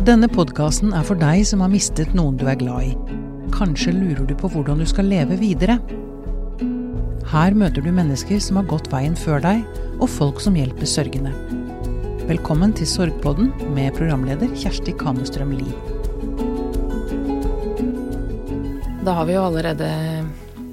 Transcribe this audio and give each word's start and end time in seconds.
Denne 0.00 0.30
podkasten 0.32 0.94
er 0.96 1.04
for 1.04 1.18
deg 1.20 1.42
som 1.44 1.60
har 1.60 1.68
mistet 1.68 2.14
noen 2.16 2.38
du 2.40 2.46
er 2.48 2.56
glad 2.56 2.86
i. 2.88 2.94
Kanskje 3.52 3.92
lurer 3.92 4.24
du 4.24 4.32
på 4.38 4.48
hvordan 4.48 4.80
du 4.80 4.86
skal 4.88 5.10
leve 5.12 5.36
videre? 5.36 5.76
Her 7.30 7.52
møter 7.52 7.84
du 7.84 7.90
mennesker 7.92 8.40
som 8.40 8.56
har 8.56 8.68
gått 8.70 8.88
veien 8.90 9.12
før 9.18 9.42
deg, 9.44 9.60
og 10.00 10.08
folk 10.08 10.40
som 10.40 10.56
hjelper 10.56 10.88
sørgende. 10.88 11.34
Velkommen 12.30 12.72
til 12.78 12.88
Sorgpodden 12.88 13.52
med 13.76 13.92
programleder 13.98 14.48
Kjersti 14.56 14.96
Kamestrøm 14.96 15.52
Lie. 15.58 15.76
Da 19.04 19.18
har 19.20 19.28
vi 19.28 19.36
jo 19.36 19.44
allerede 19.50 19.90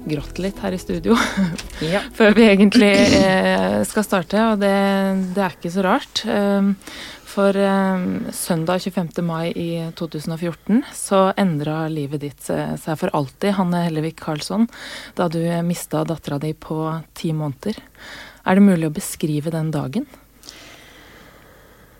grått 0.08 0.40
litt 0.40 0.56
her 0.64 0.72
i 0.72 0.80
studio 0.80 1.12
Ja. 1.92 2.00
før 2.16 2.32
vi 2.38 2.46
egentlig 2.48 2.94
eh, 3.20 3.82
skal 3.86 4.06
starte, 4.06 4.40
og 4.54 4.62
det, 4.62 4.72
det 5.36 5.44
er 5.44 5.56
ikke 5.58 5.72
så 5.74 5.84
rart. 5.84 6.24
Um, 6.24 6.72
for 7.28 7.56
eh, 7.56 8.06
søndag 8.34 8.80
25. 8.86 9.20
mai 9.26 9.52
i 9.52 9.70
2014 9.98 10.80
så 10.96 11.20
endra 11.38 11.82
livet 11.92 12.24
ditt 12.24 12.48
eh, 12.52 12.72
seg 12.80 12.98
for 13.00 13.12
alltid, 13.16 13.54
Hanne 13.58 13.84
Hellevik 13.84 14.18
Karlsson, 14.22 14.66
da 15.18 15.28
du 15.32 15.40
mista 15.66 16.04
dattera 16.08 16.40
di 16.42 16.54
på 16.56 16.80
ti 17.18 17.34
måneder. 17.36 17.76
Er 18.48 18.56
det 18.56 18.64
mulig 18.64 18.88
å 18.88 18.96
beskrive 18.96 19.52
den 19.52 19.70
dagen? 19.74 20.08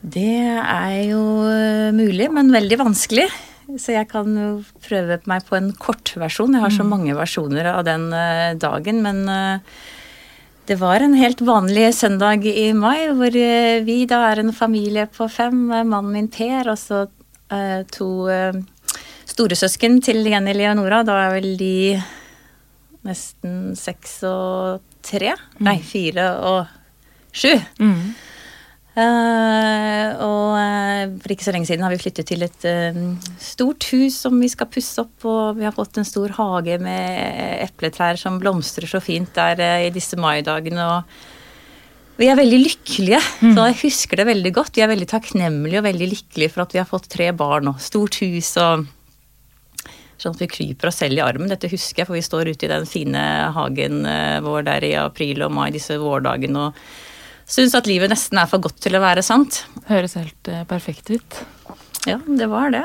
Det 0.00 0.30
er 0.62 0.98
jo 1.10 1.22
eh, 1.50 1.90
mulig, 1.94 2.30
men 2.32 2.54
veldig 2.54 2.80
vanskelig. 2.80 3.28
Så 3.76 3.92
jeg 3.92 4.08
kan 4.08 4.32
jo 4.32 4.50
prøve 4.80 5.18
meg 5.28 5.44
på 5.44 5.58
en 5.58 5.72
kortversjon. 5.76 6.54
Jeg 6.56 6.64
har 6.64 6.72
så 6.72 6.86
mange 6.88 7.12
versjoner 7.18 7.68
av 7.74 7.82
den 7.88 8.06
eh, 8.16 8.54
dagen, 8.56 9.02
men 9.04 9.24
eh, 9.28 9.80
det 10.68 10.76
var 10.76 11.00
en 11.00 11.14
helt 11.16 11.40
vanlig 11.40 11.94
søndag 11.96 12.44
i 12.44 12.72
mai, 12.76 13.08
hvor 13.16 13.32
eh, 13.32 13.80
vi 13.86 14.02
da 14.08 14.20
er 14.28 14.42
en 14.42 14.52
familie 14.52 15.06
på 15.08 15.24
fem. 15.32 15.70
eh, 15.72 15.84
Mannen 15.88 16.12
min 16.12 16.28
Per 16.28 16.68
og 16.68 16.76
så 16.76 17.06
eh, 17.48 17.86
to 17.88 18.28
eh, 18.28 18.58
storesøsken 19.32 20.02
til 20.04 20.20
Jenny 20.28 20.52
Leonora. 20.52 21.00
Da 21.08 21.16
er 21.24 21.38
vel 21.38 21.54
de 21.56 21.72
nesten 23.08 23.72
seks 23.80 24.18
og 24.28 24.84
tre? 25.08 25.32
Nei, 25.64 25.78
fire 25.80 26.28
og 26.50 26.66
sju. 27.32 27.54
Eh, 27.56 28.08
og 28.98 30.56
eh, 30.58 31.10
for 31.22 31.34
ikke 31.34 31.46
så 31.46 31.54
lenge 31.54 31.68
siden 31.68 31.84
har 31.86 31.92
vi 31.92 32.00
flyttet 32.02 32.28
til 32.30 32.42
et 32.46 32.66
eh, 32.66 32.98
stort 33.42 33.86
hus 33.92 34.16
som 34.24 34.38
vi 34.40 34.50
skal 34.50 34.70
pusse 34.72 35.02
opp. 35.02 35.26
Og 35.28 35.58
vi 35.60 35.66
har 35.68 35.74
fått 35.76 36.00
en 36.00 36.08
stor 36.08 36.34
hage 36.38 36.78
med 36.82 37.62
epletrær 37.68 38.18
som 38.20 38.40
blomstrer 38.42 38.90
så 38.90 39.02
fint 39.04 39.30
der 39.38 39.62
eh, 39.62 39.86
i 39.88 39.94
disse 39.94 40.18
maidagene. 40.18 40.86
Og 40.98 42.18
vi 42.18 42.30
er 42.30 42.38
veldig 42.38 42.60
lykkelige. 42.64 43.22
Så 43.54 43.66
jeg 43.70 43.80
husker 43.84 44.20
det 44.22 44.30
veldig 44.32 44.54
godt. 44.56 44.76
Vi 44.78 44.84
er 44.86 44.90
veldig 44.90 45.10
takknemlige 45.10 45.82
og 45.82 45.86
veldig 45.86 46.12
lykkelige 46.16 46.54
for 46.54 46.66
at 46.66 46.74
vi 46.74 46.82
har 46.82 46.88
fått 46.90 47.10
tre 47.12 47.30
barn 47.36 47.70
og 47.70 47.82
stort 47.82 48.18
hus. 48.24 48.56
og 48.58 48.88
Sånn 50.18 50.34
at 50.34 50.40
vi 50.42 50.48
kryper 50.50 50.90
oss 50.90 50.98
selv 50.98 51.20
i 51.20 51.22
armen. 51.22 51.50
Dette 51.52 51.70
husker 51.70 52.02
jeg, 52.02 52.08
for 52.08 52.18
vi 52.18 52.24
står 52.26 52.50
ute 52.50 52.66
i 52.66 52.72
den 52.72 52.88
fine 52.90 53.20
hagen 53.54 54.02
eh, 54.08 54.40
vår 54.42 54.66
der 54.66 54.86
i 54.88 54.96
april 54.98 55.44
og 55.46 55.54
mai, 55.54 55.68
disse 55.74 55.94
vårdagene, 56.02 56.64
og 56.66 57.07
syns 57.48 57.76
at 57.78 57.88
livet 57.88 58.12
nesten 58.12 58.40
er 58.40 58.48
for 58.50 58.62
godt 58.62 58.80
til 58.84 58.96
å 58.98 59.02
være 59.02 59.24
sant. 59.24 59.62
Høres 59.88 60.16
helt 60.18 60.50
eh, 60.52 60.64
perfekt 60.68 61.10
ut. 61.12 61.38
Ja, 62.08 62.18
det 62.24 62.48
var 62.50 62.72
det. 62.74 62.84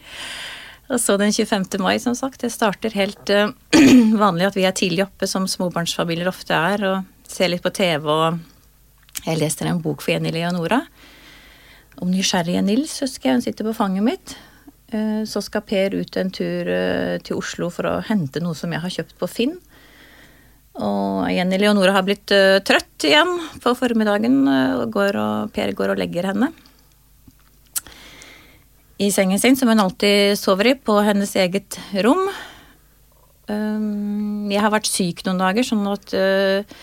og 0.92 1.00
så 1.02 1.16
den 1.20 1.32
25. 1.32 1.80
mai, 1.82 1.96
som 2.02 2.16
sagt. 2.18 2.42
Det 2.44 2.52
starter 2.52 2.94
helt 2.96 3.32
uh, 3.32 3.52
vanlig 4.24 4.50
at 4.50 4.58
vi 4.58 4.66
er 4.68 4.76
tidlig 4.76 5.06
oppe, 5.06 5.28
som 5.30 5.48
småbarnsfamilier 5.48 6.30
ofte 6.30 6.56
er, 6.56 6.84
og 6.86 7.30
ser 7.30 7.52
litt 7.52 7.64
på 7.64 7.72
TV. 7.74 8.06
Og 8.06 9.24
jeg 9.26 9.40
leste 9.40 9.66
en 9.68 9.82
bok 9.82 10.04
for 10.04 10.14
Jenny 10.14 10.32
Leonora 10.34 10.82
om 12.00 12.08
nysgjerrige 12.08 12.62
Nils, 12.64 12.94
husker 13.02 13.28
jeg. 13.28 13.38
Hun 13.38 13.44
sitter 13.44 13.66
på 13.66 13.76
fanget 13.76 14.06
mitt. 14.06 14.36
Uh, 14.92 15.22
Så 15.28 15.42
skal 15.44 15.66
Per 15.66 15.96
ut 15.96 16.20
en 16.20 16.30
tur 16.34 16.68
uh, 16.68 17.16
til 17.24 17.40
Oslo 17.40 17.72
for 17.72 17.88
å 17.88 17.98
hente 18.06 18.42
noe 18.44 18.56
som 18.58 18.72
jeg 18.72 18.84
har 18.84 18.96
kjøpt 19.00 19.18
på 19.20 19.28
Finn. 19.30 19.58
Og 20.80 21.28
Jenny 21.32 21.58
Leonora 21.60 21.94
har 21.98 22.06
blitt 22.06 22.32
uh, 22.32 22.58
trøtt 22.64 23.04
igjen 23.08 23.36
på 23.60 23.74
formiddagen, 23.76 24.42
uh, 24.48 24.86
går 24.90 25.18
og 25.20 25.52
Per 25.54 25.74
går 25.76 25.94
og 25.94 26.00
legger 26.00 26.32
henne 26.32 26.50
i 29.00 29.08
sengen 29.08 29.40
sin, 29.40 29.56
som 29.56 29.70
hun 29.72 29.80
alltid 29.80 30.36
sover 30.36 30.74
i, 30.74 30.76
på 30.76 30.98
hennes 31.00 31.30
eget 31.40 31.78
rom. 32.04 32.26
Um, 33.48 34.50
Jeg 34.52 34.60
har 34.60 34.72
vært 34.74 34.90
syk 34.90 35.22
noen 35.24 35.40
dager, 35.40 35.64
sånn 35.64 35.86
at 35.88 36.12
uh, 36.12 36.82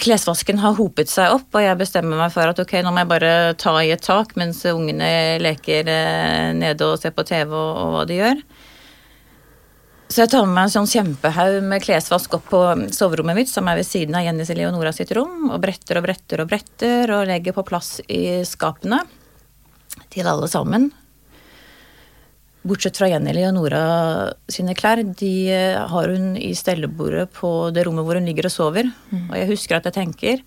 klesvasken 0.00 0.58
har 0.58 0.74
hopet 0.74 1.10
seg 1.12 1.36
opp, 1.36 1.46
og 1.54 1.62
jeg 1.62 1.78
bestemmer 1.78 2.18
meg 2.18 2.34
for 2.34 2.50
at 2.50 2.58
ok, 2.58 2.80
nå 2.82 2.90
må 2.90 3.04
jeg 3.04 3.12
bare 3.12 3.32
ta 3.62 3.76
i 3.78 3.92
et 3.94 4.02
tak 4.02 4.34
mens 4.40 4.64
ungene 4.70 5.38
leker 5.42 5.90
nede 6.56 6.88
og 6.88 6.98
ser 7.02 7.14
på 7.14 7.26
TV 7.26 7.52
og, 7.52 7.70
og 7.84 7.94
hva 7.94 8.04
de 8.10 8.18
gjør. 8.18 8.42
Så 10.14 10.22
jeg 10.22 10.30
tar 10.30 10.44
med 10.46 10.54
meg 10.54 10.68
en 10.68 10.70
sånn 10.70 10.86
kjempehaug 10.86 11.56
med 11.66 11.82
klesvask 11.82 12.36
opp 12.36 12.44
på 12.52 12.58
soverommet 12.94 13.34
mitt, 13.34 13.48
som 13.50 13.66
er 13.66 13.80
ved 13.80 13.86
siden 13.88 14.14
av 14.14 14.22
Jennys 14.22 14.52
Leonora 14.54 14.92
sitt 14.94 15.10
rom, 15.16 15.48
og 15.48 15.58
bretter 15.64 15.98
og 15.98 16.04
bretter 16.04 16.42
og 16.44 16.52
bretter, 16.52 17.10
og 17.16 17.24
legger 17.26 17.56
på 17.56 17.64
plass 17.66 17.96
i 18.06 18.44
skapene 18.46 19.00
til 20.14 20.30
alle 20.30 20.46
sammen. 20.52 20.86
Bortsett 22.62 23.00
fra 23.00 23.10
Jenny 23.10 23.34
Leonora 23.34 23.82
sine 24.46 24.76
klær, 24.78 25.02
de 25.02 25.34
eh, 25.50 25.82
har 25.82 26.14
hun 26.14 26.38
i 26.38 26.54
stellebordet 26.54 27.26
på 27.34 27.50
det 27.74 27.82
rommet 27.88 28.06
hvor 28.06 28.16
hun 28.20 28.30
ligger 28.30 28.46
og 28.46 28.54
sover. 28.54 28.94
Og 29.18 29.34
jeg 29.34 29.50
husker 29.50 29.80
at 29.80 29.90
jeg 29.90 29.98
tenker 29.98 30.46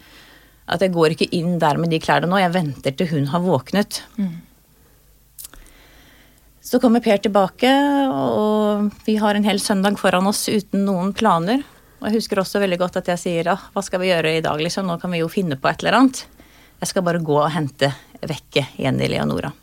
at 0.72 0.80
jeg 0.80 0.96
går 0.96 1.14
ikke 1.18 1.28
inn 1.36 1.60
der 1.60 1.76
med 1.76 1.92
de 1.92 2.00
klærne 2.00 2.32
nå, 2.32 2.40
jeg 2.40 2.56
venter 2.56 2.96
til 2.96 3.12
hun 3.12 3.28
har 3.36 3.44
våknet. 3.44 4.00
Så 6.68 6.82
kommer 6.84 7.00
Per 7.00 7.22
tilbake, 7.24 7.70
og 8.12 8.90
vi 9.06 9.16
har 9.22 9.38
en 9.38 9.46
hel 9.48 9.60
søndag 9.64 9.96
foran 10.02 10.28
oss 10.28 10.50
uten 10.52 10.82
noen 10.84 11.14
planer. 11.16 11.62
Og 12.02 12.10
jeg 12.10 12.20
husker 12.20 12.42
også 12.42 12.60
veldig 12.60 12.80
godt 12.82 13.00
at 13.00 13.08
jeg 13.14 13.22
sier 13.22 13.48
ja, 13.54 13.56
hva 13.72 13.84
skal 13.86 14.02
vi 14.04 14.10
gjøre 14.10 14.34
i 14.36 14.42
dag, 14.44 14.60
liksom, 14.60 14.90
nå 14.90 14.98
kan 15.00 15.16
vi 15.16 15.22
jo 15.22 15.30
finne 15.32 15.56
på 15.56 15.70
et 15.72 15.86
eller 15.86 16.02
annet. 16.02 16.26
Jeg 16.84 16.92
skal 16.92 17.08
bare 17.08 17.24
gå 17.24 17.40
og 17.40 17.54
hente 17.56 17.94
vekke 18.20 18.66
Jenny 18.84 19.08
Leonora. 19.16 19.54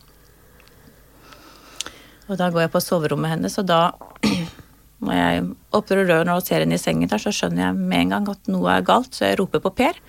Og 2.25 2.41
da 2.41 2.49
går 2.49 2.65
jeg 2.65 2.73
på 2.73 2.85
soverommet 2.87 3.37
hennes, 3.37 3.61
og 3.61 3.69
da 3.69 3.83
når 5.05 5.21
jeg 5.21 5.47
åpner 5.77 6.05
døren 6.09 6.33
og 6.33 6.45
ser 6.49 6.65
henne 6.65 6.81
i 6.81 6.85
sengen 6.89 7.13
der, 7.13 7.21
så 7.21 7.37
skjønner 7.37 7.69
jeg 7.69 7.81
med 7.85 8.01
en 8.01 8.17
gang 8.17 8.33
at 8.33 8.55
noe 8.57 8.79
er 8.79 8.93
galt, 8.95 9.13
så 9.13 9.29
jeg 9.29 9.43
roper 9.45 9.61
på 9.61 9.77
Per. 9.77 10.05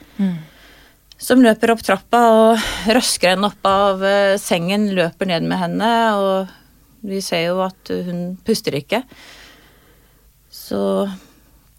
Som 1.20 1.44
løper 1.44 1.76
opp 1.76 1.84
trappa 1.84 2.28
og 2.32 2.70
røsker 2.88 3.36
henne 3.36 3.52
opp 3.52 3.68
av 3.68 4.04
eh, 4.04 4.36
sengen, 4.40 4.94
løper 4.96 5.36
ned 5.36 5.52
med 5.52 5.60
henne, 5.60 5.98
og 6.16 6.62
vi 7.08 7.22
ser 7.24 7.48
jo 7.50 7.62
at 7.66 7.92
hun 8.08 8.36
puster 8.46 8.78
ikke. 8.78 9.04
Så 10.52 10.80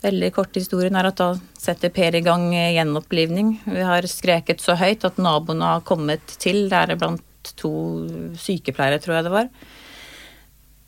veldig 0.04 0.30
kort 0.36 0.56
historien 0.56 0.96
er 0.98 1.08
at 1.10 1.18
da 1.18 1.32
setter 1.58 1.90
Per 1.94 2.14
i 2.14 2.22
gang 2.24 2.50
gjenopplivning. 2.54 3.56
Vi 3.64 3.86
har 3.86 4.06
skreket 4.10 4.62
så 4.62 4.76
høyt 4.78 5.06
at 5.08 5.18
naboene 5.18 5.76
har 5.76 5.86
kommet 5.88 6.36
til, 6.38 6.68
det 6.70 6.82
er 6.82 7.00
blant 7.00 7.54
to 7.58 7.72
sykepleiere, 8.38 9.00
tror 9.02 9.18
jeg 9.18 9.28
det 9.28 9.34
var 9.34 9.50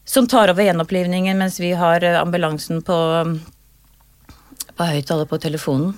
som 0.08 0.28
tar 0.28 0.48
over 0.48 0.64
gjenopplivningen 0.64 1.36
mens 1.38 1.60
vi 1.60 1.74
har 1.76 2.04
eh, 2.04 2.16
ambulansen 2.20 2.80
på, 2.82 2.96
på 4.76 4.88
høyttaler 4.92 5.28
på 5.28 5.38
telefonen. 5.42 5.92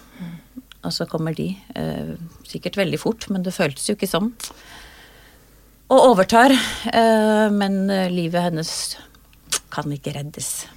Og 0.80 0.94
så 0.96 1.06
kommer 1.06 1.36
de. 1.36 1.52
Eh, 1.78 2.16
sikkert 2.48 2.80
veldig 2.80 2.98
fort, 2.98 3.28
men 3.30 3.44
det 3.46 3.54
føltes 3.54 3.86
jo 3.86 3.94
ikke 3.94 4.10
sånn. 4.10 4.32
Og 5.90 6.12
overtar. 6.12 6.52
Eh, 6.54 7.46
men 7.50 7.82
eh, 7.90 8.10
livet 8.12 8.46
hennes 8.46 8.72
kan 9.74 9.90
ikke 9.90 10.14
reddes. 10.14 10.68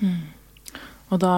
Og 1.14 1.20
da 1.22 1.34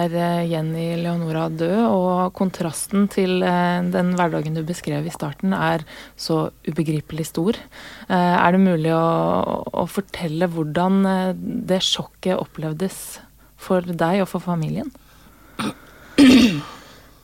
er 0.00 0.14
eh, 0.16 0.48
Jenny 0.48 0.86
Leonora 1.02 1.50
død, 1.52 1.82
og 1.92 2.32
kontrasten 2.38 3.04
til 3.12 3.44
den 3.92 4.14
hverdagen 4.16 4.56
du 4.56 4.62
beskrev 4.64 5.04
i 5.04 5.12
starten, 5.12 5.52
er 5.52 5.84
så 6.16 6.46
ubegripelig 6.68 7.28
stor. 7.28 7.60
Er 8.08 8.56
det 8.56 8.62
mulig 8.62 8.94
å, 8.96 9.04
å 9.68 9.84
fortelle 9.88 10.48
hvordan 10.48 11.02
det 11.68 11.82
sjokket 11.84 12.40
opplevdes 12.40 13.20
for 13.60 13.84
deg 13.84 14.24
og 14.24 14.30
for 14.32 14.44
familien? 14.44 14.88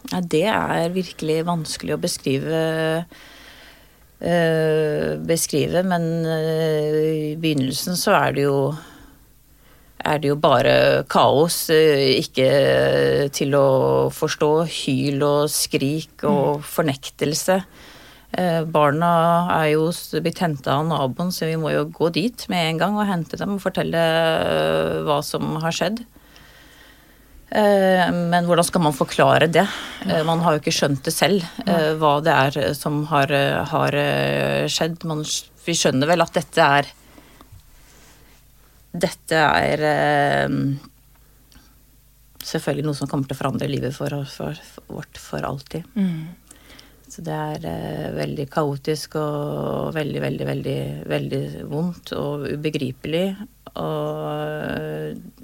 Ja, 0.07 0.21
det 0.23 0.45
er 0.53 0.93
virkelig 0.95 1.41
vanskelig 1.49 1.97
å 1.97 2.03
beskrive. 2.05 2.61
Eh, 4.27 5.15
beskrive, 5.27 5.83
men 5.87 6.05
eh, 6.27 7.01
i 7.33 7.33
begynnelsen 7.41 7.99
så 7.99 8.17
er 8.19 8.37
det 8.37 8.47
jo 8.49 8.61
er 10.07 10.21
det 10.23 10.31
jo 10.31 10.37
bare 10.39 11.05
kaos, 11.11 11.67
eh, 11.73 12.21
ikke 12.21 12.49
til 13.35 13.57
å 13.59 13.67
forstå. 14.15 14.51
Hyl 14.71 15.23
og 15.27 15.51
skrik 15.51 16.23
og 16.29 16.63
fornektelse. 16.67 17.61
Eh, 18.37 18.63
Barna 18.69 19.49
er 19.57 19.73
jo 19.73 19.89
blitt 20.21 20.43
henta 20.45 20.77
av 20.77 20.87
naboen, 20.91 21.33
så 21.33 21.49
vi 21.49 21.57
må 21.59 21.73
jo 21.73 21.87
gå 21.89 22.13
dit 22.15 22.47
med 22.53 22.71
en 22.71 22.83
gang 22.83 22.99
og 23.01 23.09
hente 23.09 23.39
dem 23.41 23.57
og 23.57 23.65
fortelle 23.65 24.05
hva 25.07 25.23
som 25.25 25.57
har 25.63 25.75
skjedd. 25.75 26.05
Eh, 27.51 28.09
men 28.11 28.47
hvordan 28.47 28.67
skal 28.67 28.83
man 28.83 28.97
forklare 28.97 29.47
det? 29.47 29.67
Eh, 30.07 30.23
man 30.27 30.43
har 30.43 30.57
jo 30.57 30.63
ikke 30.63 30.75
skjønt 30.75 31.05
det 31.07 31.15
selv, 31.15 31.45
eh, 31.63 31.93
hva 31.95 32.19
det 32.25 32.35
er 32.35 32.75
som 32.75 33.05
har, 33.13 33.31
har 33.71 33.99
skjedd. 34.73 35.05
Man, 35.07 35.23
vi 35.67 35.77
skjønner 35.79 36.11
vel 36.11 36.27
at 36.27 36.35
dette 36.35 36.71
er 36.81 36.95
Dette 38.97 39.37
er 39.37 39.83
selvfølgelig 42.41 42.87
noe 42.87 42.97
som 42.97 43.11
kommer 43.11 43.29
til 43.29 43.37
å 43.37 43.41
forandre 43.43 43.69
livet 43.69 43.93
for, 43.93 44.09
for, 44.25 44.57
for 44.57 44.95
vårt 45.03 45.19
for 45.21 45.45
alltid. 45.45 45.85
Mm. 45.93 46.33
Så 47.13 47.21
det 47.27 47.37
er 47.37 48.15
veldig 48.17 48.47
kaotisk 48.49 49.19
og 49.21 49.93
veldig, 49.99 50.23
veldig, 50.25 50.47
veldig, 50.49 50.79
veldig 51.13 51.43
vondt 51.69 52.15
og 52.17 52.49
ubegripelig. 52.55 53.27
Og 53.77 55.36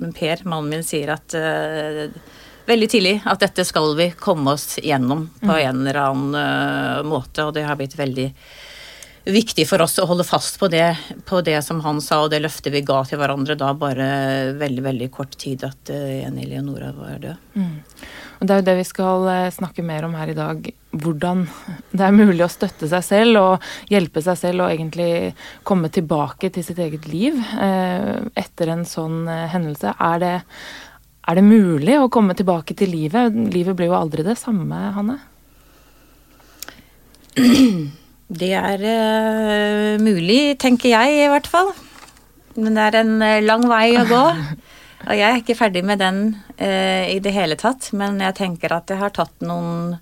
men 0.00 0.14
Per, 0.16 0.44
mannen 0.48 0.72
min, 0.72 0.86
sier 0.86 1.12
at 1.14 1.36
uh, 1.36 2.06
veldig 2.68 2.88
tidlig 2.90 3.14
at 3.28 3.42
dette 3.42 3.64
skal 3.68 3.94
vi 3.98 4.10
komme 4.18 4.56
oss 4.56 4.78
gjennom 4.82 5.28
på 5.40 5.52
mm. 5.52 5.60
en 5.60 5.80
eller 5.82 6.00
annen 6.02 6.34
uh, 6.34 7.06
måte, 7.06 7.46
og 7.46 7.54
det 7.56 7.66
har 7.68 7.78
blitt 7.80 7.98
veldig 7.98 8.30
viktig 9.30 9.66
for 9.68 9.84
oss 9.84 9.98
å 10.00 10.06
holde 10.08 10.24
fast 10.24 10.56
på 10.58 10.70
det, 10.72 10.94
på 11.28 11.42
det 11.44 11.58
som 11.62 11.82
han 11.84 12.00
sa, 12.00 12.22
og 12.24 12.32
det 12.32 12.40
løftet 12.40 12.72
vi 12.72 12.84
ga 12.86 13.02
til 13.04 13.20
hverandre 13.20 13.56
da 13.60 13.74
bare 13.76 14.08
veldig, 14.58 14.84
veldig 14.86 15.10
kort 15.12 15.36
tid 15.40 15.66
at 15.68 15.92
uh, 15.92 16.08
Jenny 16.22 16.48
Leonora 16.48 16.92
var 16.96 17.20
død. 17.22 17.46
Mm. 17.60 17.76
Og 18.40 18.46
Det 18.48 18.54
er 18.54 18.60
jo 18.62 18.68
det 18.70 18.76
vi 18.78 18.88
skal 18.88 19.26
snakke 19.52 19.84
mer 19.84 20.06
om 20.06 20.14
her 20.16 20.30
i 20.32 20.36
dag. 20.36 20.64
Hvordan 20.96 21.42
det 21.92 22.06
er 22.06 22.14
mulig 22.16 22.40
å 22.46 22.50
støtte 22.50 22.88
seg 22.88 23.02
selv 23.04 23.40
og 23.40 23.66
hjelpe 23.92 24.22
seg 24.24 24.38
selv 24.40 24.64
og 24.64 24.72
egentlig 24.72 25.34
komme 25.68 25.90
tilbake 25.92 26.48
til 26.54 26.64
sitt 26.64 26.80
eget 26.80 27.04
liv 27.10 27.36
eh, 27.36 28.16
etter 28.40 28.72
en 28.72 28.86
sånn 28.88 29.28
eh, 29.28 29.44
hendelse. 29.52 29.92
Er 29.92 30.22
det, 30.22 30.32
er 31.28 31.36
det 31.36 31.44
mulig 31.44 31.98
å 32.00 32.08
komme 32.12 32.36
tilbake 32.38 32.76
til 32.78 32.94
livet? 32.94 33.36
Livet 33.52 33.76
blir 33.76 33.92
jo 33.92 33.98
aldri 33.98 34.24
det 34.24 34.38
samme, 34.40 34.80
Hanne? 34.96 35.20
Det 38.30 38.50
er 38.54 38.82
uh, 38.86 40.00
mulig, 40.02 40.56
tenker 40.62 40.92
jeg 40.92 41.20
i 41.20 41.30
hvert 41.30 41.48
fall. 41.50 41.72
Men 42.56 42.76
det 42.78 42.88
er 42.88 42.98
en 43.02 43.14
lang 43.42 43.68
vei 43.68 43.88
å 44.00 44.08
gå. 44.08 44.24
Og 45.08 45.16
jeg 45.16 45.24
er 45.26 45.38
ikke 45.40 45.56
ferdig 45.56 45.82
med 45.86 46.00
den 46.02 46.18
eh, 46.60 47.08
i 47.14 47.18
det 47.24 47.32
hele 47.32 47.56
tatt, 47.60 47.88
men 47.96 48.20
jeg 48.20 48.36
tenker 48.36 48.74
at 48.76 48.90
jeg 48.92 49.00
har 49.00 49.12
tatt 49.16 49.44
noen, 49.44 49.94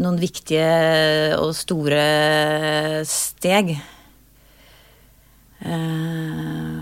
noen 0.00 0.20
viktige 0.20 1.36
og 1.36 1.52
store 1.56 3.04
steg. 3.08 3.74
Eh, 5.60 6.78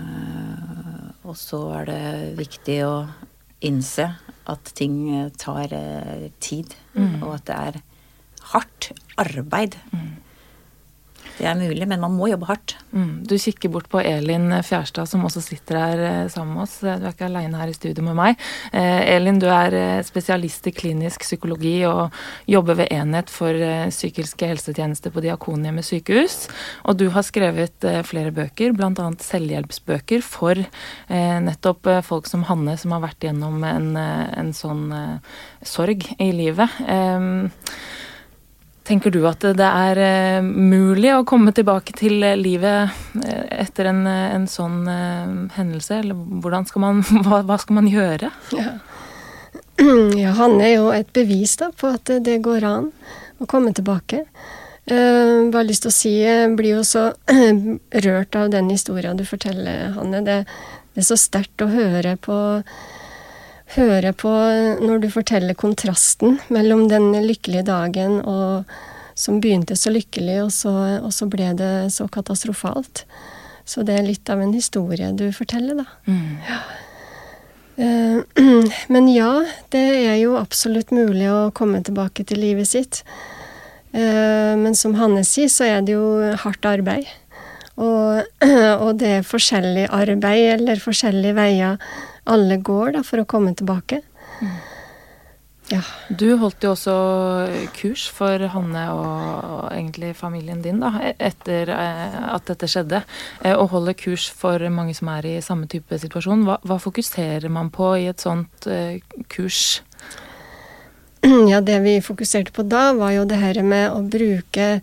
og 1.27 1.35
så 1.35 1.59
er 1.81 1.89
det 1.91 2.03
viktig 2.39 2.79
å 2.87 2.95
innse 3.67 4.07
at 4.47 4.71
ting 4.77 5.01
tar 5.35 5.73
eh, 5.75 6.29
tid, 6.39 6.71
mm. 6.95 7.19
og 7.25 7.33
at 7.35 7.47
det 7.49 7.57
er 7.57 7.81
hardt 8.53 8.91
arbeid. 9.19 9.75
Mm. 9.91 10.26
Det 11.37 11.45
er 11.45 11.57
mulig, 11.57 11.85
men 11.85 12.01
man 12.01 12.15
må 12.17 12.31
jobbe 12.31 12.47
hardt. 12.49 12.73
Mm. 12.89 13.21
Du 13.29 13.35
kikker 13.37 13.69
bort 13.69 13.89
på 13.91 14.01
Elin 14.01 14.49
Fjærstad, 14.65 15.05
som 15.09 15.25
også 15.27 15.43
sitter 15.45 15.77
her 15.77 15.99
eh, 16.01 16.29
sammen 16.33 16.55
med 16.55 16.63
oss. 16.63 16.79
Du 16.81 16.89
er 16.89 17.11
ikke 17.11 17.27
aleine 17.27 17.59
her 17.59 17.69
i 17.69 17.75
studio 17.77 18.05
med 18.07 18.17
meg. 18.17 18.41
Eh, 18.71 19.03
Elin, 19.13 19.37
du 19.41 19.45
er 19.51 19.75
eh, 19.77 20.05
spesialist 20.07 20.65
i 20.69 20.73
klinisk 20.73 21.21
psykologi 21.27 21.75
og 21.89 22.15
jobber 22.49 22.79
ved 22.81 22.93
enhet 22.95 23.29
for 23.33 23.53
psykiske 23.91 24.49
helsetjenester 24.49 25.13
på 25.13 25.21
Diakonhjemmet 25.25 25.85
sykehus. 25.85 26.47
Og 26.89 26.97
du 26.97 27.05
har 27.13 27.25
skrevet 27.27 27.85
flere 28.07 28.33
bøker, 28.33 28.73
bl.a. 28.73 29.07
selvhjelpsbøker 29.27 30.25
for 30.25 30.59
nettopp 31.09 31.89
folk 32.07 32.27
som 32.29 32.45
Hanne, 32.47 32.77
som 32.79 32.95
har 32.95 33.03
vært 33.03 33.27
gjennom 33.27 33.61
en, 33.67 33.93
en 33.97 34.51
sånn 34.55 34.89
sorg 35.65 36.07
i 36.17 36.31
livet. 36.35 36.73
Eh, 38.87 38.93
Tenker 38.93 39.11
du 39.11 39.25
at 39.27 39.41
det 39.41 39.67
er 39.67 39.99
uh, 40.39 40.43
mulig 40.43 41.11
å 41.13 41.25
komme 41.27 41.51
tilbake 41.51 41.93
til 41.97 42.23
livet 42.39 42.89
uh, 43.19 43.47
etter 43.51 43.91
en, 43.91 44.05
uh, 44.07 44.35
en 44.35 44.47
sånn 44.47 44.87
hendelse, 45.55 45.99
eller 45.99 46.15
hvordan 46.15 46.65
skal 46.65 46.81
man, 46.81 47.01
hva, 47.25 47.43
hva 47.43 47.57
skal 47.59 47.81
man 47.81 47.89
gjøre? 47.91 48.31
Ja. 48.55 48.77
ja. 50.23 50.31
han 50.39 50.59
er 50.61 50.77
jo 50.77 50.91
et 50.91 51.11
bevis 51.13 51.57
da, 51.59 51.71
på 51.71 51.91
at 51.97 52.09
det 52.23 52.39
går 52.45 52.63
an 52.65 52.91
å 53.37 53.45
komme 53.45 53.73
tilbake. 53.73 54.23
bare 54.87 55.67
lyst 55.67 55.83
til 55.83 55.91
å 55.91 55.93
si, 55.93 56.13
jeg 56.23 56.55
blir 56.57 56.79
jo 56.79 56.83
så 56.87 57.11
rørt 58.07 58.35
av 58.35 58.49
den 58.49 58.71
historien 58.71 59.19
du 59.19 59.25
forteller, 59.27 59.91
Hanne. 59.93 60.23
Det, 60.25 60.39
det 60.95 61.03
er 61.03 61.09
så 61.11 61.19
sterkt 61.19 61.61
å 61.61 61.69
høre 61.69 62.15
på 62.17 62.37
høre 63.75 64.13
på 64.15 64.31
når 64.79 65.01
du 65.03 65.09
forteller 65.11 65.57
kontrasten 65.57 66.37
mellom 66.53 66.85
den 66.91 67.11
lykkelige 67.25 67.65
dagen 67.67 68.21
og, 68.21 68.69
som 69.17 69.41
begynte 69.43 69.75
så 69.75 69.91
lykkelig, 69.91 70.37
og 70.45 70.51
så, 70.55 70.73
og 71.01 71.11
så, 71.13 71.27
ble 71.29 71.51
det 71.57 71.91
så 71.95 72.07
katastrofalt. 72.11 73.03
Så 73.67 73.83
det 73.83 73.97
er 73.97 74.07
litt 74.07 74.29
av 74.31 74.41
en 74.43 74.53
historie 74.55 75.09
du 75.17 75.25
forteller, 75.35 75.81
da. 75.81 75.87
Mm. 76.07 76.37
Ja. 76.47 76.59
Uh, 77.77 78.21
men 78.93 79.09
ja, 79.11 79.31
det 79.73 79.83
er 80.07 80.15
jo 80.21 80.37
absolutt 80.39 80.93
mulig 80.95 81.27
å 81.29 81.49
komme 81.53 81.83
tilbake 81.85 82.25
til 82.29 82.41
livet 82.41 82.69
sitt. 82.69 83.03
Uh, 83.91 84.55
men 84.57 84.77
som 84.77 84.95
Hanne 84.97 85.25
sier, 85.27 85.51
så 85.51 85.67
er 85.67 85.83
det 85.85 85.97
jo 85.97 86.07
hardt 86.45 86.65
arbeid. 86.69 87.09
Og, 87.77 88.23
og 88.85 88.91
det 89.01 89.17
er 89.19 89.27
forskjellig 89.27 89.89
arbeid 89.93 90.53
eller 90.55 90.81
forskjellige 90.81 91.37
veier 91.37 91.81
alle 92.27 92.59
går 92.63 92.97
da, 92.97 93.03
for 93.07 93.23
å 93.23 93.29
komme 93.29 93.53
tilbake. 93.57 94.01
Mm. 94.41 94.57
Ja. 95.67 95.81
Du 96.07 96.29
holdt 96.39 96.63
jo 96.63 96.71
også 96.71 96.93
kurs 97.75 98.05
for 98.15 98.39
Hanne 98.53 98.83
og 98.95 99.65
egentlig 99.73 100.13
familien 100.15 100.61
din 100.63 100.79
da, 100.79 100.93
etter 101.19 101.73
eh, 101.75 102.19
at 102.31 102.47
dette 102.47 102.69
skjedde. 102.71 103.01
Eh, 103.41 103.51
og 103.51 103.73
holder 103.73 103.97
kurs 103.99 104.29
for 104.31 104.63
mange 104.71 104.95
som 104.95 105.11
er 105.11 105.27
i 105.27 105.35
samme 105.43 105.67
type 105.71 105.99
situasjon. 105.99 106.45
Hva, 106.47 106.61
hva 106.63 106.79
fokuserer 106.79 107.51
man 107.51 107.71
på 107.75 107.91
i 107.99 108.07
et 108.11 108.23
sånt 108.23 108.69
kurs? 109.33 109.81
Ja, 111.51 111.61
det 111.61 111.79
vi 111.83 111.97
fokuserte 112.01 112.53
på 112.55 112.63
da, 112.63 112.91
var 112.95 113.11
jo 113.15 113.25
det 113.27 113.39
her 113.41 113.59
med 113.65 113.89
å 113.91 114.03
bruke 114.05 114.77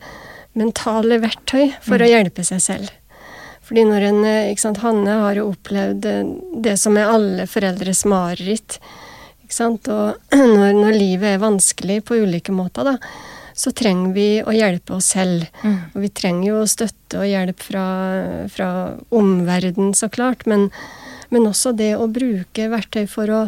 mentale 0.59 1.19
verktøy 1.23 1.73
for 1.83 1.99
mm. 1.99 2.05
å 2.05 2.11
hjelpe 2.11 2.45
seg 2.47 2.63
selv. 2.63 2.93
Fordi 3.65 3.85
når 3.89 4.09
en 4.11 4.25
eh, 4.29 4.51
ikke 4.53 4.67
sant, 4.67 4.83
Hanne 4.85 5.21
har 5.23 5.39
jo 5.39 5.49
opplevd 5.53 6.09
eh, 6.09 6.33
det 6.65 6.77
som 6.81 6.99
er 7.01 7.13
alle 7.13 7.47
foreldres 7.51 8.05
mareritt. 8.11 8.79
Ikke 9.45 9.57
sant? 9.57 9.89
Og 9.93 10.35
når, 10.59 10.75
når, 10.77 10.99
livet 10.99 11.35
er 11.35 11.43
vanskelig 11.43 12.03
på 12.09 12.21
ulike 12.25 12.55
måter, 12.55 12.93
da, 12.93 12.99
så 13.55 13.71
trenger 13.77 14.13
vi 14.17 14.29
å 14.43 14.53
hjelpe 14.55 14.99
oss 14.99 15.13
selv. 15.15 15.47
Mm. 15.63 15.79
Og 15.95 16.05
vi 16.05 16.13
trenger 16.21 16.49
jo 16.51 16.61
støtte 16.69 17.23
og 17.23 17.31
hjelp 17.31 17.65
fra, 17.65 17.87
fra 18.53 18.69
omverdenen, 19.15 19.95
så 19.97 20.11
klart. 20.13 20.45
Men, 20.51 20.69
men, 21.31 21.49
også 21.49 21.73
det 21.77 21.95
å 21.97 22.11
bruke 22.11 22.71
verktøy 22.73 23.07
for 23.11 23.33
å 23.33 23.43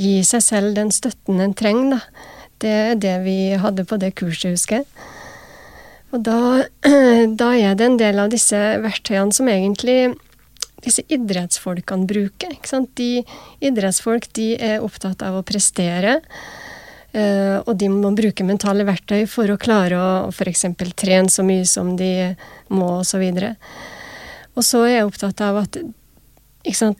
gi 0.00 0.22
seg 0.26 0.42
selv 0.42 0.78
den 0.78 0.90
støtten 0.94 1.42
en 1.44 1.54
trenger, 1.54 1.98
da. 1.98 2.28
Det 2.62 2.70
er 2.70 2.98
det 3.02 3.16
vi 3.24 3.36
hadde 3.58 3.82
på 3.90 3.96
det 3.98 4.12
kurset, 4.14 4.52
husker 4.54 4.80
jeg. 4.80 5.08
Og 6.12 6.20
da, 6.20 6.64
da, 7.42 7.52
er 7.56 7.78
det 7.78 7.88
en 7.88 7.98
del 8.00 8.20
av 8.20 8.32
disse 8.32 8.58
verktøyene 8.82 9.32
som 9.34 9.48
egentlig 9.48 10.14
disse 10.82 11.04
idrettsfolkene 11.12 12.08
bruker. 12.10 12.52
Ikke 12.56 12.70
sant? 12.70 12.92
De 12.98 13.22
idrettsfolk 13.64 14.28
de 14.36 14.52
er 14.58 14.84
opptatt 14.84 15.22
av 15.24 15.38
å 15.38 15.46
prestere. 15.46 16.20
Uh, 17.12 17.60
og 17.68 17.74
de 17.76 17.90
må 17.92 18.08
bruke 18.16 18.44
mentale 18.44 18.86
verktøy 18.88 19.26
for 19.28 19.50
å 19.52 19.58
klare 19.60 19.98
å 20.00 20.12
f.eks. 20.32 20.64
trene 20.96 21.28
så 21.32 21.44
mye 21.44 21.66
som 21.68 21.92
de 21.98 22.32
må, 22.72 22.88
osv. 23.02 23.26
Og 24.56 24.64
så 24.64 24.86
er 24.86 24.96
jeg 24.96 25.10
opptatt 25.10 25.42
av 25.44 25.60
at 25.64 25.82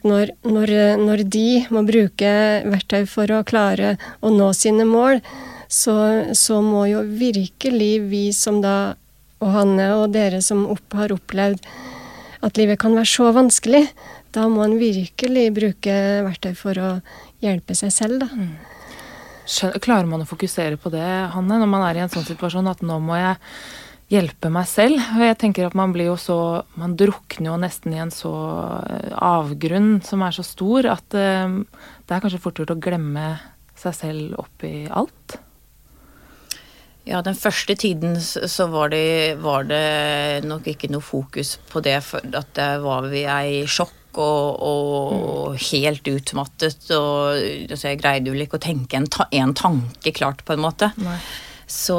når, 0.03 0.33
når, 0.45 0.73
når, 1.01 1.23
de 1.33 1.47
må 1.73 1.81
bruke 1.87 2.29
verktøy 2.67 3.07
for 3.09 3.31
å 3.31 3.45
klare 3.47 3.95
å 4.21 4.29
nå 4.33 4.51
sine 4.53 4.85
mål, 4.85 5.21
så, 5.71 5.95
så 6.37 6.59
må 6.61 6.85
jo 6.91 7.01
virkelig 7.07 7.93
vi 8.11 8.25
som 8.35 8.61
da 8.61 8.93
og 9.43 9.51
Hanne 9.53 9.89
og 9.99 10.07
dere 10.15 10.41
som 10.43 10.65
opp, 10.71 10.87
har 10.95 11.13
opplevd 11.13 11.61
at 12.43 12.59
livet 12.59 12.79
kan 12.81 12.95
være 12.95 13.07
så 13.07 13.29
vanskelig, 13.35 13.85
da 14.35 14.47
må 14.51 14.65
en 14.65 14.75
virkelig 14.79 15.45
bruke 15.55 15.95
verktøy 16.25 16.53
for 16.59 16.79
å 16.81 16.89
hjelpe 17.43 17.75
seg 17.77 17.93
selv, 17.93 18.23
da. 18.25 18.29
Mm. 18.31 18.55
Klarer 19.83 20.07
man 20.07 20.23
å 20.23 20.27
fokusere 20.27 20.79
på 20.79 20.91
det, 20.91 21.05
Hanne, 21.35 21.59
når 21.59 21.69
man 21.69 21.85
er 21.87 21.99
i 21.99 22.03
en 22.03 22.11
sånn 22.11 22.27
situasjon 22.27 22.69
at 22.71 22.83
nå 22.83 22.99
må 23.03 23.19
jeg 23.19 23.35
hjelpe 24.13 24.51
meg 24.53 24.67
selv? 24.71 24.99
Og 25.17 25.23
jeg 25.25 25.39
tenker 25.41 25.67
at 25.67 25.77
man 25.77 25.93
blir 25.95 26.11
jo 26.11 26.17
så 26.19 26.37
Man 26.79 26.95
drukner 26.99 27.51
jo 27.51 27.59
nesten 27.59 27.95
i 27.95 28.01
en 28.03 28.13
så 28.13 28.33
eh, 28.83 29.13
avgrunn 29.17 29.97
som 30.05 30.23
er 30.25 30.35
så 30.35 30.45
stor 30.47 30.87
at 30.91 31.17
uh, 31.17 31.59
det 32.07 32.15
er 32.15 32.23
kanskje 32.23 32.41
fort 32.43 32.59
gjort 32.59 32.75
å 32.75 32.79
glemme 32.83 33.33
seg 33.79 33.97
selv 33.97 34.39
oppi 34.43 34.85
alt? 34.91 35.39
Ja, 37.03 37.19
den 37.21 37.35
første 37.35 37.75
tiden 37.75 38.15
så 38.21 38.67
var 38.71 38.93
det, 38.93 39.35
var 39.43 39.65
det, 39.67 40.45
nok 40.47 40.67
ikke 40.71 40.87
noe 40.93 41.03
fokus 41.03 41.57
på 41.71 41.81
det, 41.83 41.97
for 42.07 42.23
at 42.23 42.53
det 42.55 42.69
var 42.83 43.09
vi 43.11 43.25
i 43.27 43.63
sjokk 43.67 44.19
og, 44.23 44.61
og 44.63 45.57
helt 45.71 46.07
utmattet. 46.07 46.85
Og 46.95 47.33
altså, 47.35 47.89
jeg 47.89 47.99
greide 47.99 48.31
vel 48.31 48.45
ikke 48.45 48.59
å 48.61 48.63
tenke 48.63 48.99
en, 48.99 49.09
ta 49.11 49.27
en 49.35 49.51
tanke 49.57 50.13
klart, 50.15 50.45
på 50.47 50.55
en 50.55 50.63
måte. 50.63 50.93
Nei. 51.03 51.17
Så, 51.67 51.97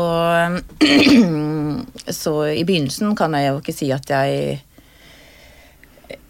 så 2.23 2.35
i 2.49 2.65
begynnelsen 2.65 3.17
kan 3.19 3.37
jeg 3.37 3.51
jo 3.51 3.61
ikke 3.61 3.77
si 3.77 3.91
at 3.93 4.09
jeg 4.13 4.63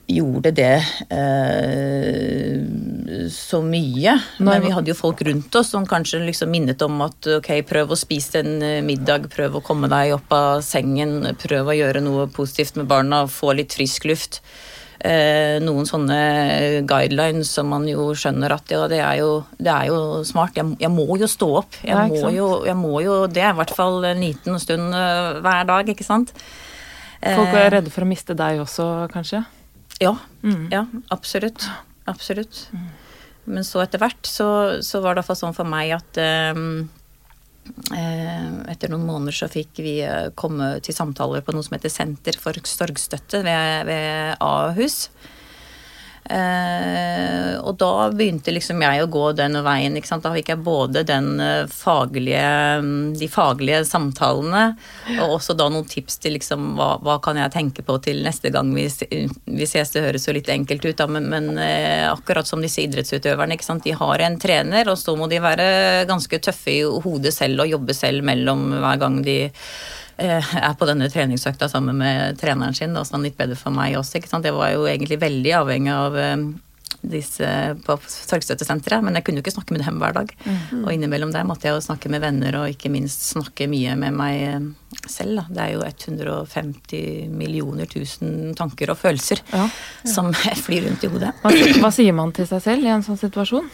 gjorde 0.07 0.51
det 0.53 0.75
eh, 1.11 2.59
så 3.31 3.61
mye. 3.65 4.19
Men 4.45 4.63
vi 4.65 4.73
hadde 4.75 4.93
jo 4.93 4.99
folk 4.99 5.23
rundt 5.25 5.55
oss 5.57 5.73
som 5.73 5.87
kanskje 5.89 6.21
liksom 6.27 6.53
minnet 6.53 6.83
om 6.85 7.01
at 7.07 7.29
ok, 7.39 7.51
prøv 7.69 7.95
å 7.95 7.99
spise 7.99 8.43
en 8.43 8.59
eh, 8.63 8.83
middag, 8.85 9.31
prøv 9.33 9.59
å 9.59 9.65
komme 9.65 9.89
deg 9.93 10.15
opp 10.19 10.35
av 10.37 10.61
sengen, 10.67 11.23
prøv 11.41 11.73
å 11.73 11.77
gjøre 11.79 12.05
noe 12.05 12.29
positivt 12.33 12.77
med 12.81 12.89
barna, 12.91 13.25
få 13.31 13.55
litt 13.57 13.77
frisk 13.77 14.05
luft. 14.11 14.43
Eh, 15.05 15.59
noen 15.61 15.85
sånne 15.89 16.19
guidelines 16.89 17.51
som 17.53 17.69
man 17.69 17.85
jo 17.89 18.13
skjønner 18.17 18.55
at 18.55 18.71
ja, 18.73 18.85
det 18.89 19.01
er 19.05 19.19
jo, 19.21 19.33
det 19.59 19.73
er 19.73 19.91
jo 19.91 19.99
smart. 20.25 20.57
Jeg, 20.57 20.77
jeg 20.81 20.93
må 20.93 21.09
jo 21.21 21.29
stå 21.29 21.49
opp. 21.65 21.81
Jeg, 21.83 21.93
Ja, 21.93 22.07
må 22.09 22.31
jo, 22.33 22.53
jeg 22.65 22.77
må 22.79 23.01
jo 23.05 23.19
Det 23.29 23.43
i 23.45 23.57
hvert 23.59 23.75
fall 23.77 24.05
en 24.09 24.23
liten 24.25 24.61
stund 24.63 24.95
eh, 24.97 25.41
hver 25.45 25.67
dag, 25.69 25.91
ikke 25.93 26.07
sant? 26.07 26.33
Folk 27.25 27.53
Eh, 27.57 27.61
er 27.67 27.71
redde 27.79 27.93
for 27.93 28.05
å 28.05 28.09
miste 28.09 28.35
deg 28.37 28.59
også, 28.61 29.09
kanskje? 29.13 29.45
Ja, 30.01 30.17
Mm. 30.45 30.69
ja, 30.73 30.87
absolutt. 31.15 31.65
Absolutt. 32.07 32.69
Men 33.45 33.65
så 33.65 33.81
etter 33.83 33.99
hvert 34.01 34.27
så, 34.29 34.83
så 34.85 35.01
var 35.05 35.15
det 35.15 35.25
i 35.25 35.29
hvert 35.29 35.39
sånn 35.41 35.55
for 35.57 35.65
meg 35.69 35.93
at 35.97 36.19
ehm, 36.21 36.89
eh, 37.97 38.49
etter 38.73 38.93
noen 38.93 39.07
måneder 39.09 39.37
så 39.37 39.49
fikk 39.53 39.81
vi 39.85 39.95
eh, 40.05 40.31
komme 40.37 40.75
til 40.85 40.97
samtaler 40.97 41.45
på 41.45 41.53
noe 41.55 41.65
som 41.65 41.77
heter 41.77 41.93
Senter 41.93 42.37
for 42.41 42.57
sorgstøtte 42.69 43.43
ved, 43.45 43.87
ved 43.89 44.37
Ahus. 44.45 45.09
Eh, 46.25 47.57
og 47.61 47.77
da 47.77 48.09
begynte 48.17 48.53
liksom 48.55 48.81
jeg 48.81 49.03
å 49.03 49.09
gå 49.13 49.25
den 49.37 49.59
veien. 49.65 49.97
Ikke 49.99 50.09
sant? 50.09 50.25
Da 50.25 50.33
fikk 50.33 50.53
jeg 50.55 50.63
både 50.65 51.03
den 51.07 51.41
eh, 51.43 51.67
faglige, 51.71 52.45
mm, 52.81 53.15
de 53.21 53.29
faglige 53.29 53.83
samtalene, 53.89 54.65
og 55.19 55.37
også 55.37 55.57
da 55.59 55.69
noen 55.73 55.89
tips 55.89 56.17
til 56.25 56.37
liksom 56.39 56.73
hva, 56.79 56.95
hva 57.05 57.19
kan 57.25 57.41
jeg 57.41 57.53
tenke 57.55 57.85
på 57.85 57.99
til 58.05 58.23
neste 58.25 58.53
gang 58.55 58.73
vi, 58.77 58.87
vi 58.89 59.69
ses. 59.69 59.93
Det 59.95 60.05
høres 60.07 60.29
jo 60.29 60.37
litt 60.37 60.49
enkelt 60.53 60.87
ut, 60.87 60.97
da, 61.01 61.09
men, 61.11 61.29
men 61.33 61.51
eh, 61.61 62.07
akkurat 62.09 62.49
som 62.49 62.65
disse 62.65 62.85
idrettsutøverne. 62.87 63.59
Ikke 63.59 63.69
sant? 63.69 63.85
De 63.85 63.97
har 63.97 64.25
en 64.25 64.41
trener, 64.41 64.89
og 64.89 65.01
så 65.01 65.17
må 65.19 65.29
de 65.29 65.43
være 65.45 65.69
ganske 66.09 66.41
tøffe 66.41 66.73
i 66.73 66.81
hodet 67.05 67.35
selv 67.37 67.67
og 67.67 67.77
jobbe 67.77 67.97
selv 67.97 68.25
mellom 68.25 68.71
hver 68.81 69.03
gang 69.03 69.21
de 69.27 69.39
er 70.19 70.75
på 70.79 70.87
denne 70.89 71.09
treningsøkta 71.11 71.69
sammen 71.73 71.97
med 71.99 72.39
treneren 72.41 72.75
sin, 72.77 72.95
da, 72.95 73.03
sånn 73.05 73.25
litt 73.27 73.37
bedre 73.39 73.57
for 73.59 73.75
meg 73.75 73.97
også. 73.99 74.19
ikke 74.21 74.31
sant? 74.31 74.45
Jeg 74.47 74.55
var 74.57 74.71
jo 74.75 74.87
egentlig 74.91 75.19
veldig 75.23 75.53
avhengig 75.63 75.93
av 75.95 76.17
eh, 76.21 76.37
disse 77.05 77.49
på 77.85 77.99
sorgstøttesenteret, 78.09 79.03
men 79.05 79.19
jeg 79.19 79.27
kunne 79.27 79.41
jo 79.41 79.45
ikke 79.45 79.53
snakke 79.59 79.75
med 79.77 79.83
dem 79.85 79.99
hver 80.01 80.15
dag. 80.17 80.31
Og 80.79 80.89
innimellom 80.95 81.35
der 81.35 81.45
måtte 81.45 81.69
jeg 81.69 81.75
jo 81.77 81.83
snakke 81.85 82.09
med 82.09 82.23
venner, 82.25 82.57
og 82.63 82.71
ikke 82.73 82.89
minst 82.95 83.27
snakke 83.35 83.67
mye 83.69 83.93
med 84.01 84.17
meg 84.17 84.45
eh, 84.47 84.69
selv. 85.11 85.43
Da. 85.43 85.45
Det 85.51 85.65
er 85.67 85.75
jo 85.75 85.83
150 85.85 87.29
millioner 87.35 87.91
tusen 87.91 88.55
tanker 88.57 88.93
og 88.95 89.01
følelser 89.03 89.43
Ja. 89.53 89.67
som 90.09 90.33
flyr 90.65 90.87
rundt 90.89 91.05
i 91.05 91.11
hodet. 91.13 91.35
Hva, 91.43 91.53
hva 91.83 91.91
sier 91.93 92.15
man 92.17 92.33
til 92.37 92.49
seg 92.49 92.63
selv 92.65 92.87
i 92.89 92.93
en 92.95 93.05
sånn 93.05 93.21
situasjon? 93.21 93.69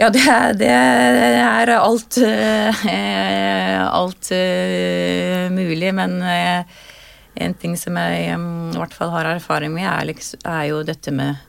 Ja, 0.00 0.06
det 0.08 0.22
det 0.62 0.70
er 0.70 1.70
alt 1.76 2.16
eh, 2.24 2.86
Alt 3.84 4.30
eh, 4.32 5.50
mulig, 5.52 5.90
men 5.92 6.22
eh, 6.24 6.64
en 7.36 7.54
ting 7.60 7.76
som 7.76 7.98
jeg 8.00 8.32
mm, 8.40 8.72
i 8.72 8.80
hvert 8.80 8.96
fall 8.96 9.12
har 9.12 9.28
erfaring 9.34 9.74
med, 9.74 9.84
er, 9.84 10.08
liksom, 10.08 10.40
er 10.48 10.64
jo 10.70 10.82
dette 10.88 11.12
med 11.12 11.46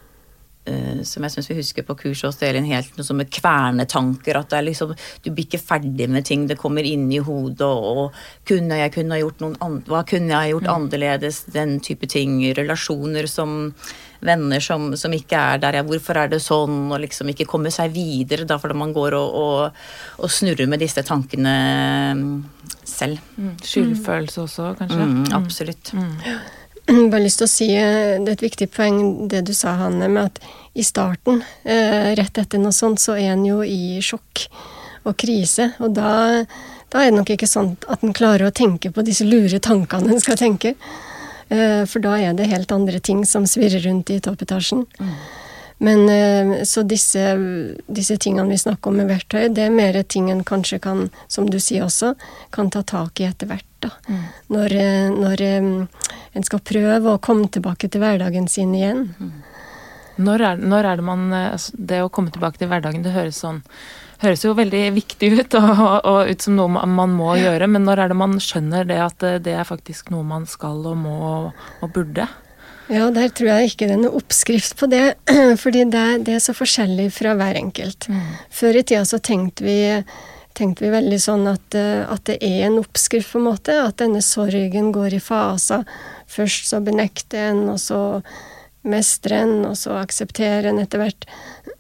som 1.08 1.26
jeg 1.26 1.34
syns 1.34 1.48
vi 1.50 1.56
husker 1.58 1.86
på 1.88 1.96
kurset 1.98 2.28
hos 2.28 2.44
Elin 2.46 2.68
helt, 2.70 2.92
noe 2.94 3.04
som 3.04 3.18
med 3.18 3.32
kvernetanker. 3.34 4.38
At 4.38 4.52
det 4.54 4.60
liksom, 4.68 4.92
du 5.26 5.32
blir 5.32 5.48
ikke 5.48 5.58
ferdig 5.58 6.06
med 6.14 6.28
ting, 6.28 6.44
det 6.48 6.60
kommer 6.62 6.86
inn 6.86 7.08
i 7.12 7.18
hodet. 7.18 7.66
Og, 7.66 8.04
og 8.04 8.46
kunne 8.48 8.78
jeg 8.78 8.94
kunne 8.94 9.18
ha 9.18 9.24
gjort 9.24 9.42
noen 9.42 9.80
hva 9.90 10.04
kunne 10.08 10.36
jeg 10.36 10.54
gjort 10.54 10.70
annerledes? 10.76 11.42
Den 11.56 11.80
type 11.82 12.08
ting. 12.14 12.38
Relasjoner 12.54 13.26
som 13.32 13.74
venner 14.26 14.64
som, 14.64 14.92
som 14.98 15.14
ikke 15.16 15.38
er 15.38 15.62
der. 15.62 15.80
Ja, 15.80 15.86
hvorfor 15.88 16.20
er 16.22 16.32
det 16.32 16.42
sånn? 16.44 16.88
Og 16.92 17.02
liksom 17.04 17.32
ikke 17.34 17.50
komme 17.50 17.72
seg 17.74 17.94
videre 17.96 18.48
da, 18.50 18.60
fordi 18.62 18.78
man 18.80 18.94
går 18.96 19.18
og, 19.18 19.38
og, 19.42 19.84
og 20.22 20.32
snurrer 20.32 20.70
med 20.70 20.82
disse 20.84 21.04
tankene 21.08 21.56
mm, 22.18 22.34
selv. 22.88 23.22
Skyldfølelse 23.66 24.44
også, 24.46 24.74
kanskje? 24.80 25.06
Mm, 25.06 25.22
absolutt. 25.38 25.94
Bare 26.92 27.24
lyst 27.24 27.40
til 27.42 27.48
å 27.48 27.52
si 27.52 27.68
eh, 27.78 28.18
Det 28.20 28.28
er 28.28 28.36
et 28.36 28.44
viktig 28.44 28.68
poeng 28.74 29.02
det 29.32 29.46
du 29.48 29.54
sa, 29.56 29.76
Hanne, 29.80 30.10
med 30.12 30.32
at 30.32 30.42
i 30.74 30.84
starten, 30.88 31.42
eh, 31.68 32.14
rett 32.16 32.38
etter 32.40 32.62
noe 32.62 32.72
sånt, 32.76 33.02
så 33.04 33.18
er 33.20 33.34
en 33.34 33.44
jo 33.44 33.60
i 33.64 34.00
sjokk 34.04 34.46
og 35.04 35.18
krise. 35.20 35.74
Og 35.84 35.92
da, 35.98 36.44
da 36.94 37.02
er 37.02 37.12
det 37.12 37.18
nok 37.18 37.34
ikke 37.36 37.50
sånn 37.50 37.74
at 37.92 38.06
en 38.06 38.16
klarer 38.16 38.48
å 38.48 38.56
tenke 38.56 38.94
på 38.94 39.04
disse 39.04 39.28
lure 39.28 39.60
tankene 39.60 40.14
en 40.14 40.24
skal 40.24 40.40
tenke. 40.40 40.76
Eh, 41.52 41.84
For 41.86 42.00
da 42.04 42.16
er 42.20 42.36
det 42.38 42.50
helt 42.52 42.72
andre 42.72 43.00
ting 43.00 43.26
som 43.28 43.48
svirrer 43.50 43.84
rundt 43.84 44.10
i 44.10 44.20
toppetasjen. 44.24 44.86
Men 45.82 46.10
eh, 46.10 46.64
så 46.70 46.84
disse, 46.86 47.24
disse 47.90 48.18
tingene 48.22 48.54
vi 48.54 48.60
snakker 48.62 48.92
om 48.92 49.00
med 49.02 49.10
verktøy, 49.10 49.50
det 49.50 49.66
er 49.66 49.74
mer 49.74 49.98
ting 50.04 50.30
en 50.32 50.46
kanskje 50.48 50.80
kan, 50.80 51.10
som 51.28 51.50
du 51.50 51.58
sier 51.60 51.88
også, 51.88 52.14
kan 52.54 52.70
ta 52.72 52.84
tak 52.86 53.20
i 53.20 53.28
etter 53.28 53.50
hvert. 53.50 53.68
da. 53.82 53.90
Når, 54.54 54.76
eh, 54.78 55.10
når 55.10 55.42
en 55.42 56.46
skal 56.46 56.62
prøve 56.62 57.16
å 57.16 57.20
komme 57.20 57.50
tilbake 57.50 57.90
til 57.90 58.04
hverdagen 58.04 58.48
sin 58.48 58.76
igjen. 58.78 59.10
Når 60.22 60.46
er, 60.46 60.62
når 60.62 60.86
er 60.86 61.00
det 61.00 61.04
man 61.08 61.34
altså, 61.34 61.72
Det 61.74 62.02
å 62.04 62.10
komme 62.14 62.30
tilbake 62.30 62.60
til 62.60 62.70
hverdagen, 62.70 63.02
det 63.02 63.16
høres 63.16 63.40
sånn 63.42 63.64
Høres 64.22 64.44
jo 64.46 64.54
veldig 64.54 64.84
viktig 64.94 65.32
ut 65.34 65.56
og, 65.58 65.82
og 66.06 66.30
ut 66.30 66.44
som 66.46 66.58
noe 66.60 66.86
man 66.86 67.14
må 67.18 67.34
gjøre, 67.40 67.66
men 67.72 67.88
når 67.88 68.04
er 68.04 68.12
det 68.12 68.20
man 68.20 68.38
skjønner 68.44 68.86
det 68.86 69.00
at 69.02 69.26
eh, 69.26 69.40
det 69.42 69.56
er 69.58 69.66
faktisk 69.66 70.12
noe 70.14 70.22
man 70.28 70.46
skal 70.50 70.84
og 70.86 71.00
må 71.02 71.20
og 71.50 71.88
burde? 71.96 72.28
Ja, 72.92 73.08
der 73.14 73.32
tror 73.32 73.48
jeg 73.54 73.72
ikke 73.72 73.88
det 73.88 73.96
er 73.96 74.02
noe 74.04 74.20
oppskrift 74.20 74.76
på 74.78 74.90
det, 74.92 75.16
fordi 75.64 75.86
det, 75.90 76.06
det 76.28 76.36
er 76.38 76.44
så 76.44 76.54
forskjellig 76.54 77.08
fra 77.16 77.34
hver 77.40 77.58
enkelt. 77.58 78.10
Før 78.54 78.78
i 78.78 78.84
tida 78.84 79.06
så 79.08 79.22
tenkte 79.24 79.66
vi, 79.66 79.80
tenkte 80.58 80.86
vi 80.86 80.94
veldig 80.94 81.20
sånn 81.24 81.48
at, 81.50 81.78
eh, 81.78 82.04
at 82.06 82.26
det 82.30 82.38
er 82.46 82.68
en 82.68 82.82
oppskrift, 82.82 83.32
på 83.32 83.42
en 83.42 83.48
måte. 83.48 83.78
At 83.88 84.02
denne 84.04 84.22
sorgen 84.26 84.92
går 84.94 85.18
i 85.18 85.24
faser. 85.24 85.88
Først 86.30 86.70
så 86.70 86.82
benekter 86.84 87.54
en, 87.56 87.64
og 87.74 87.80
så 87.82 88.02
mestrer 88.88 89.44
en, 89.44 89.56
og 89.70 89.78
så 89.78 89.96
akseptere 90.00 90.72
en 90.72 90.82
etter 90.82 91.02
hvert. 91.02 91.28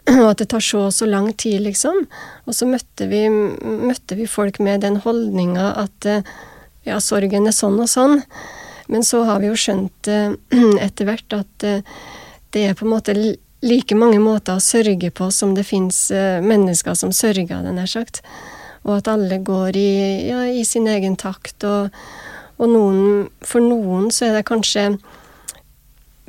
Og 0.21 0.27
at 0.31 0.41
det 0.41 0.49
tar 0.53 0.63
så 0.65 0.85
og 0.87 0.93
så 0.93 1.07
lang 1.09 1.31
tid, 1.37 1.61
liksom. 1.65 2.05
Og 2.45 2.57
så 2.57 2.67
møtte 2.69 3.07
vi, 3.09 3.25
møtte 3.29 4.17
vi 4.17 4.27
folk 4.29 4.59
med 4.61 4.83
den 4.85 4.99
holdninga 5.03 5.71
at 5.81 6.09
eh, 6.09 6.25
ja, 6.87 6.99
sorgen 7.01 7.47
er 7.49 7.55
sånn 7.55 7.79
og 7.81 7.89
sånn. 7.89 8.21
Men 8.91 9.05
så 9.07 9.23
har 9.29 9.41
vi 9.41 9.51
jo 9.51 9.59
skjønt 9.59 10.09
eh, 10.11 10.33
etter 10.85 11.09
hvert 11.09 11.37
at 11.37 11.67
eh, 11.67 11.85
det 12.51 12.65
er 12.67 12.77
på 12.77 12.87
en 12.87 12.95
måte 12.95 13.15
like 13.61 13.95
mange 13.95 14.17
måter 14.19 14.57
å 14.57 14.63
sørge 14.63 15.11
på 15.13 15.29
som 15.31 15.53
det 15.55 15.67
fins 15.69 16.09
mennesker 16.11 16.97
som 16.97 17.13
sørger, 17.13 17.61
den 17.61 17.77
er 17.79 17.87
sagt. 17.87 18.23
Og 18.81 18.97
at 18.97 19.09
alle 19.11 19.37
går 19.45 19.77
i, 19.77 19.91
ja, 20.31 20.41
i 20.49 20.65
sin 20.65 20.89
egen 20.89 21.13
takt. 21.15 21.61
Og, 21.63 21.93
og 22.57 22.73
noen, 22.73 23.29
for 23.45 23.61
noen 23.63 24.09
så 24.11 24.27
er 24.27 24.39
det 24.39 24.47
kanskje 24.49 24.87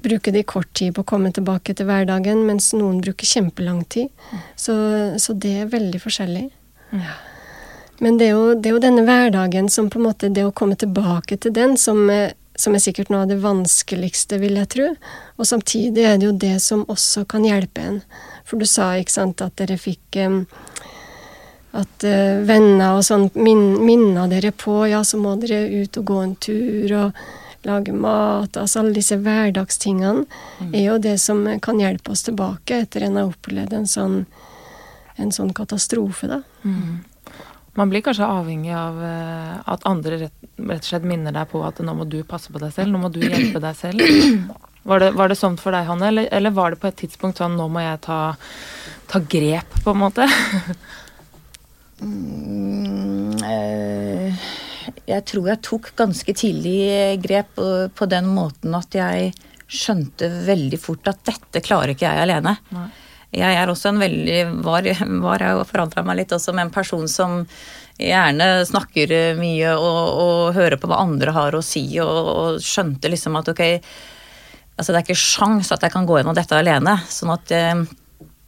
bruker 0.02 0.34
de 0.34 0.42
kort 0.42 0.70
tid 0.76 0.94
på 0.96 1.04
å 1.04 1.08
komme 1.08 1.32
tilbake 1.34 1.74
til 1.78 1.88
hverdagen, 1.88 2.44
mens 2.48 2.72
noen 2.76 3.00
bruker 3.04 3.28
kjempelang 3.28 3.84
tid. 3.92 4.10
Så, 4.56 4.74
så 5.22 5.34
det 5.38 5.54
er 5.62 5.72
veldig 5.72 6.00
forskjellig. 6.02 6.48
Men 8.02 8.18
det 8.18 8.28
er, 8.28 8.36
jo, 8.36 8.54
det 8.58 8.68
er 8.68 8.76
jo 8.76 8.82
denne 8.82 9.04
hverdagen 9.06 9.68
som 9.70 9.88
på 9.90 10.00
en 10.00 10.08
måte 10.08 10.30
Det 10.34 10.44
å 10.44 10.54
komme 10.54 10.74
tilbake 10.78 11.38
til 11.38 11.54
den 11.54 11.76
som 11.78 12.08
er, 12.10 12.34
som 12.58 12.74
er 12.74 12.82
sikkert 12.82 13.12
noe 13.12 13.24
av 13.24 13.30
det 13.30 13.38
vanskeligste, 13.44 14.40
vil 14.42 14.58
jeg 14.58 14.70
tro. 14.74 14.88
Og 15.38 15.48
samtidig 15.48 16.04
er 16.08 16.18
det 16.18 16.26
jo 16.26 16.32
det 16.34 16.56
som 16.64 16.82
også 16.90 17.24
kan 17.30 17.46
hjelpe 17.46 17.84
en. 17.84 18.00
For 18.48 18.58
du 18.58 18.66
sa, 18.66 18.92
ikke 18.98 19.14
sant, 19.14 19.44
at 19.44 19.54
dere 19.60 19.78
fikk 19.80 20.18
um, 20.26 20.42
At 21.78 22.04
uh, 22.04 22.42
venner 22.44 22.98
og 22.98 23.06
sånn 23.06 23.30
min, 23.38 23.78
minna 23.86 24.26
dere 24.28 24.50
på 24.52 24.82
Ja, 24.90 25.04
så 25.06 25.16
må 25.16 25.38
dere 25.40 25.62
ut 25.70 25.96
og 26.02 26.10
gå 26.10 26.18
en 26.20 26.34
tur 26.36 26.96
og 26.98 27.22
lage 27.68 27.92
mat. 27.94 28.56
Altså 28.56 28.80
alle 28.82 28.94
disse 28.96 29.18
hverdagstingene 29.20 30.24
er 30.72 30.84
jo 30.86 30.98
det 31.02 31.18
som 31.22 31.44
kan 31.62 31.80
hjelpe 31.82 32.14
oss 32.14 32.24
tilbake 32.26 32.82
etter 32.84 33.06
en 33.06 33.20
har 33.20 33.32
opplevd 33.32 33.72
en 33.78 33.88
sånn, 33.88 34.18
en 35.16 35.32
sånn 35.34 35.52
katastrofe, 35.56 36.30
da. 36.30 36.42
Man 37.74 37.88
blir 37.88 38.02
kanskje 38.04 38.28
avhengig 38.28 38.74
av 38.76 38.98
eh, 39.00 39.52
at 39.72 39.86
andre 39.88 40.18
rett, 40.26 40.34
rett 40.60 40.82
og 40.82 40.88
slett 40.90 41.06
minner 41.08 41.32
deg 41.32 41.48
på 41.48 41.62
at 41.64 41.78
nå 41.80 41.94
må 41.96 42.04
du 42.04 42.18
passe 42.28 42.52
på 42.52 42.60
deg 42.60 42.74
selv, 42.74 42.92
nå 42.92 43.00
må 43.00 43.08
du 43.08 43.22
hjelpe 43.24 43.62
deg 43.64 43.78
selv. 43.78 44.02
Var 44.82 44.98
det, 44.98 45.12
var 45.14 45.30
det 45.30 45.36
sånn 45.38 45.54
for 45.62 45.70
deg, 45.70 45.84
Hanne, 45.86 46.08
eller, 46.10 46.24
eller 46.34 46.50
var 46.50 46.72
det 46.74 46.80
på 46.82 46.88
et 46.88 46.96
tidspunkt 46.98 47.38
sånn 47.38 47.52
nå 47.54 47.68
må 47.70 47.84
jeg 47.84 48.00
ta, 48.02 48.16
ta 49.06 49.20
grep, 49.30 49.76
på 49.84 49.92
en 49.94 50.00
måte? 50.00 50.26
Mm, 52.02 53.36
eh, 53.46 54.42
jeg 55.08 55.24
tror 55.28 55.48
jeg 55.52 55.62
tok 55.66 55.92
ganske 55.98 56.34
tidlig 56.36 57.20
grep 57.24 57.60
på 57.96 58.08
den 58.10 58.28
måten 58.32 58.74
at 58.78 58.94
jeg 58.96 59.32
skjønte 59.72 60.28
veldig 60.46 60.78
fort 60.80 61.08
at 61.10 61.22
dette 61.26 61.62
klarer 61.64 61.94
ikke 61.94 62.08
jeg 62.08 62.26
alene. 62.26 62.56
Nei. 62.74 62.88
Jeg 63.32 63.56
er 63.56 63.70
også 63.72 63.88
en 63.88 64.00
veldig 64.02 64.40
Var, 64.60 64.88
var 65.24 65.40
jeg 65.40 65.56
og 65.56 65.68
forandra 65.70 66.02
meg 66.04 66.18
litt 66.20 66.34
også 66.36 66.52
med 66.52 66.66
en 66.66 66.74
person 66.74 67.06
som 67.08 67.38
gjerne 67.96 68.48
snakker 68.68 69.14
mye 69.38 69.72
og, 69.72 70.02
og 70.24 70.56
hører 70.56 70.76
på 70.80 70.90
hva 70.90 71.00
andre 71.04 71.32
har 71.32 71.56
å 71.56 71.62
si, 71.64 71.84
og, 72.02 72.28
og 72.32 72.60
skjønte 72.64 73.08
liksom 73.12 73.36
at 73.40 73.48
ok, 73.52 73.62
altså 74.76 74.92
det 74.92 75.00
er 75.00 75.06
ikke 75.06 75.22
sjans 75.22 75.72
at 75.72 75.84
jeg 75.84 75.94
kan 75.94 76.08
gå 76.08 76.18
gjennom 76.18 76.36
dette 76.36 76.58
alene. 76.58 76.96
Sånn 77.08 77.32
at 77.32 77.52
eh, 77.56 77.84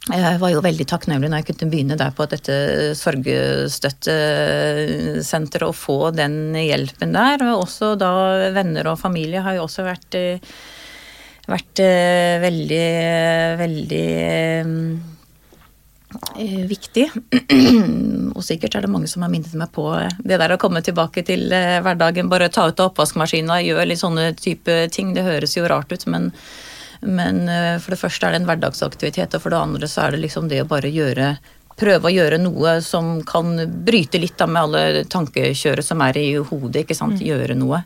jeg 0.04 0.36
var 0.36 0.50
jo 0.52 0.60
veldig 0.60 0.84
takknemlig 0.84 1.30
når 1.32 1.40
jeg 1.40 1.46
kunne 1.48 1.70
begynne 1.72 1.96
der 1.96 2.10
på 2.12 2.26
dette 2.28 2.52
sorgstøttesenteret 2.98 5.64
og 5.64 5.72
få 5.78 6.10
den 6.12 6.52
hjelpen 6.58 7.14
der. 7.16 7.40
Og 7.48 7.62
også 7.62 7.96
da 7.96 8.10
venner 8.52 8.84
og 8.92 9.00
familie 9.00 9.40
har 9.44 9.54
jo 9.56 9.62
også 9.64 9.82
vært, 9.86 10.14
eh, 10.18 10.38
vært 11.48 11.80
eh, 11.80 12.40
veldig, 12.44 12.88
veldig 13.62 14.10
eh, 16.36 16.64
viktig. 16.68 17.08
og 18.36 18.42
sikkert 18.44 18.76
er 18.76 18.84
det 18.84 18.92
mange 18.92 19.08
som 19.08 19.24
har 19.24 19.32
minnet 19.32 19.56
meg 19.56 19.72
på 19.72 19.88
det 20.20 20.36
der 20.36 20.52
å 20.52 20.60
komme 20.60 20.84
tilbake 20.84 21.24
til 21.24 21.48
hverdagen. 21.48 22.28
Bare 22.28 22.52
ta 22.52 22.68
ut 22.68 22.76
av 22.76 22.92
oppvaskmaskina, 22.92 23.64
gjøre 23.64 23.88
litt 23.88 24.04
sånne 24.04 24.36
type 24.36 24.84
ting. 24.92 25.16
Det 25.16 25.24
høres 25.24 25.56
jo 25.56 25.64
rart 25.64 25.88
ut, 25.96 26.04
men, 26.12 26.28
men 27.04 27.44
eh, 27.48 27.76
for 27.82 27.94
det 27.94 28.00
første 28.00 28.26
er 28.26 28.34
det 28.34 28.42
en 28.42 28.48
hverdagsaktivitet, 28.48 29.36
og 29.36 29.44
for 29.44 29.54
det 29.54 29.60
andre 29.60 29.90
så 29.90 30.06
er 30.06 30.14
det 30.14 30.24
liksom 30.24 30.48
det 30.50 30.64
å 30.64 30.70
bare 30.70 30.92
gjøre 30.92 31.36
Prøve 31.74 32.06
å 32.06 32.12
gjøre 32.14 32.36
noe 32.38 32.76
som 32.86 33.16
kan 33.26 33.56
bryte 33.82 34.20
litt 34.22 34.36
da 34.38 34.46
med 34.46 34.60
alle 34.60 35.00
tankekjøret 35.10 35.82
som 35.82 36.04
er 36.06 36.20
i 36.20 36.28
hodet. 36.38 36.84
ikke 36.84 36.94
sant, 36.94 37.18
Gjøre 37.18 37.56
noe. 37.58 37.80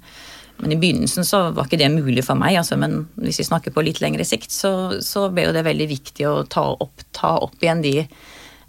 Men 0.59 0.75
i 0.75 0.77
begynnelsen 0.77 1.25
så 1.25 1.47
var 1.57 1.65
ikke 1.65 1.79
det 1.81 1.89
mulig 1.95 2.25
for 2.27 2.37
meg, 2.37 2.59
altså, 2.61 2.77
men 2.77 3.07
hvis 3.17 3.41
vi 3.41 3.47
snakker 3.47 3.73
på 3.73 3.87
litt 3.87 4.03
lengre 4.03 4.27
sikt, 4.29 4.53
så, 4.53 5.01
så 5.01 5.29
ble 5.33 5.47
jo 5.47 5.55
det 5.57 5.65
veldig 5.65 5.89
viktig 5.89 6.27
å 6.29 6.43
ta 6.51 6.67
opp, 6.75 7.05
ta 7.17 7.37
opp 7.47 7.57
igjen 7.63 7.81
de 7.85 7.95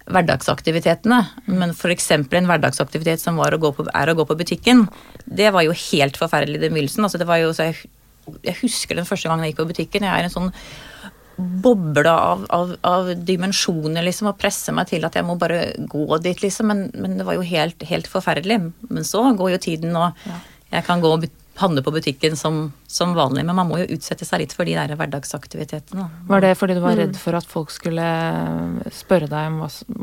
hverdagsaktivitetene. 0.09 1.19
Men 1.51 1.73
f.eks. 1.73 2.11
en 2.13 2.49
hverdagsaktivitet 2.49 3.19
som 3.19 3.41
var 3.41 3.55
å 3.55 3.61
gå 3.61 3.73
på, 3.75 3.89
er 3.91 4.11
å 4.11 4.17
gå 4.17 4.25
på 4.29 4.37
butikken, 4.39 4.85
det 5.25 5.51
var 5.55 5.65
jo 5.65 5.75
helt 5.75 6.17
forferdelig 6.21 6.61
i 6.61 6.69
begynnelsen. 6.69 7.05
Altså, 7.05 7.21
det 7.21 7.27
var 7.29 7.41
jo, 7.41 7.51
så 7.57 7.71
jeg, 7.71 7.89
jeg 8.45 8.59
husker 8.63 8.99
den 8.99 9.07
første 9.07 9.29
gangen 9.29 9.45
jeg 9.45 9.53
gikk 9.53 9.63
på 9.63 9.71
butikken. 9.71 10.07
Jeg 10.07 10.21
er 10.23 10.27
en 10.27 10.33
sånn 10.33 10.51
boble 11.39 12.11
av, 12.11 12.45
av, 12.51 12.73
av 12.83 13.09
dimensjoner, 13.27 14.03
liksom, 14.03 14.31
og 14.31 14.39
presse 14.41 14.73
meg 14.75 14.89
til 14.91 15.07
at 15.07 15.15
jeg 15.15 15.27
må 15.27 15.37
bare 15.39 15.71
gå 15.91 16.05
dit, 16.23 16.41
liksom. 16.43 16.71
Men, 16.71 16.85
men 16.99 17.19
det 17.19 17.27
var 17.27 17.37
jo 17.37 17.45
helt, 17.47 17.85
helt 17.87 18.09
forferdelig. 18.11 18.59
Men 18.89 19.07
så 19.07 19.23
går 19.39 19.55
jo 19.55 19.61
tiden, 19.69 19.95
og 19.95 20.17
jeg 20.69 20.85
kan 20.87 21.03
gå 21.03 21.13
og 21.15 21.23
handle 21.61 21.83
på 21.85 21.93
butikken 21.93 22.37
som, 22.39 22.61
som 22.87 23.13
vanlig. 23.17 23.43
Men 23.47 23.57
man 23.57 23.69
må 23.69 23.79
jo 23.81 23.87
utsette 23.95 24.27
seg 24.27 24.43
litt 24.43 24.55
for 24.55 24.67
de 24.67 24.75
der 24.77 24.93
hverdagsaktivitetene. 24.99 26.07
Var 26.29 26.45
det 26.45 26.53
fordi 26.59 26.77
du 26.77 26.83
var 26.83 26.97
redd 26.99 27.17
for 27.19 27.37
at 27.39 27.47
folk 27.49 27.73
skulle 27.73 28.05
spørre 28.95 29.29
deg 29.31 29.49
om, 29.51 29.59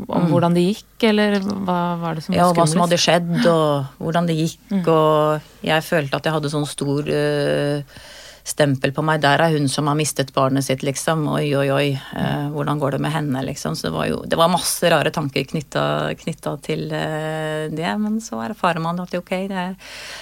om 0.07 0.29
hvordan 0.31 0.57
det 0.57 0.67
gikk, 0.67 1.09
eller 1.11 1.39
hva 1.41 1.79
var 2.01 2.17
det 2.17 2.25
som 2.25 2.35
var 2.35 2.37
skummelt? 2.37 2.37
Ja, 2.37 2.51
hva 2.53 2.67
som 2.69 2.85
hadde 2.85 3.01
skjedd, 3.01 3.33
og 3.51 4.03
hvordan 4.03 4.29
det 4.29 4.37
gikk, 4.41 4.61
og 4.85 5.65
jeg 5.65 5.87
følte 5.89 6.21
at 6.21 6.29
jeg 6.29 6.37
hadde 6.37 6.53
sånn 6.53 6.69
stor 6.69 7.11
øh, 7.17 7.99
stempel 8.47 8.93
på 8.95 9.03
meg. 9.05 9.21
Der 9.23 9.41
er 9.43 9.53
hun 9.55 9.67
som 9.71 9.89
har 9.89 9.97
mistet 9.99 10.31
barnet 10.35 10.65
sitt, 10.65 10.83
liksom. 10.85 11.25
Oi, 11.33 11.49
oi, 11.59 11.67
oi. 11.73 11.87
eh, 11.93 12.47
hvordan 12.53 12.79
går 12.79 12.95
det 12.95 13.01
med 13.03 13.11
henne, 13.11 13.43
liksom. 13.49 13.75
Så 13.75 13.89
det 13.89 13.95
var 13.95 14.07
jo 14.07 14.21
det 14.23 14.39
var 14.39 14.51
masse 14.51 14.91
rare 14.91 15.11
tanker 15.11 15.47
knytta 15.47 16.53
til 16.63 16.87
eh, 16.95 17.67
det. 17.73 17.93
Men 17.99 18.19
så 18.23 18.39
erfarer 18.45 18.83
man 18.83 19.01
at 19.03 19.15
ok, 19.17 19.33
det, 19.51 19.65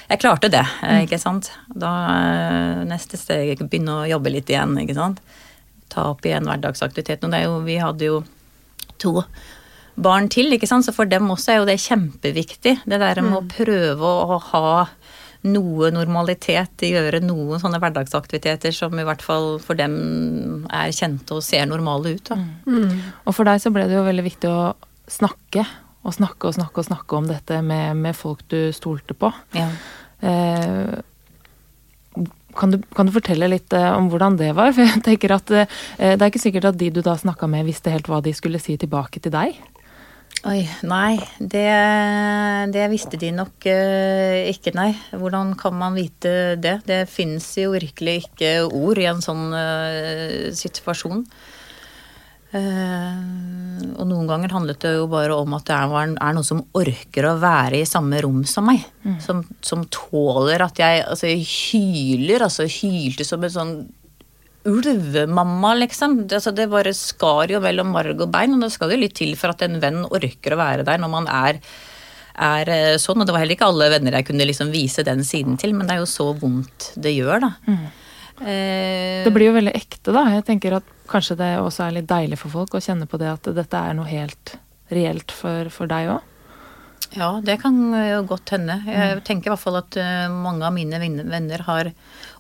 jeg 0.10 0.24
klarte 0.24 0.52
det, 0.54 0.66
eh, 0.84 1.04
ikke 1.06 1.22
sant. 1.22 1.52
Da 1.70 1.92
eh, 2.14 2.86
neste 2.90 3.20
steg 3.22 3.62
begynne 3.66 4.02
å 4.02 4.08
jobbe 4.16 4.34
litt 4.34 4.50
igjen, 4.50 4.78
ikke 4.82 4.98
sant. 4.98 5.22
Ta 5.94 6.10
opp 6.16 6.26
igjen 6.26 6.50
hverdagsaktiviteten. 6.50 7.30
Og 7.30 7.36
det 7.36 7.44
er 7.44 7.50
jo, 7.50 7.62
vi 7.68 7.78
hadde 7.82 8.10
jo 8.10 8.24
to 9.02 9.20
barn 9.96 10.28
til, 10.32 10.52
ikke 10.56 10.68
sant? 10.68 10.86
så 10.88 10.94
for 10.96 11.08
dem 11.08 11.30
også 11.32 11.54
er 11.54 11.62
jo 11.62 11.70
det 11.70 11.78
kjempeviktig. 11.84 12.80
Det 12.84 13.00
der 13.00 13.22
med 13.24 13.38
å 13.38 13.46
prøve 13.48 14.16
å 14.26 14.40
ha 14.50 14.72
noe 15.46 15.92
normalitet, 15.94 16.86
gjøre 16.90 17.22
noen 17.24 17.62
sånne 17.62 17.80
hverdagsaktiviteter 17.82 18.74
som 18.76 18.94
i 18.98 19.06
hvert 19.06 19.24
fall 19.26 19.56
for 19.64 19.78
dem 19.78 20.66
er 20.74 20.94
kjente 20.96 21.38
og 21.38 21.46
ser 21.46 21.68
normale 21.70 22.16
ut. 22.18 22.32
Da. 22.32 22.40
Og 23.26 23.36
for 23.36 23.48
deg 23.48 23.62
så 23.64 23.72
ble 23.74 23.88
det 23.90 23.98
jo 23.98 24.06
veldig 24.08 24.26
viktig 24.26 24.52
å 24.52 24.62
snakke, 25.12 25.66
og 26.06 26.16
snakke 26.18 26.50
og 26.50 26.58
snakke 26.58 26.82
og 26.82 26.88
snakke 26.88 27.20
om 27.20 27.30
dette 27.30 27.60
med, 27.66 27.98
med 28.02 28.18
folk 28.18 28.46
du 28.52 28.60
stolte 28.76 29.18
på. 29.18 29.32
Ja. 29.58 29.70
Eh, 30.26 30.96
kan, 32.56 32.72
du, 32.72 32.80
kan 32.96 33.10
du 33.10 33.14
fortelle 33.14 33.50
litt 33.52 33.74
eh, 33.76 33.92
om 33.94 34.10
hvordan 34.12 34.38
det 34.40 34.52
var? 34.58 34.74
For 34.76 34.86
jeg 34.88 35.04
tenker 35.06 35.36
at 35.36 35.52
eh, 35.54 35.70
Det 36.00 36.18
er 36.18 36.30
ikke 36.32 36.46
sikkert 36.48 36.72
at 36.72 36.80
de 36.80 36.92
du 36.94 37.02
da 37.06 37.18
snakka 37.20 37.50
med, 37.52 37.68
visste 37.68 37.94
helt 37.94 38.10
hva 38.12 38.22
de 38.26 38.34
skulle 38.38 38.62
si 38.64 38.78
tilbake 38.82 39.22
til 39.22 39.34
deg. 39.36 39.60
Oi, 40.46 40.62
nei, 40.86 41.16
det, 41.42 41.66
det 42.70 42.84
visste 42.92 43.18
de 43.18 43.32
nok 43.34 43.66
eh, 43.66 44.46
ikke, 44.52 44.76
nei. 44.78 44.92
Hvordan 45.18 45.56
kan 45.58 45.74
man 45.74 45.98
vite 45.98 46.54
det? 46.62 46.76
Det 46.86 47.00
finnes 47.10 47.48
jo 47.58 47.72
virkelig 47.74 48.28
ikke 48.28 48.52
ord 48.68 49.02
i 49.02 49.08
en 49.10 49.24
sånn 49.26 49.48
eh, 49.58 50.52
situasjon. 50.54 51.26
Eh, 52.54 53.26
og 53.98 54.06
noen 54.06 54.30
ganger 54.30 54.54
handlet 54.54 54.86
det 54.86 54.94
jo 55.00 55.10
bare 55.10 55.34
om 55.34 55.58
at 55.58 55.66
det 55.66 55.80
er, 55.82 56.14
er 56.14 56.38
noen 56.38 56.48
som 56.52 56.62
orker 56.78 57.32
å 57.32 57.36
være 57.42 57.82
i 57.82 57.90
samme 57.90 58.22
rom 58.22 58.44
som 58.46 58.70
meg. 58.70 58.86
Som, 59.26 59.42
som 59.66 59.82
tåler 59.90 60.62
at 60.62 60.78
jeg 60.78 61.08
altså, 61.08 61.32
jeg 61.32 61.42
hyler, 61.50 62.46
altså 62.46 62.70
hylte 62.70 63.26
som 63.26 63.42
en 63.42 63.58
sånn 63.58 63.78
ulvemamma, 64.66 65.74
liksom. 65.80 66.16
Det, 66.28 66.40
altså, 66.40 66.52
det 66.56 66.70
bare 66.72 66.94
skar 66.98 67.52
jo 67.54 67.60
mellom 67.64 67.92
marg 67.94 68.22
og 68.22 68.32
bein, 68.34 68.56
og 68.58 68.64
det 68.66 68.72
skal 68.74 68.94
jo 68.94 69.02
litt 69.02 69.16
til 69.18 69.36
for 69.40 69.54
at 69.54 69.62
en 69.66 69.80
venn 69.84 70.04
orker 70.10 70.56
å 70.56 70.62
være 70.62 70.86
der 70.88 71.02
når 71.02 71.12
man 71.14 71.30
er, 71.32 71.60
er 72.36 72.72
eh, 72.74 72.96
sånn. 73.02 73.22
Og 73.22 73.28
det 73.30 73.36
var 73.36 73.44
heller 73.44 73.58
ikke 73.58 73.70
alle 73.70 73.92
venner 73.94 74.18
jeg 74.20 74.28
kunne 74.32 74.48
liksom 74.50 74.74
vise 74.74 75.06
den 75.08 75.24
siden 75.28 75.60
til, 75.62 75.76
men 75.78 75.88
det 75.88 75.96
er 75.98 76.04
jo 76.04 76.10
så 76.10 76.32
vondt 76.42 76.92
det 76.98 77.14
gjør, 77.16 77.46
da. 77.46 77.54
Eh, 78.42 79.24
Det 79.24 79.32
blir 79.34 79.52
jo 79.52 79.56
veldig 79.56 79.76
ekte, 79.78 80.12
da. 80.12 80.26
Jeg 80.34 80.46
tenker 80.50 80.80
at 80.82 80.94
kanskje 81.08 81.38
det 81.40 81.52
også 81.62 81.86
er 81.88 82.00
litt 82.00 82.10
deilig 82.10 82.42
for 82.42 82.52
folk 82.52 82.76
å 82.76 82.84
kjenne 82.84 83.08
på 83.08 83.20
det 83.22 83.30
at 83.32 83.52
dette 83.56 83.78
er 83.90 83.94
noe 83.98 84.10
helt 84.10 84.58
reelt 84.92 85.32
for, 85.34 85.70
for 85.74 85.90
deg 85.90 86.12
òg. 86.18 86.32
Ja, 87.14 87.30
det 87.44 87.60
kan 87.62 87.78
jo 87.94 88.24
godt 88.28 88.56
hende. 88.56 88.80
Jeg 88.90 89.22
tenker 89.28 89.50
i 89.50 89.54
hvert 89.54 89.62
fall 89.62 89.78
at 89.80 89.98
eh, 90.00 90.26
mange 90.32 90.66
av 90.66 90.74
mine 90.76 91.00
venner 91.00 91.64
har 91.68 91.92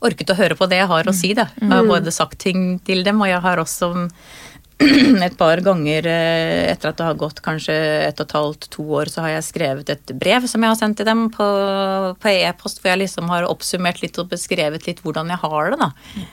orket 0.05 0.33
å 0.33 0.37
høre 0.39 0.57
på 0.57 0.67
det 0.71 0.81
jeg 0.81 0.91
har 0.91 1.07
å 1.07 1.15
si. 1.15 1.31
Da. 1.37 1.47
Jeg 1.61 1.71
har 1.71 1.87
både 1.87 2.13
sagt 2.15 2.39
ting 2.43 2.79
til 2.85 3.05
dem, 3.05 3.21
og 3.21 3.29
jeg 3.29 3.43
har 3.45 3.61
også 3.61 3.91
et 5.27 5.37
par 5.39 5.61
ganger 5.63 6.07
eh, 6.11 6.71
etter 6.73 6.91
at 6.91 6.99
det 6.99 7.07
har 7.07 7.19
gått 7.19 7.39
kanskje 7.45 7.75
et 8.09 8.19
og 8.19 8.25
et 8.25 8.35
halvt, 8.35 8.69
to 8.73 8.87
år, 8.99 9.11
så 9.11 9.23
har 9.23 9.37
jeg 9.37 9.49
skrevet 9.51 9.91
et 9.93 10.15
brev 10.19 10.47
som 10.51 10.65
jeg 10.65 10.73
har 10.73 10.79
sendt 10.79 10.99
til 10.99 11.07
dem 11.07 11.27
på, 11.33 11.47
på 12.19 12.33
e-post, 12.33 12.81
hvor 12.81 12.91
jeg 12.91 13.05
liksom 13.05 13.31
har 13.31 13.47
oppsummert 13.47 14.01
litt 14.03 14.19
og 14.19 14.33
beskrevet 14.33 14.89
litt 14.89 14.99
hvordan 15.05 15.31
jeg 15.31 15.43
har 15.45 15.71
det. 15.71 15.79
da. 15.85 16.25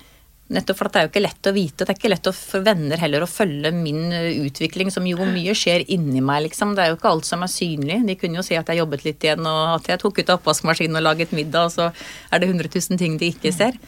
Nettopp 0.52 0.76
for 0.76 0.88
at 0.88 0.94
det 0.94 1.00
er 1.00 1.06
jo 1.06 1.10
ikke 1.12 1.22
lett 1.22 1.48
å 1.48 1.52
vite. 1.54 1.84
Det 1.86 1.92
er 1.92 1.96
ikke 1.96 2.10
lett 2.10 2.28
for 2.36 2.64
venner 2.66 3.00
heller 3.00 3.24
å 3.24 3.28
følge 3.30 3.70
min 3.72 4.12
eh, 4.12 4.42
utvikling, 4.42 4.90
som 4.92 5.06
jo 5.08 5.24
mye 5.24 5.54
skjer 5.56 5.84
inni 5.94 6.20
meg, 6.20 6.42
liksom. 6.48 6.74
Det 6.76 6.82
er 6.82 6.90
jo 6.90 6.98
ikke 6.98 7.12
alt 7.12 7.28
som 7.28 7.44
er 7.46 7.52
synlig. 7.52 8.00
De 8.04 8.16
kunne 8.20 8.36
jo 8.40 8.44
si 8.44 8.58
at 8.58 8.68
jeg 8.68 8.82
jobbet 8.82 9.04
litt 9.06 9.24
igjen, 9.24 9.46
og 9.48 9.78
at 9.78 9.88
jeg 9.88 10.02
tok 10.02 10.20
ut 10.20 10.32
oppvaskmaskinen 10.34 10.98
og 11.00 11.06
laget 11.06 11.32
middag, 11.36 11.70
og 11.70 11.72
så 11.72 11.86
er 12.34 12.42
det 12.42 12.50
100 12.50 12.68
000 12.74 13.00
ting 13.00 13.16
de 13.20 13.30
ikke 13.32 13.54
ser. 13.54 13.78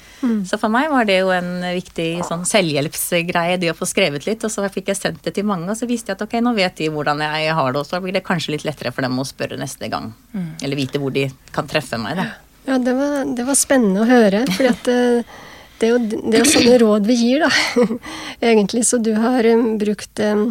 Så 0.49 0.57
for 0.63 0.73
meg 0.73 0.89
var 0.93 1.05
det 1.11 1.19
jo 1.19 1.35
en 1.35 1.51
viktig 1.75 2.09
sånn 2.31 2.47
selvhjelpsgreie, 2.49 3.59
det 3.61 3.75
å 3.75 3.77
få 3.77 3.89
skrevet 3.91 4.25
litt. 4.29 4.47
Og 4.47 4.55
så 4.55 4.65
fikk 4.73 4.93
jeg 4.95 5.01
sendt 5.03 5.25
det 5.27 5.35
til 5.37 5.45
mange, 5.49 5.69
og 5.69 5.77
så 5.77 5.91
visste 5.91 6.15
jeg 6.15 6.21
at 6.21 6.25
ok, 6.25 6.39
nå 6.45 6.55
vet 6.57 6.81
de 6.81 6.89
hvordan 6.95 7.21
jeg 7.27 7.59
har 7.59 7.75
det, 7.75 7.83
og 7.83 7.91
så 7.91 8.01
blir 8.01 8.17
det 8.17 8.25
kanskje 8.25 8.57
litt 8.57 8.65
lettere 8.65 8.95
for 8.95 9.05
dem 9.05 9.21
å 9.21 9.27
spørre 9.29 9.61
neste 9.61 9.91
gang. 9.93 10.15
Eller 10.63 10.81
vite 10.81 11.03
hvor 11.03 11.13
de 11.13 11.29
kan 11.53 11.69
treffe 11.69 12.01
meg, 12.01 12.17
da. 12.23 12.31
Ja, 12.65 12.79
det 12.81 12.95
var, 12.97 13.25
det 13.37 13.45
var 13.45 13.59
spennende 13.61 14.05
å 14.05 14.09
høre. 14.09 14.47
fordi 14.55 14.71
at 14.71 14.89
eh, 14.89 15.35
det 15.81 15.89
er, 15.89 15.95
jo, 15.95 16.21
det 16.31 16.39
er 16.39 16.45
jo 16.45 16.53
sånne 16.53 16.79
råd 16.85 17.09
vi 17.09 17.17
gir, 17.19 17.45
da. 17.45 17.89
Egentlig. 18.53 18.85
Så 18.87 19.01
du 19.03 19.13
har 19.19 19.47
um, 19.51 19.67
brukt 19.81 20.23
um, 20.23 20.47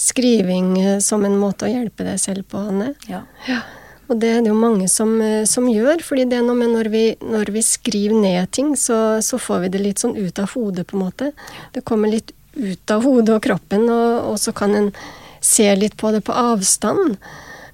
skriving 0.00 0.74
eh, 0.82 0.98
som 1.04 1.24
en 1.26 1.38
måte 1.40 1.68
å 1.68 1.72
hjelpe 1.72 2.06
deg 2.06 2.20
selv 2.20 2.46
på, 2.52 2.60
Anne. 2.70 2.92
Ja. 3.10 3.24
Ja. 3.48 3.62
Og 4.06 4.20
det 4.22 4.30
er 4.30 4.44
det 4.44 4.52
jo 4.52 4.58
mange 4.58 4.86
som, 4.92 5.16
eh, 5.22 5.44
som 5.48 5.66
gjør. 5.70 6.02
fordi 6.04 6.28
det 6.30 6.38
er 6.38 6.46
noe 6.46 6.58
med 6.58 6.74
når 6.76 6.90
vi, 6.92 7.04
når 7.24 7.50
vi 7.56 7.62
skriver 7.64 8.20
ned 8.20 8.50
ting, 8.54 8.74
så, 8.76 9.18
så 9.22 9.40
får 9.40 9.64
vi 9.64 9.72
det 9.74 9.82
litt 9.82 10.02
sånn 10.02 10.16
ut 10.16 10.38
av 10.38 10.52
hodet, 10.54 10.86
på 10.86 10.98
en 10.98 11.06
måte. 11.06 11.32
Det 11.74 11.84
kommer 11.84 12.12
litt 12.12 12.32
ut 12.56 12.90
av 12.92 13.02
hodet 13.04 13.34
og 13.34 13.42
kroppen, 13.44 13.88
og, 13.90 14.32
og 14.32 14.38
så 14.40 14.54
kan 14.56 14.76
en 14.76 14.92
se 15.44 15.66
litt 15.76 15.96
på 15.96 16.12
det 16.14 16.22
på 16.26 16.36
avstand. 16.36 17.16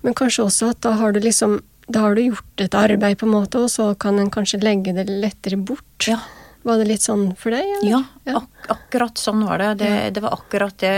Men 0.03 0.17
kanskje 0.19 0.47
også 0.47 0.73
at 0.73 0.81
da 0.83 0.97
har 0.99 1.13
du 1.15 1.21
liksom 1.23 1.61
da 1.93 2.07
har 2.07 2.15
du 2.15 2.23
gjort 2.23 2.63
et 2.63 2.75
arbeid, 2.79 3.19
på 3.19 3.27
en 3.27 3.35
måte, 3.35 3.61
og 3.61 3.69
så 3.69 3.91
kan 3.99 4.17
en 4.23 4.31
kanskje 4.33 4.63
legge 4.63 4.95
det 4.97 5.09
lettere 5.11 5.59
bort. 5.59 6.07
Ja. 6.07 6.21
Var 6.63 6.79
det 6.79 6.91
litt 6.91 7.03
sånn 7.03 7.33
for 7.39 7.55
deg? 7.55 7.67
eller? 7.79 8.05
Ja, 8.27 8.39
ak 8.39 8.71
akkurat 8.77 9.19
sånn 9.19 9.43
var 9.47 9.63
det. 9.63 9.75
Det, 9.83 9.91
det 10.15 10.23
var 10.23 10.37
akkurat 10.37 10.79
det 10.79 10.95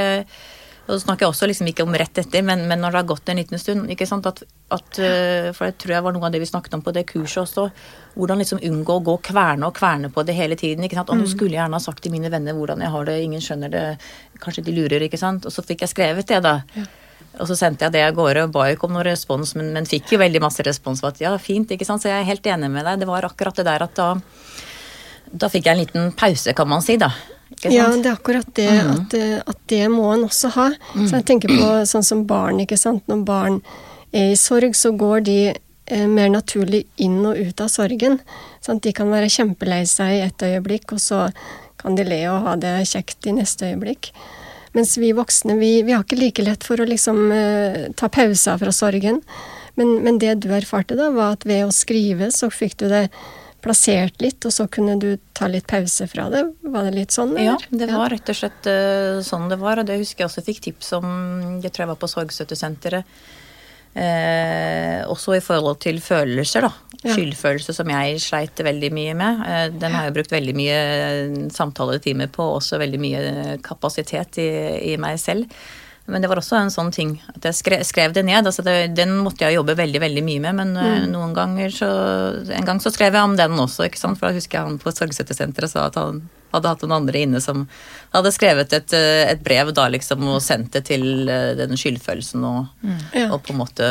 Og 0.84 0.90
så 0.92 0.98
snakker 1.06 1.24
jeg 1.24 1.32
også 1.32 1.46
liksom 1.48 1.68
ikke 1.70 1.84
om 1.86 1.94
rett 1.96 2.18
etter, 2.20 2.42
men, 2.44 2.66
men, 2.68 2.82
når 2.82 2.92
det 2.92 2.98
har 2.98 3.06
gått 3.08 3.30
en 3.32 3.38
liten 3.40 3.60
stund. 3.60 3.86
ikke 3.88 4.04
sant, 4.04 4.26
at, 4.28 4.42
at, 4.68 4.98
eh, 5.00 5.48
For 5.56 5.70
det 5.70 5.78
tror 5.80 5.94
jeg 5.94 6.04
var 6.04 6.12
noe 6.12 6.26
av 6.28 6.34
det 6.34 6.42
vi 6.42 6.48
snakket 6.50 6.76
om 6.76 6.82
på 6.84 6.92
det 6.92 7.06
kurset 7.08 7.40
også. 7.46 7.64
Hvordan 8.18 8.42
liksom 8.42 8.60
unngå 8.60 8.98
å 8.98 9.04
gå 9.06 9.14
kverne 9.30 9.70
og 9.70 9.78
kverne 9.78 10.12
på 10.12 10.26
det 10.28 10.36
hele 10.36 10.58
tiden. 10.60 10.84
ikke 10.84 11.00
sant, 11.00 11.08
Og 11.08 11.16
nå 11.16 11.24
mm. 11.24 11.32
skulle 11.32 11.56
jeg 11.56 11.62
gjerne 11.62 11.80
ha 11.80 11.86
sagt 11.86 12.04
til 12.04 12.12
mine 12.12 12.28
venner 12.28 12.52
hvordan 12.52 12.84
jeg 12.84 12.92
har 12.92 13.08
det, 13.08 13.16
ingen 13.24 13.40
skjønner 13.40 13.72
det, 13.72 13.86
kanskje 14.44 14.66
de 14.68 14.76
lurer, 14.76 15.08
ikke 15.08 15.22
sant. 15.22 15.48
Og 15.48 15.56
så 15.56 15.64
fikk 15.64 15.86
jeg 15.86 15.94
skrevet 15.94 16.28
det, 16.28 16.44
da. 16.44 16.58
Ja. 16.76 16.84
Og 17.40 17.48
så 17.48 17.56
sendte 17.58 17.86
jeg 17.86 17.96
det 17.96 18.04
av 18.04 18.14
gårde 18.14 18.44
og 18.46 18.52
ba 18.54 18.68
ikke 18.70 18.86
om 18.86 18.94
noen 18.94 19.08
respons, 19.08 19.56
men, 19.58 19.72
men, 19.74 19.88
fikk 19.88 20.14
jo 20.14 20.20
veldig 20.22 20.42
masse 20.44 20.62
respons 20.66 21.00
på 21.02 21.10
at 21.10 21.24
ja, 21.24 21.32
fint, 21.42 21.72
ikke 21.72 21.86
sant. 21.88 22.04
Så 22.04 22.12
jeg 22.12 22.20
er 22.20 22.28
helt 22.28 22.46
enig 22.46 22.70
med 22.70 22.86
deg. 22.86 23.00
Det 23.02 23.08
var 23.10 23.26
akkurat 23.26 23.56
det 23.58 23.66
der 23.66 23.88
at 23.88 23.96
da 23.98 24.12
da 25.34 25.50
fikk 25.50 25.66
jeg 25.68 25.74
en 25.74 25.82
liten 25.82 26.12
pause, 26.18 26.54
kan 26.56 26.70
man 26.70 26.84
si, 26.84 26.96
da. 27.00 27.10
Ja, 27.62 27.88
det 27.92 28.08
er 28.08 28.16
akkurat 28.16 28.48
det. 28.56 28.70
Mm. 28.70 28.92
At, 28.94 29.14
eh, 29.18 29.36
at, 29.40 29.58
det 29.70 29.82
må 29.92 30.08
en 30.12 30.26
også 30.26 30.50
ha. 30.56 30.70
Mm. 30.94 31.06
Så 31.06 31.18
jeg 31.18 31.26
tenker 31.30 31.52
på 31.52 31.68
sånn 31.88 32.06
som 32.06 32.24
barn, 32.28 32.60
ikke 32.64 32.78
sant. 32.80 33.04
Når 33.10 33.24
barn 33.26 33.60
er 34.14 34.32
i 34.32 34.38
sorg, 34.38 34.76
så 34.78 34.92
går 34.96 35.24
de 35.28 35.38
eh, 35.50 36.06
mer 36.10 36.30
naturlig 36.32 36.84
inn 37.02 37.20
og 37.26 37.38
ut 37.38 37.64
av 37.64 37.70
sorgen. 37.72 38.18
Sant? 38.64 38.82
de 38.84 38.94
kan 38.96 39.12
være 39.12 39.32
kjempelei 39.32 39.84
seg 39.88 40.18
i 40.18 40.24
et 40.26 40.46
øyeblikk, 40.46 40.96
og 40.96 41.02
så 41.02 41.26
kan 41.80 41.98
de 41.98 42.06
le 42.08 42.22
og 42.32 42.48
ha 42.48 42.56
det 42.60 42.78
kjekt 42.90 43.28
i 43.28 43.36
neste 43.36 43.72
øyeblikk. 43.72 44.12
Mens 44.74 44.96
vi 44.98 45.12
voksne, 45.14 45.54
vi, 45.60 45.84
vi 45.86 45.94
har 45.94 46.02
ikke 46.02 46.18
like 46.18 46.42
lett 46.42 46.64
for 46.66 46.82
å 46.82 46.88
liksom 46.88 47.28
eh, 47.30 47.82
ta 47.94 48.10
pauser 48.10 48.58
fra 48.58 48.74
sorgen. 48.74 49.22
Men, 49.78 49.96
men 50.02 50.18
det 50.22 50.40
du 50.42 50.50
erfarte 50.54 50.98
da, 50.98 51.12
var 51.14 51.36
at 51.36 51.46
ved 51.46 51.66
å 51.66 51.74
skrive, 51.74 52.30
så 52.34 52.50
fikk 52.50 52.78
du 52.82 52.88
det 52.90 53.08
plassert 53.64 54.20
litt, 54.22 54.44
og 54.44 54.52
så 54.54 54.66
kunne 54.70 54.98
du 55.00 55.14
ta 55.36 55.48
litt 55.50 55.66
pause 55.70 56.06
fra 56.10 56.28
det? 56.32 56.44
Var 56.62 56.88
det 56.88 56.92
litt 56.98 57.14
sånn? 57.16 57.32
Eller? 57.36 57.64
Ja, 57.64 57.78
det 57.84 57.88
var 57.90 58.12
rett 58.12 58.28
og 58.30 58.38
slett 58.38 58.68
uh, 58.68 59.22
sånn 59.24 59.48
det 59.52 59.58
var. 59.62 59.80
Og 59.80 59.88
det 59.88 59.98
husker 60.02 60.24
jeg 60.24 60.30
også 60.30 60.44
fikk 60.46 60.60
tips 60.68 60.92
om 61.00 61.08
Jeg 61.64 61.72
tror 61.72 61.86
jeg 61.86 61.94
var 61.94 62.02
på 62.02 62.12
Sorgstøttesenteret. 62.12 63.16
Eh, 63.94 65.04
også 65.06 65.36
i 65.36 65.42
forhold 65.44 65.78
til 65.84 66.00
følelser, 66.02 66.66
da. 66.66 66.72
Ja. 67.04 67.14
Skyldfølelse 67.14 67.74
som 67.76 67.90
jeg 67.92 68.18
sleit 68.24 68.58
veldig 68.66 68.90
mye 68.94 69.14
med. 69.14 69.44
Eh, 69.46 69.66
den 69.70 69.94
har 69.94 70.08
jeg 70.08 70.16
brukt 70.16 70.34
veldig 70.34 70.54
mye 70.58 70.78
samtaletimer 71.54 72.30
på, 72.34 72.48
også 72.56 72.80
veldig 72.82 73.00
mye 73.00 73.22
kapasitet 73.62 74.40
i, 74.42 74.50
i 74.94 74.96
meg 74.98 75.20
selv. 75.22 75.46
Men 76.06 76.20
det 76.20 76.28
var 76.28 76.36
også 76.36 76.58
en 76.58 76.72
sånn 76.72 76.90
ting 76.92 77.14
at 77.32 77.46
jeg 77.48 77.56
skrev, 77.56 77.82
skrev 77.88 78.12
det 78.12 78.26
ned. 78.28 78.44
altså 78.44 78.62
det, 78.64 78.92
Den 78.96 79.16
måtte 79.24 79.46
jeg 79.46 79.56
jobbe 79.56 79.76
veldig 79.78 80.02
veldig 80.02 80.24
mye 80.26 80.42
med, 80.44 80.58
men 80.60 80.76
eh, 80.76 80.96
mm. 81.04 81.10
noen 81.14 81.32
ganger 81.36 81.72
så 81.72 81.90
En 82.52 82.68
gang 82.68 82.80
så 82.82 82.92
skrev 82.92 83.16
jeg 83.16 83.24
om 83.24 83.36
den 83.40 83.56
også, 83.56 83.88
ikke 83.88 84.00
sant? 84.00 84.20
for 84.20 84.28
da 84.28 84.36
husker 84.36 84.58
jeg 84.58 84.68
han 84.68 84.80
på 84.82 84.92
Sorgsetersenteret 84.92 85.72
sa 85.72 85.88
at 85.88 85.96
han 86.00 86.26
hadde 86.54 86.70
hatt 86.70 86.84
noen 86.84 86.96
andre 87.00 87.24
inne 87.24 87.40
som 87.42 87.64
hadde 88.12 88.32
skrevet 88.36 88.76
et, 88.76 88.92
eh, 88.94 89.24
et 89.32 89.40
brev 89.42 89.72
da 89.74 89.88
liksom 89.90 90.28
og 90.28 90.42
sendt 90.44 90.76
det 90.76 90.84
til 90.92 91.24
eh, 91.24 91.54
den 91.58 91.72
skyldfølelsen 91.80 92.44
og, 92.46 92.68
mm. 92.84 93.30
og 93.30 93.38
på 93.40 93.54
en 93.54 93.62
måte 93.64 93.88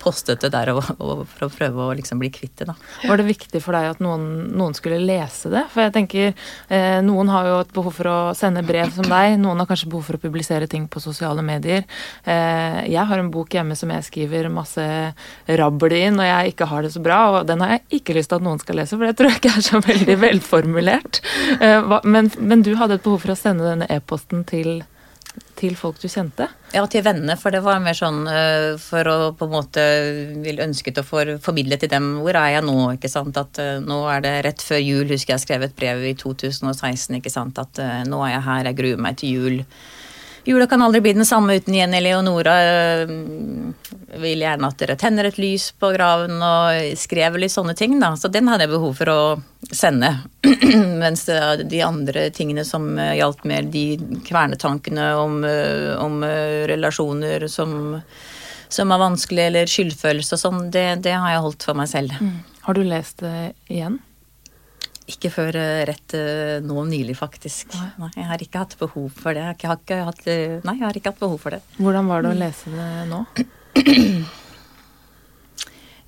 postet 0.00 0.42
det 0.44 0.50
der 0.54 0.72
og, 0.74 0.82
og 0.98 1.24
for 1.30 1.46
å 1.46 1.50
prøve 1.52 1.86
å 1.86 1.94
liksom 1.96 2.20
bli 2.22 2.30
kvitt 2.32 2.62
det. 2.62 2.74
Var 3.04 3.20
det 3.20 3.26
viktig 3.28 3.62
for 3.62 3.76
deg 3.76 3.90
at 3.92 4.02
noen, 4.04 4.24
noen 4.56 4.76
skulle 4.76 5.00
lese 5.02 5.52
det? 5.52 5.64
For 5.72 5.84
jeg 5.84 5.94
tenker, 5.96 6.34
eh, 6.68 6.98
Noen 7.04 7.30
har 7.32 7.46
jo 7.48 7.58
et 7.62 7.72
behov 7.74 7.94
for 7.96 8.10
å 8.10 8.18
sende 8.36 8.62
brev 8.66 8.92
som 8.94 9.06
deg, 9.08 9.36
noen 9.40 9.62
har 9.62 9.68
kanskje 9.70 9.90
behov 9.92 10.08
for 10.08 10.18
å 10.18 10.22
publisere 10.22 10.68
ting 10.70 10.86
på 10.90 11.02
sosiale 11.02 11.44
medier. 11.44 11.86
Eh, 12.24 12.80
jeg 12.90 13.06
har 13.10 13.22
en 13.22 13.32
bok 13.32 13.56
hjemme 13.56 13.76
som 13.78 13.92
jeg 13.94 14.06
skriver 14.08 14.50
masse 14.52 14.84
rabbel 15.60 15.96
i 15.96 16.04
når 16.14 16.30
jeg 16.30 16.54
ikke 16.54 16.70
har 16.70 16.86
det 16.86 16.92
så 16.94 17.02
bra, 17.04 17.20
og 17.30 17.48
den 17.48 17.64
har 17.64 17.76
jeg 17.76 18.00
ikke 18.00 18.16
lyst 18.18 18.32
til 18.32 18.40
at 18.40 18.46
noen 18.46 18.62
skal 18.62 18.80
lese, 18.80 18.96
for 18.96 19.06
det 19.06 19.16
tror 19.18 19.32
jeg 19.32 19.42
ikke 19.42 19.56
er 19.56 19.66
så 19.66 19.82
veldig 19.84 20.18
velformulert. 20.26 21.22
Eh, 21.60 21.98
men, 22.04 22.32
men 22.38 22.64
du 22.66 22.74
hadde 22.80 22.98
et 22.98 23.06
behov 23.06 23.24
for 23.24 23.34
å 23.34 23.38
sende 23.38 23.68
denne 23.68 23.90
e-posten 23.92 24.44
til 24.48 24.80
til 25.60 25.76
folk 25.78 25.98
du 26.00 26.08
kjente? 26.08 26.46
Ja, 26.72 26.82
til 26.90 27.04
venner, 27.04 27.38
for 27.38 27.54
det 27.54 27.60
var 27.64 27.80
mer 27.82 27.96
sånn 27.96 28.22
uh, 28.28 28.78
for 28.80 29.08
å 29.10 29.16
på 29.36 29.46
en 29.48 29.54
måte 29.54 29.84
ville 30.44 30.64
ønsket 30.64 31.00
å 31.02 31.06
for, 31.06 31.34
formidle 31.42 31.78
til 31.80 31.90
dem 31.92 32.12
hvor 32.22 32.38
er 32.38 32.56
jeg 32.56 32.66
nå, 32.66 32.76
ikke 32.96 33.10
sant. 33.12 33.38
At 33.40 33.60
uh, 33.60 33.78
nå 33.84 34.02
er 34.12 34.24
det 34.24 34.34
rett 34.46 34.64
før 34.64 34.80
jul, 34.82 35.10
husker 35.10 35.36
jeg 35.36 35.44
skrev 35.44 35.66
et 35.66 35.76
brev 35.76 36.04
i 36.12 36.14
2016, 36.18 37.18
ikke 37.20 37.32
sant. 37.32 37.60
At 37.60 37.82
uh, 37.82 38.00
nå 38.08 38.22
er 38.26 38.36
jeg 38.36 38.46
her, 38.48 38.70
jeg 38.70 38.80
gruer 38.80 39.04
meg 39.08 39.20
til 39.20 39.36
jul. 39.36 39.58
Jula 40.44 40.66
kan 40.66 40.82
aldri 40.82 41.00
bli 41.00 41.12
den 41.12 41.26
samme 41.26 41.54
uten 41.56 41.74
Jenny 41.74 42.00
Leonora. 42.00 42.54
Vil 44.20 44.42
gjerne 44.42 44.68
at 44.70 44.80
dere 44.80 44.96
tenner 44.98 45.28
et 45.28 45.38
lys 45.38 45.70
på 45.78 45.92
graven 45.94 46.40
og 46.42 46.96
skrev 46.98 47.36
litt 47.38 47.52
sånne 47.52 47.76
ting, 47.78 47.98
da. 48.00 48.14
Så 48.18 48.30
den 48.32 48.48
hadde 48.50 48.66
jeg 48.66 48.72
behov 48.72 48.96
for 48.98 49.12
å 49.12 49.20
sende. 49.70 50.10
Mens 51.02 51.26
de 51.28 51.82
andre 51.84 52.28
tingene 52.34 52.64
som 52.66 52.90
gjaldt 52.98 53.46
mer 53.48 53.68
de 53.70 53.84
kvernetankene 54.26 55.12
om, 55.20 55.40
om 56.00 56.20
relasjoner 56.72 57.46
som, 57.52 58.00
som 58.68 58.94
er 58.94 59.04
vanskelig, 59.04 59.46
eller 59.50 59.70
skyldfølelse 59.70 60.38
og 60.38 60.44
sånn, 60.44 60.62
det, 60.74 60.86
det, 61.06 61.14
har 61.14 61.36
jeg 61.36 61.44
holdt 61.46 61.68
for 61.68 61.78
meg 61.78 61.92
selv. 61.92 62.16
Mm. 62.18 62.38
Har 62.66 62.76
du 62.76 62.82
lest 62.86 63.22
det 63.22 63.52
igjen? 63.70 64.00
Ikke 65.10 65.30
før 65.32 65.56
eh, 65.58 65.82
rett 65.88 66.14
eh, 66.16 66.58
nå 66.64 66.84
nylig, 66.88 67.16
faktisk. 67.18 67.74
Nei. 68.00 68.10
jeg 68.16 68.28
har 68.28 68.44
ikke 68.44 68.62
hatt 68.62 68.76
behov 68.80 69.08
for 69.16 69.36
det. 69.36 69.46
Jeg 69.60 69.70
har 69.70 69.80
ikke 69.80 70.02
hatt, 70.06 70.22
eh, 70.30 70.58
nei, 70.66 70.76
jeg 70.78 70.86
har 70.86 71.00
ikke 71.00 71.12
hatt 71.12 71.22
behov 71.22 71.40
for 71.42 71.56
det. 71.56 71.62
Hvordan 71.80 72.10
var 72.10 72.24
det 72.24 72.30
å 72.30 72.38
lese 72.38 72.74
det 72.74 72.90
nå? 73.10 73.24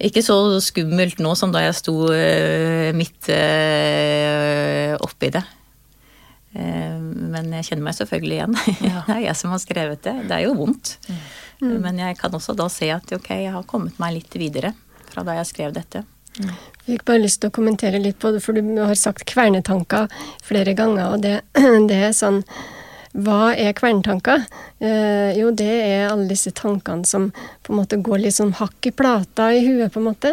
Ikke 0.02 0.18
så 0.24 0.34
skummelt 0.58 1.20
nå 1.22 1.30
som 1.38 1.52
da 1.54 1.60
jeg 1.62 1.76
sto 1.78 1.92
midt 2.96 3.28
oppi 4.98 5.28
det. 5.30 5.42
Men 6.56 7.52
jeg 7.54 7.68
kjenner 7.68 7.84
meg 7.86 7.94
selvfølgelig 8.00 8.34
igjen. 8.40 8.56
Ja. 8.88 9.04
Det 9.06 9.14
er 9.14 9.22
jeg 9.28 9.36
som 9.38 9.54
har 9.54 9.60
skrevet 9.62 10.02
det. 10.02 10.16
Det 10.26 10.34
er 10.40 10.42
jo 10.48 10.56
vondt. 10.58 10.96
Mm. 11.62 11.76
Men 11.84 12.02
jeg 12.02 12.18
kan 12.18 12.34
også 12.34 12.56
da 12.58 12.66
se 12.72 12.90
at 12.90 13.14
ok, 13.14 13.30
jeg 13.44 13.54
har 13.54 13.68
kommet 13.70 14.00
meg 14.02 14.16
litt 14.16 14.34
videre 14.42 14.72
fra 15.12 15.22
da 15.28 15.38
jeg 15.38 15.52
skrev 15.52 15.76
dette. 15.78 16.02
Jeg 16.40 16.86
fikk 16.86 17.04
bare 17.08 17.22
lyst 17.22 17.42
til 17.42 17.52
å 17.52 17.54
kommentere 17.54 18.00
litt 18.02 18.18
på 18.22 18.32
det, 18.32 18.40
for 18.44 18.56
du 18.56 18.62
har 18.80 18.94
sagt 18.98 19.26
kvernetanker 19.28 20.08
flere 20.44 20.74
ganger. 20.78 21.12
Og 21.14 21.24
det, 21.24 21.34
det 21.90 21.98
er 22.08 22.16
sånn 22.16 22.42
Hva 23.12 23.52
er 23.52 23.74
kvernetanker? 23.76 24.46
Eh, 24.80 25.36
jo, 25.36 25.50
det 25.52 25.68
er 25.68 26.06
alle 26.08 26.30
disse 26.30 26.54
tankene 26.56 27.04
som 27.04 27.28
på 27.62 27.74
en 27.74 27.82
måte 27.82 28.00
går 28.00 28.22
litt 28.24 28.38
sånn 28.38 28.54
hakk 28.56 28.88
i 28.88 28.94
plata 28.96 29.50
i 29.52 29.60
huet, 29.66 29.92
på 29.92 30.00
en 30.00 30.08
måte. 30.08 30.32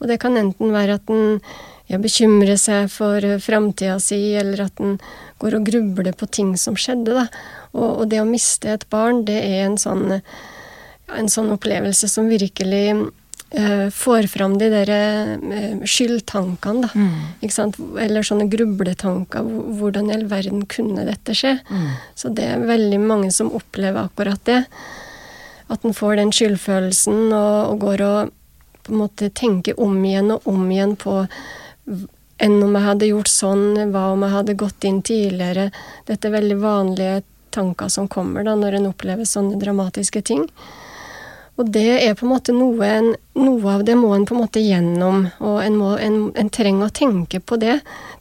Og 0.00 0.10
det 0.10 0.18
kan 0.22 0.36
enten 0.36 0.74
være 0.74 0.98
at 0.98 1.12
en 1.14 1.38
ja, 1.86 2.00
bekymrer 2.02 2.58
seg 2.58 2.90
for 2.90 3.22
framtida 3.42 4.00
si, 4.02 4.34
eller 4.34 4.66
at 4.66 4.82
en 4.82 4.98
går 5.38 5.60
og 5.60 5.68
grubler 5.70 6.16
på 6.18 6.26
ting 6.26 6.56
som 6.58 6.74
skjedde, 6.74 7.14
da. 7.14 7.28
Og, 7.76 8.02
og 8.02 8.04
det 8.10 8.18
å 8.22 8.26
miste 8.26 8.72
et 8.74 8.88
barn, 8.90 9.22
det 9.28 9.38
er 9.44 9.68
en 9.68 9.78
sånn, 9.78 10.18
en 11.14 11.30
sånn 11.30 11.52
opplevelse 11.54 12.10
som 12.10 12.26
virkelig 12.32 13.06
får 13.94 14.26
fram 14.26 14.56
de 14.58 14.68
der 14.72 14.90
uh, 14.90 15.84
skyldtankene, 15.86 16.88
da. 16.88 16.90
Mm. 16.98 17.98
Eller 18.02 18.26
sånne 18.26 18.48
grubletanker. 18.50 19.46
Hvordan 19.78 20.10
i 20.10 20.16
all 20.16 20.26
verden 20.30 20.64
kunne 20.70 21.06
dette 21.06 21.34
skje? 21.36 21.56
Mm. 21.70 21.86
Så 22.18 22.32
det 22.34 22.48
er 22.52 22.66
veldig 22.66 23.00
mange 23.00 23.30
som 23.32 23.52
opplever 23.54 24.08
akkurat 24.08 24.42
det. 24.50 24.64
At 25.72 25.86
en 25.86 25.94
får 25.94 26.18
den 26.20 26.34
skyldfølelsen 26.34 27.30
og, 27.30 27.70
og, 27.70 27.78
går 27.86 28.04
og 28.06 28.34
på 28.86 28.94
en 28.94 29.00
måte 29.02 29.30
tenker 29.34 29.78
om 29.82 29.96
igjen 30.06 30.30
og 30.34 30.46
om 30.50 30.66
igjen 30.70 30.94
på 30.98 31.24
enn 32.42 32.58
om 32.62 32.74
jeg 32.76 32.84
hadde 32.84 33.08
gjort 33.08 33.30
sånn, 33.32 33.64
hva 33.94 34.10
om 34.12 34.22
jeg 34.26 34.34
hadde 34.34 34.58
gått 34.60 34.84
inn 34.84 35.00
tidligere? 35.06 35.70
Dette 36.06 36.28
er 36.28 36.36
veldig 36.36 36.58
vanlige 36.60 37.22
tanker 37.56 37.88
som 37.88 38.08
kommer 38.12 38.44
da 38.44 38.54
når 38.58 38.78
en 38.78 38.90
opplever 38.90 39.28
sånne 39.28 39.58
dramatiske 39.60 40.22
ting. 40.28 40.44
Og 41.56 41.70
det 41.72 42.04
er 42.04 42.16
på 42.16 42.26
en 42.26 42.32
måte 42.34 42.52
noe, 42.52 42.88
noe 43.38 43.72
av 43.72 43.84
det 43.88 43.94
må 43.96 44.10
en 44.12 44.26
på 44.28 44.34
en 44.36 44.42
måte 44.42 44.60
gjennom, 44.60 45.22
og 45.40 45.56
en, 45.64 45.78
må, 45.80 45.94
en, 45.96 46.18
en 46.36 46.50
trenger 46.52 46.90
å 46.90 46.92
tenke 46.92 47.40
på 47.40 47.56
det, 47.60 47.78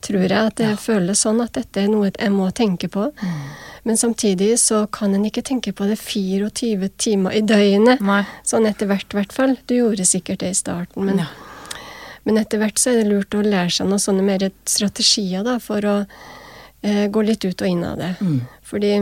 tror 0.07 0.23
jeg. 0.23 0.39
At 0.39 0.55
det 0.61 0.69
ja. 0.69 0.77
føles 0.79 1.25
sånn 1.25 1.43
at 1.43 1.57
dette 1.57 1.83
er 1.83 1.91
noe 1.91 2.13
jeg 2.13 2.31
må 2.31 2.47
tenke 2.55 2.87
på. 2.91 3.09
Mm. 3.11 3.41
Men 3.87 3.99
samtidig 3.99 4.53
så 4.63 4.85
kan 4.87 5.13
en 5.13 5.27
ikke 5.27 5.43
tenke 5.45 5.75
på 5.75 5.85
det 5.85 5.99
24 5.99 6.89
timer 6.97 7.35
i 7.35 7.43
døgnet. 7.45 7.99
Nei. 8.01 8.23
Sånn 8.47 8.65
etter 8.71 8.89
hvert, 8.89 9.11
i 9.11 9.19
hvert 9.19 9.35
fall. 9.35 9.59
Du 9.67 9.75
gjorde 9.75 10.07
sikkert 10.07 10.41
det 10.41 10.55
i 10.55 10.57
starten, 10.57 11.05
men, 11.05 11.21
ja. 11.21 11.83
men 12.23 12.39
etter 12.41 12.63
hvert 12.63 12.79
så 12.81 12.93
er 12.93 13.03
det 13.03 13.11
lurt 13.11 13.35
å 13.35 13.43
lære 13.43 13.75
seg 13.75 13.91
noen 13.91 14.01
sånne 14.01 14.23
mer 14.25 14.47
strategier 14.63 15.43
da, 15.45 15.59
for 15.61 15.85
å 15.85 15.99
eh, 16.01 17.05
gå 17.11 17.27
litt 17.27 17.43
ut 17.43 17.61
og 17.61 17.67
inn 17.67 17.83
av 17.85 17.99
det. 17.99 18.15
Mm. 18.23 18.39
Fordi 18.65 18.97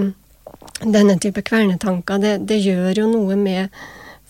denne 0.82 1.22
type 1.22 1.46
kvernetanker, 1.46 2.20
det, 2.20 2.40
det 2.50 2.64
gjør 2.66 3.06
jo 3.06 3.12
noe 3.14 3.38
med 3.40 3.84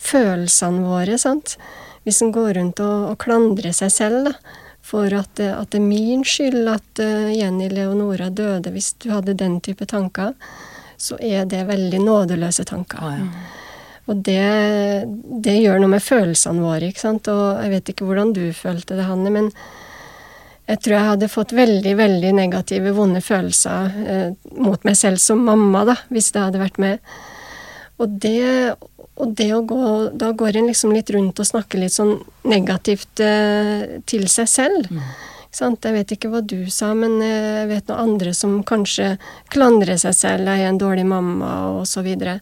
følelsene 0.04 0.84
våre. 0.86 1.18
sant? 1.18 1.58
Hvis 2.04 2.22
en 2.22 2.34
går 2.36 2.54
rundt 2.60 2.84
og, 2.84 3.10
og, 3.14 3.18
klandrer 3.24 3.76
seg 3.76 3.92
selv 3.94 4.30
da, 4.30 4.36
for 4.84 5.08
at, 5.16 5.40
at, 5.40 5.70
det 5.72 5.80
er 5.80 5.86
min 5.86 6.26
skyld 6.28 6.68
at 6.68 7.00
uh, 7.00 7.32
Jenny 7.32 7.70
Leonora 7.72 8.28
døde, 8.30 8.74
hvis 8.76 8.94
du 9.00 9.14
hadde 9.14 9.38
den 9.40 9.62
type 9.64 9.88
tanker, 9.88 10.34
så 11.00 11.16
er 11.24 11.48
det 11.50 11.64
veldig 11.70 12.02
nådeløse 12.04 12.66
tanker. 12.68 13.00
Ah, 13.00 13.20
ja. 13.22 13.62
Og 14.12 14.20
det, 14.20 14.44
det, 15.46 15.56
gjør 15.64 15.80
noe 15.80 15.94
med 15.96 16.04
følelsene 16.04 16.64
våre. 16.64 16.90
ikke 16.92 17.06
sant? 17.06 17.30
Og 17.32 17.64
jeg 17.64 17.72
vet 17.72 17.92
ikke 17.94 18.08
hvordan 18.08 18.34
du 18.36 18.44
følte 18.56 18.98
det, 19.00 19.08
Hanne, 19.08 19.32
men 19.32 19.50
jeg 20.68 20.80
tror 20.80 20.96
jeg 20.96 21.10
hadde 21.10 21.32
fått 21.32 21.54
veldig, 21.56 21.94
veldig 22.00 22.34
negative, 22.36 22.94
vonde 22.96 23.20
følelser 23.24 23.96
eh, 24.04 24.28
mot 24.64 24.84
meg 24.88 24.96
selv 25.00 25.20
som 25.24 25.44
mamma, 25.44 25.84
da, 25.88 25.98
hvis 26.12 26.32
det 26.36 26.44
hadde 26.44 26.62
vært 26.62 26.80
med. 26.84 27.16
Og 28.04 28.16
det, 28.24 28.76
og 29.22 29.36
det 29.38 29.50
å 29.54 29.62
gå 29.62 29.84
Da 30.18 30.32
går 30.34 30.58
en 30.58 30.72
liksom 30.72 30.94
litt 30.96 31.12
rundt 31.14 31.40
og 31.40 31.46
snakker 31.46 31.82
litt 31.84 31.94
sånn 31.94 32.16
negativt 32.50 33.22
eh, 33.22 34.00
til 34.10 34.26
seg 34.32 34.50
selv. 34.50 34.90
Mm. 34.90 35.04
Jeg 35.54 35.94
vet 35.94 36.12
ikke 36.16 36.32
hva 36.34 36.42
du 36.42 36.66
sa, 36.74 36.96
men 36.98 37.20
jeg 37.22 37.68
vet 37.70 37.92
noen 37.92 38.08
andre 38.08 38.32
som 38.34 38.56
kanskje 38.66 39.12
klandrer 39.54 40.00
seg 40.02 40.16
selv, 40.18 40.50
er 40.50 40.66
en 40.66 40.80
dårlig 40.82 41.06
mamma, 41.06 41.52
og 41.78 41.84
så 41.86 42.02
videre. 42.02 42.40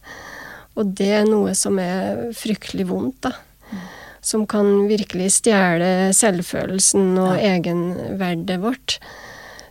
Og 0.80 0.94
det 0.96 1.10
er 1.18 1.26
noe 1.28 1.52
som 1.58 1.76
er 1.82 2.30
fryktelig 2.36 2.86
vondt, 2.88 3.28
da. 3.28 3.34
Mm. 3.68 3.82
Som 4.24 4.46
kan 4.48 4.70
virkelig 4.88 5.28
stjele 5.36 5.90
selvfølelsen 6.16 7.12
og 7.20 7.34
ja. 7.36 7.52
egenverdet 7.58 8.56
vårt. 8.62 8.96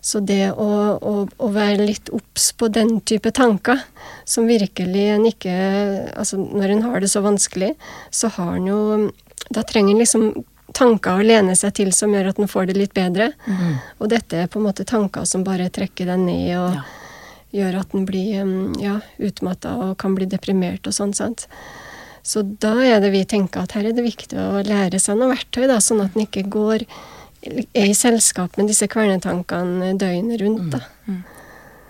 Så 0.01 0.19
det 0.25 0.49
å, 0.57 0.67
å, 0.97 1.11
å 1.29 1.47
være 1.53 1.85
litt 1.85 2.09
obs 2.09 2.49
på 2.57 2.71
den 2.73 2.95
type 3.05 3.29
tanker, 3.37 3.83
som 4.25 4.47
virkelig 4.49 5.03
en 5.13 5.27
ikke 5.29 5.57
Altså 6.17 6.39
når 6.41 6.73
en 6.73 6.85
har 6.87 7.03
det 7.03 7.11
så 7.11 7.21
vanskelig, 7.21 7.75
så 8.09 8.31
har 8.37 8.55
en 8.55 8.71
jo 8.71 8.79
Da 9.53 9.61
trenger 9.67 9.93
en 9.93 10.01
liksom 10.01 10.25
tanker 10.73 11.19
å 11.19 11.25
lene 11.25 11.53
seg 11.59 11.75
til 11.81 11.91
som 11.93 12.13
gjør 12.15 12.31
at 12.31 12.39
en 12.39 12.47
får 12.47 12.69
det 12.69 12.77
litt 12.77 12.93
bedre. 12.95 13.33
Mm. 13.43 13.73
Og 13.99 14.09
dette 14.13 14.37
er 14.39 14.47
på 14.47 14.61
en 14.61 14.69
måte 14.69 14.87
tanker 14.87 15.25
som 15.27 15.43
bare 15.43 15.67
trekker 15.73 16.07
deg 16.07 16.21
ned 16.23 16.51
og 16.55 16.77
ja. 16.77 16.83
gjør 17.59 17.81
at 17.81 17.95
en 17.97 18.05
blir 18.07 18.53
ja, 18.79 18.93
utmatta 19.19 19.73
og 19.83 19.97
kan 19.99 20.15
bli 20.15 20.29
deprimert 20.31 20.87
og 20.87 20.95
sånn. 20.95 21.11
sant? 21.17 21.43
Så 22.23 22.45
da 22.63 22.75
er 22.85 23.01
det 23.03 23.11
vi 23.11 23.25
tenker 23.25 23.65
at 23.65 23.75
her 23.75 23.89
er 23.89 23.97
det 23.97 24.05
viktig 24.05 24.37
å 24.39 24.61
lære 24.63 25.01
seg 25.01 25.19
noe 25.19 25.33
verktøy, 25.33 25.65
da, 25.67 25.81
sånn 25.83 26.03
at 26.05 26.15
en 26.15 26.23
ikke 26.23 26.45
går 26.53 26.85
er 27.41 27.89
i 27.89 27.97
selskap 27.97 28.57
med 28.59 28.69
disse 28.69 28.87
kvernetankene 28.91 29.93
døgnet 29.99 30.41
rundt. 30.41 30.69
da. 30.75 30.81
Mm. 31.07 31.15
Mm. 31.15 31.21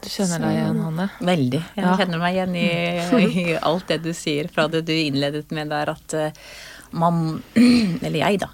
Du 0.01 0.07
kjenner 0.09 0.41
deg 0.41 0.55
igjen, 0.55 0.79
Hanne? 0.81 1.09
Veldig. 1.19 1.61
Jeg 1.75 1.85
ja. 1.85 1.97
kjenner 1.99 2.21
meg 2.23 2.37
igjen 2.37 2.55
i, 2.57 2.69
i, 3.43 3.45
alt 3.59 3.91
det 3.91 3.99
du 4.05 4.13
sier 4.17 4.49
fra 4.53 4.65
det 4.71 4.85
du 4.87 4.95
innledet 4.95 5.51
med 5.53 5.69
der, 5.73 5.93
at 5.93 6.17
uh, 6.17 6.49
man 6.97 7.41
Eller 8.05 8.19
jeg, 8.23 8.41
da 8.41 8.49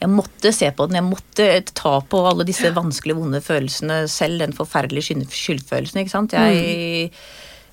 jeg 0.00 0.08
måtte 0.08 0.52
se 0.56 0.70
på 0.72 0.86
den. 0.88 0.96
Jeg 0.96 1.04
måtte 1.10 1.46
ta 1.76 1.98
på 2.00 2.22
alle 2.24 2.46
disse 2.48 2.70
vanskelige, 2.72 3.18
vonde 3.18 3.42
følelsene 3.44 4.06
selv. 4.08 4.40
Den 4.40 4.56
forferdelige 4.56 5.26
skyldfølelsen. 5.28 6.00
ikke 6.00 6.12
sant. 6.14 6.32
Jeg, 6.32 7.10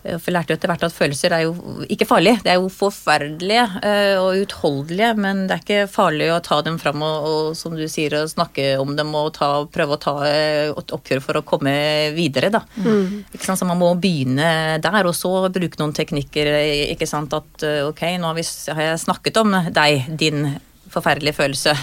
jeg 0.07 0.33
lærte 0.33 0.53
jo 0.53 0.57
etter 0.57 0.71
hvert 0.71 0.85
at 0.87 0.95
følelser 0.95 1.33
er 1.35 1.43
jo 1.45 1.83
ikke 1.91 2.07
farlige. 2.07 2.39
Det 2.43 2.51
er 2.53 2.59
jo 2.61 2.69
forferdelige 2.71 3.65
eh, 3.85 4.15
og 4.21 4.41
utholdelige, 4.43 5.11
men 5.19 5.45
det 5.47 5.57
er 5.57 5.63
ikke 5.63 5.91
farlig 5.91 6.29
å 6.33 6.39
ta 6.45 6.59
dem 6.65 6.79
fram 6.81 7.03
og, 7.05 7.27
og 7.27 7.57
som 7.59 7.75
du 7.77 7.83
sier, 7.91 8.15
å 8.17 8.29
snakke 8.29 8.69
om 8.81 8.95
dem 8.97 9.13
og 9.17 9.33
ta, 9.37 9.49
prøve 9.73 9.97
å 9.97 10.01
ta 10.01 10.15
et 10.27 10.71
eh, 10.71 10.95
oppgjør 10.97 11.23
for 11.23 11.39
å 11.39 11.45
komme 11.47 11.73
videre. 12.15 12.51
da. 12.53 12.63
Mm. 12.79 13.25
Ikke 13.33 13.43
sant? 13.45 13.59
Så 13.59 13.67
man 13.67 13.79
må 13.81 13.91
begynne 13.99 14.77
der, 14.83 15.09
og 15.09 15.15
så 15.17 15.33
bruke 15.53 15.81
noen 15.81 15.95
teknikker. 15.97 16.53
ikke 16.93 17.09
sant, 17.09 17.33
At 17.33 17.67
eh, 17.67 17.83
ok, 17.87 18.05
nå 18.21 18.31
har, 18.31 18.37
vi, 18.37 18.47
har 18.71 18.85
jeg 18.91 19.03
snakket 19.03 19.41
om 19.43 19.59
deg, 19.75 20.07
din 20.19 20.47
forferdelige 20.93 21.35
følelse 21.35 21.75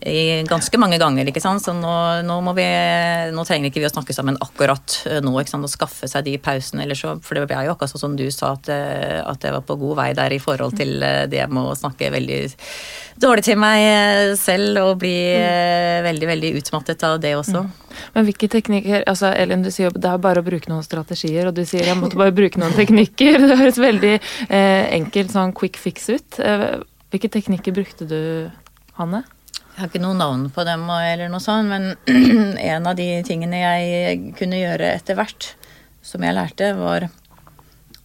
ganske 0.00 0.78
mange 0.78 0.98
ganger. 0.98 1.28
ikke 1.28 1.40
sant? 1.42 1.62
Så 1.62 1.72
nå, 1.74 1.94
nå, 2.22 2.38
vi, 2.56 2.66
nå, 3.34 3.44
trenger 3.44 3.70
ikke 3.70 3.82
vi 3.82 3.88
å 3.88 3.92
snakke 3.92 4.14
sammen 4.14 4.38
akkurat 4.40 4.98
eh, 5.08 5.20
nå. 5.24 5.32
ikke 5.40 5.50
sant? 5.50 5.66
Å 5.66 5.72
skaffe 5.72 6.08
seg 6.08 6.24
de 6.24 6.36
pausene. 6.38 6.86
Så, 6.94 7.16
for 7.24 7.38
det 7.38 7.46
ble 7.48 7.64
jo 7.66 7.74
akkurat 7.74 7.90
sånn 7.90 8.04
som 8.04 8.16
du 8.18 8.26
sa, 8.30 8.54
at, 8.54 8.70
eh, 8.72 9.18
at 9.22 9.44
jeg 9.44 9.54
var 9.54 9.64
på 9.66 9.78
god 9.80 9.98
vei 9.98 10.08
der 10.18 10.34
i 10.34 10.40
forhold 10.42 10.78
til 10.78 11.02
eh, 11.02 11.26
det 11.30 11.44
med 11.50 11.72
å 11.72 11.76
snakke 11.78 12.12
veldig 12.14 12.40
dårlig 13.18 13.44
til 13.48 13.58
meg 13.58 14.36
selv 14.38 14.78
og 14.84 15.00
bli 15.02 15.16
mm. 15.34 16.04
veldig, 16.06 16.26
veldig 16.30 16.52
utmattet 16.60 17.02
av 17.02 17.16
det 17.22 17.32
også. 17.34 17.64
Mm. 17.64 18.04
Men 18.14 18.28
hvilke 18.28 18.46
teknikker 18.52 19.08
altså 19.10 19.32
Elin, 19.34 19.64
du 19.66 19.72
sier 19.74 19.88
jo 19.88 19.98
det 19.98 20.12
er 20.12 20.20
bare 20.22 20.44
å 20.44 20.46
bruke 20.46 20.70
noen 20.70 20.86
strategier, 20.86 21.48
og 21.50 21.56
du 21.56 21.64
sier 21.66 21.88
jeg 21.88 21.98
måtte 21.98 22.20
bare 22.20 22.34
bruke 22.36 22.60
noen 22.62 22.76
teknikker. 22.78 23.40
Det 23.48 23.56
høres 23.58 23.80
veldig 23.80 24.14
eh, 24.14 24.84
enkelt 25.00 25.34
sånn 25.34 25.56
quick 25.56 25.80
fix 25.80 26.06
ut. 26.12 26.38
Hvilke 27.08 27.32
teknikker 27.32 27.74
brukte 27.74 28.06
du, 28.06 28.20
Hanne? 29.00 29.24
Jeg 29.78 29.84
har 29.84 29.90
ikke 29.92 30.02
noe 30.02 30.18
navn 30.18 30.48
på 30.50 30.64
dem, 30.66 30.88
eller 30.90 31.28
noe 31.30 31.38
sånt, 31.38 31.70
men 31.70 31.92
en 32.58 32.86
av 32.90 32.96
de 32.98 33.04
tingene 33.22 33.60
jeg 33.60 34.32
kunne 34.34 34.58
gjøre 34.58 34.88
etter 34.90 35.14
hvert, 35.14 35.52
som 36.02 36.24
jeg 36.26 36.34
lærte, 36.34 36.72
var 36.74 37.06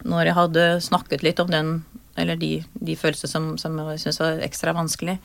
når 0.05 0.29
jeg 0.29 0.36
hadde 0.38 0.67
snakket 0.86 1.25
litt 1.25 1.41
om 1.41 1.49
den, 1.49 1.71
eller 2.13 2.38
de, 2.38 2.51
de 2.77 2.93
følelsene 2.93 3.31
som, 3.31 3.49
som 3.57 3.81
jeg 3.81 4.03
syntes 4.03 4.21
var 4.21 4.45
ekstra 4.45 4.75
vanskelig. 4.77 5.17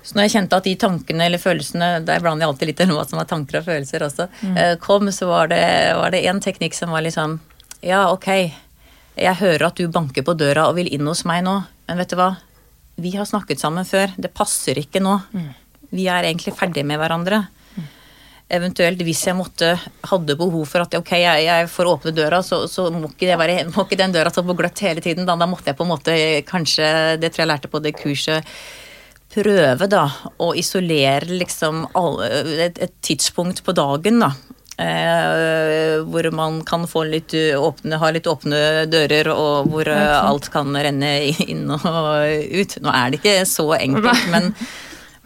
Så 0.00 0.16
når 0.16 0.24
jeg 0.24 0.34
kjente 0.38 0.62
at 0.62 0.70
de 0.70 0.74
tankene 0.80 1.28
eller 1.28 1.42
følelsene 1.42 1.90
Der 2.06 2.24
blander 2.24 2.46
jeg 2.46 2.52
alltid 2.54 2.70
litt 2.70 2.82
hva 2.94 3.04
som 3.04 3.20
er 3.20 3.28
tanker 3.28 3.60
og 3.60 3.68
følelser 3.68 4.06
også. 4.06 4.30
Mm. 4.40 4.56
Eh, 4.56 4.74
kom, 4.80 5.12
så 5.12 5.28
var 5.28 5.52
det, 5.52 5.60
var 6.00 6.16
det 6.16 6.24
en 6.30 6.40
teknikk 6.40 6.80
som 6.80 6.96
var 6.96 7.04
liksom 7.04 7.42
Ja, 7.84 8.06
ok, 8.08 8.30
jeg 9.20 9.40
hører 9.44 9.68
at 9.68 9.76
du 9.76 9.92
banker 9.92 10.24
på 10.24 10.32
døra 10.32 10.70
og 10.70 10.80
vil 10.80 10.88
inn 10.88 11.04
hos 11.12 11.26
meg 11.28 11.44
nå, 11.44 11.58
men 11.90 12.00
vet 12.00 12.16
du 12.16 12.16
hva? 12.16 12.38
Vi 12.96 13.12
har 13.16 13.28
snakket 13.28 13.60
sammen 13.60 13.84
før. 13.84 14.14
Det 14.16 14.32
passer 14.34 14.78
ikke 14.80 15.02
nå. 15.04 15.18
Mm. 15.36 15.50
Vi 15.96 16.06
er 16.08 16.28
egentlig 16.28 16.54
ferdige 16.56 16.86
med 16.88 16.98
hverandre. 17.00 17.42
Mm. 17.76 17.84
Eventuelt 18.58 19.04
hvis 19.04 19.26
jeg 19.28 19.36
måtte, 19.36 19.74
hadde 20.10 20.38
behov 20.38 20.64
for 20.70 20.86
at 20.86 20.96
ok, 20.96 21.12
jeg, 21.20 21.44
jeg 21.46 21.68
får 21.72 21.92
åpne 21.92 22.14
døra, 22.16 22.40
så, 22.46 22.62
så 22.70 22.88
må, 22.94 23.10
ikke 23.12 23.36
være, 23.36 23.60
må, 23.74 23.84
ikke 23.84 24.00
den 24.00 24.16
døra 24.16 24.32
stå 24.32 24.46
på 24.48 24.56
gløtt 24.58 24.82
hele 24.86 25.04
tiden. 25.04 25.28
Da, 25.28 25.36
da 25.36 25.48
måtte 25.50 25.70
jeg 25.70 25.78
på 25.78 25.86
en 25.86 25.92
måte 25.92 26.16
kanskje, 26.48 26.88
det 27.20 27.32
tror 27.32 27.44
jeg 27.44 27.52
lærte 27.52 27.72
på 27.72 27.82
det 27.84 27.96
kurset, 28.00 28.56
prøve 29.36 29.88
da 29.92 30.06
å 30.40 30.52
isolere 30.56 31.36
liksom 31.42 31.84
alle, 31.98 32.30
et, 32.70 32.78
et 32.80 33.00
tidspunkt 33.04 33.60
på 33.66 33.74
dagen 33.76 34.22
da 34.22 34.30
Eh, 34.76 36.02
hvor 36.04 36.26
man 36.36 36.58
kan 36.68 36.82
få 36.88 37.06
litt 37.08 37.32
åpne, 37.56 37.96
ha 37.96 38.10
litt 38.12 38.26
åpne 38.28 38.58
dører, 38.92 39.30
og 39.32 39.70
hvor 39.72 39.88
eh, 39.88 40.16
alt 40.18 40.50
kan 40.52 40.76
renne 40.76 41.14
inn 41.46 41.64
og 41.72 41.86
ut. 41.86 42.76
Nå 42.84 42.92
er 42.92 43.14
det 43.14 43.22
ikke 43.22 43.38
så 43.48 43.70
enkelt, 43.78 44.28
men 44.34 44.52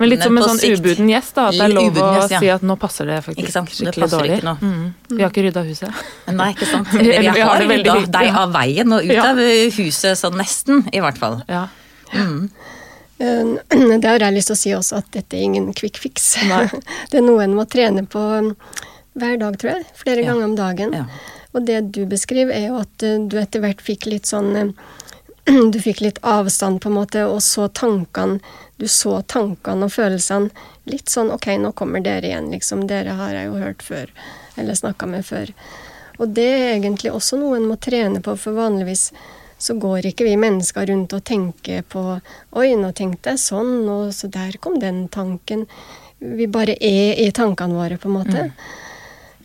men 0.01 0.09
litt 0.09 0.23
som 0.25 0.39
en 0.39 0.47
sånn 0.49 0.79
ubuden 0.79 1.11
gjest, 1.13 1.35
da. 1.37 1.51
At 1.51 1.59
det 1.59 1.65
er 1.67 1.73
lov 1.75 1.99
å 2.01 2.05
ja. 2.31 2.39
si 2.41 2.49
at 2.49 2.63
nå 2.65 2.77
passer 2.81 3.11
det 3.11 3.19
faktisk 3.21 3.53
skikkelig 3.53 4.07
det 4.07 4.15
dårlig. 4.15 4.39
Mm. 4.49 4.85
Vi 5.11 5.19
har 5.21 5.29
ikke 5.29 5.43
rydda 5.45 5.65
huset. 5.67 5.99
Nei, 6.33 6.47
ikke 6.55 6.69
sant. 6.71 6.89
Vi 6.97 7.11
har, 7.19 7.35
vi 7.37 7.43
har 7.45 7.65
rydda 7.69 7.97
deg 8.15 8.39
av 8.41 8.55
veien 8.55 8.97
og 8.97 9.05
ut 9.05 9.13
ja. 9.13 9.27
av 9.35 9.43
huset, 9.77 10.17
sånn 10.17 10.41
nesten, 10.41 10.87
i 10.97 11.03
hvert 11.05 11.21
fall. 11.21 11.43
Ja. 11.53 11.67
Mm. 12.15 12.49
Det 14.01 14.09
har 14.09 14.25
jeg 14.25 14.39
lyst 14.39 14.49
til 14.49 14.57
å 14.57 14.61
si 14.63 14.73
også, 14.79 15.03
at 15.03 15.13
dette 15.19 15.37
er 15.37 15.45
ingen 15.51 15.69
quick 15.77 16.01
fix. 16.01 16.33
Det 17.13 17.21
er 17.21 17.27
noe 17.27 17.45
en 17.45 17.59
må 17.59 17.69
trene 17.69 18.07
på 18.09 18.25
hver 19.19 19.37
dag, 19.41 19.59
tror 19.59 19.73
jeg. 19.73 19.85
Flere 19.99 20.25
ja. 20.25 20.31
ganger 20.31 20.45
om 20.45 20.57
dagen. 20.59 20.97
Ja. 20.97 21.05
Og 21.53 21.67
det 21.67 21.81
du 21.97 22.05
beskriver, 22.07 22.55
er 22.55 22.71
jo 22.71 22.81
at 22.81 23.03
eh, 23.07 23.19
du 23.21 23.39
etter 23.41 23.63
hvert 23.65 23.83
fikk 23.83 24.07
litt 24.11 24.31
sånn 24.31 24.57
eh, 24.57 24.73
Du 25.73 25.81
fikk 25.83 26.03
litt 26.05 26.21
avstand, 26.23 26.81
på 26.83 26.91
en 26.91 26.99
måte, 27.01 27.25
og 27.27 27.43
så 27.43 27.67
tankene 27.69 28.39
Du 28.79 28.87
så 28.89 29.19
tankene 29.23 29.89
og 29.89 29.95
følelsene 29.95 30.51
litt 30.91 31.11
sånn 31.11 31.33
Ok, 31.35 31.51
nå 31.59 31.73
kommer 31.79 32.05
dere 32.05 32.31
igjen, 32.31 32.53
liksom. 32.55 32.87
Dere 32.91 33.17
har 33.19 33.35
jeg 33.35 33.51
jo 33.51 33.59
hørt 33.59 33.83
før. 33.83 34.13
Eller 34.61 34.79
snakka 34.79 35.09
med 35.11 35.27
før. 35.27 35.53
Og 36.21 36.29
det 36.37 36.49
er 36.53 36.73
egentlig 36.77 37.13
også 37.15 37.39
noe 37.41 37.59
en 37.59 37.69
må 37.71 37.79
trene 37.81 38.21
på, 38.23 38.37
for 38.37 38.59
vanligvis 38.59 39.11
så 39.61 39.75
går 39.77 40.07
ikke 40.09 40.25
vi 40.25 40.37
mennesker 40.41 40.87
rundt 40.89 41.13
og 41.13 41.25
tenker 41.29 41.83
på 41.85 42.03
Oi, 42.57 42.69
nå 42.81 42.93
tenkte 42.97 43.35
jeg 43.35 43.43
sånn, 43.43 43.75
og 43.93 44.15
så 44.17 44.31
der 44.33 44.57
kom 44.61 44.79
den 44.81 45.03
tanken. 45.13 45.67
Vi 46.21 46.47
bare 46.49 46.77
er 46.81 47.21
i 47.21 47.29
tankene 47.37 47.77
våre, 47.77 47.99
på 48.01 48.09
en 48.09 48.17
måte. 48.17 48.47
Mm. 48.49 48.80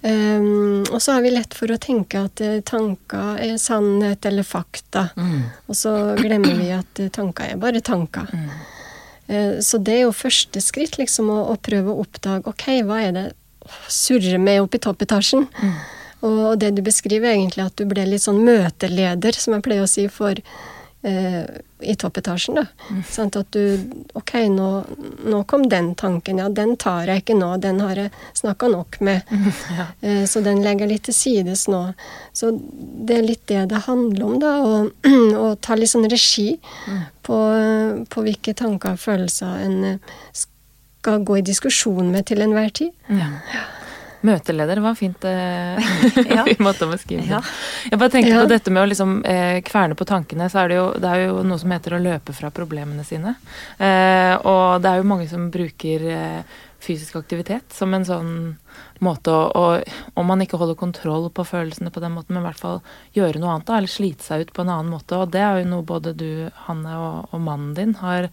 Um, 0.06 0.84
og 0.91 1.02
så 1.02 1.15
har 1.15 1.24
vi 1.26 1.32
lett 1.34 1.56
for 1.58 1.72
å 1.74 1.80
tenke 1.82 2.20
at 2.28 2.41
uh, 2.44 2.60
tanker 2.68 3.39
er 3.41 3.56
sannhet 3.58 4.26
eller 4.30 4.46
fakta. 4.46 5.08
Mm. 5.18 5.39
Og 5.65 5.78
så 5.80 5.94
glemmer 6.20 6.60
vi 6.60 6.68
at 6.76 7.02
uh, 7.02 7.10
tanker 7.13 7.56
er 7.56 7.62
bare 7.62 7.82
tanker. 7.82 8.30
Mm. 8.30 8.52
Uh, 9.26 9.56
så 9.65 9.80
det 9.82 9.96
er 9.96 10.04
jo 10.04 10.13
første 10.13 10.62
skritt, 10.62 11.00
liksom, 11.02 11.32
å, 11.34 11.39
å, 11.50 11.58
prøve 11.58 11.89
å 11.89 12.06
oppdage 12.06 12.46
ok, 12.52 12.68
hva 12.86 13.02
er 13.02 13.18
det 13.18 13.26
surrer 13.89 14.38
med 14.38 14.62
oppe 14.62 14.78
i 14.78 14.86
toppetasjen. 14.86 15.48
Mm. 15.58 15.74
Og, 16.20 16.39
og, 16.52 16.54
det 16.62 16.76
du 16.78 16.84
beskriver, 16.86 17.34
egentlig 17.34 17.65
at 17.65 17.78
du 17.80 17.89
ble 17.89 18.06
litt 18.06 18.28
sånn 18.28 18.44
møteleder, 18.46 19.41
som 19.41 19.58
jeg 19.58 19.65
pleier 19.65 19.88
å 19.88 19.89
si, 19.89 20.06
for 20.12 20.38
eh, 21.06 21.44
i 21.80 21.96
toppetasjen. 21.96 22.56
da. 22.56 22.65
Mm. 22.89 23.02
Sånn 23.10 23.32
at 23.36 23.52
du 23.54 23.63
Ok, 24.15 24.34
nå, 24.50 24.70
nå, 25.28 25.44
kom 25.50 25.68
den 25.70 25.94
tanken. 25.96 26.39
Ja, 26.41 26.48
den 26.50 26.76
tar 26.82 27.10
jeg 27.10 27.24
ikke 27.24 27.38
nå. 27.38 27.52
Den 27.62 27.82
har 27.84 28.00
jeg 28.00 28.12
snakka 28.34 28.70
nok 28.72 29.00
med. 29.06 29.22
Mm, 29.30 29.52
ja. 29.78 29.88
eh, 30.02 30.24
så 30.30 30.41
den 30.46 30.63
legger 30.65 30.89
litt 30.89 31.06
til 31.10 31.18
sides 31.18 31.68
nå. 31.72 31.84
Så 32.34 32.52
det 32.56 33.20
er 33.20 33.30
litt 33.30 33.46
det 33.52 33.68
det 33.72 33.86
handler 33.86 34.26
om, 34.26 34.38
da. 34.41 34.54
Å 35.46 35.54
ta 35.62 35.78
litt 35.78 35.94
sånn 35.94 36.10
regi 36.10 36.56
mm. 36.58 37.02
på, 37.28 37.39
på, 38.10 38.26
hvilke 38.26 38.56
tanker 38.58 38.96
og 38.96 39.04
følelser 39.06 39.65
en 39.65 39.98
skal 40.36 41.22
gå 41.26 41.38
i 41.38 41.46
diskusjon 41.46 42.10
med 42.12 42.26
til 42.32 42.41
enhver 42.41 42.72
tid. 42.74 42.96
Ja. 43.13 43.30
Møteleder 44.26 44.82
var 44.84 44.98
fint 45.00 45.26
eh, 45.30 45.90
Ja. 46.38 46.44
i 46.52 46.58
måte 46.64 46.88
å 46.88 46.92
beskrive. 46.92 47.26
Ja. 47.30 47.42
Jeg 47.92 48.02
bare 48.02 48.14
tenker 48.18 48.34
Ja. 48.34 48.44
på 48.44 48.52
dette 48.52 48.74
med 48.74 48.84
å 48.86 48.90
liksom 48.90 49.18
eh, 49.30 49.60
kverne 49.66 49.98
på 50.00 50.08
tankene, 50.10 50.50
så 50.52 50.64
er 50.64 50.72
det 50.74 50.80
jo, 50.82 50.86
det 51.02 51.12
er 51.12 51.26
jo 51.28 51.42
noe 51.46 51.62
som 51.62 51.74
heter 51.76 51.98
å 51.98 52.04
løpe 52.04 52.34
fra 52.36 52.50
problemene 52.56 53.06
sine. 53.08 53.36
Eh, 53.78 54.36
og 54.42 54.82
det 54.84 54.92
er 54.92 55.02
jo 55.04 55.10
mange 55.12 55.28
som 55.32 55.50
bruker 55.54 56.08
eh, 56.12 56.62
fysisk 56.86 57.16
aktivitet 57.18 57.74
som 57.74 57.94
en 57.98 58.04
sånn 58.06 58.34
måte 59.02 59.32
å, 59.34 59.46
å 59.58 60.20
Om 60.20 60.28
man 60.30 60.44
ikke 60.44 60.58
holder 60.62 60.78
kontroll 60.78 61.26
på 61.34 61.44
følelsene 61.48 61.90
på 61.92 62.02
den 62.04 62.14
måten, 62.14 62.36
men 62.36 62.44
i 62.44 62.48
hvert 62.50 62.62
fall 62.62 62.78
gjøre 63.16 63.40
noe 63.42 63.56
annet, 63.56 63.66
da, 63.68 63.80
eller 63.80 63.92
slite 63.92 64.24
seg 64.24 64.46
ut 64.46 64.54
på 64.56 64.62
en 64.66 64.70
annen 64.74 64.92
måte. 64.94 65.18
Og 65.18 65.32
det 65.34 65.42
er 65.42 65.62
jo 65.64 65.72
noe 65.72 65.88
både 65.88 66.14
du, 66.18 66.30
Hanne, 66.68 66.94
og, 67.00 67.32
og 67.34 67.42
mannen 67.44 67.74
din 67.78 67.96
har, 68.04 68.30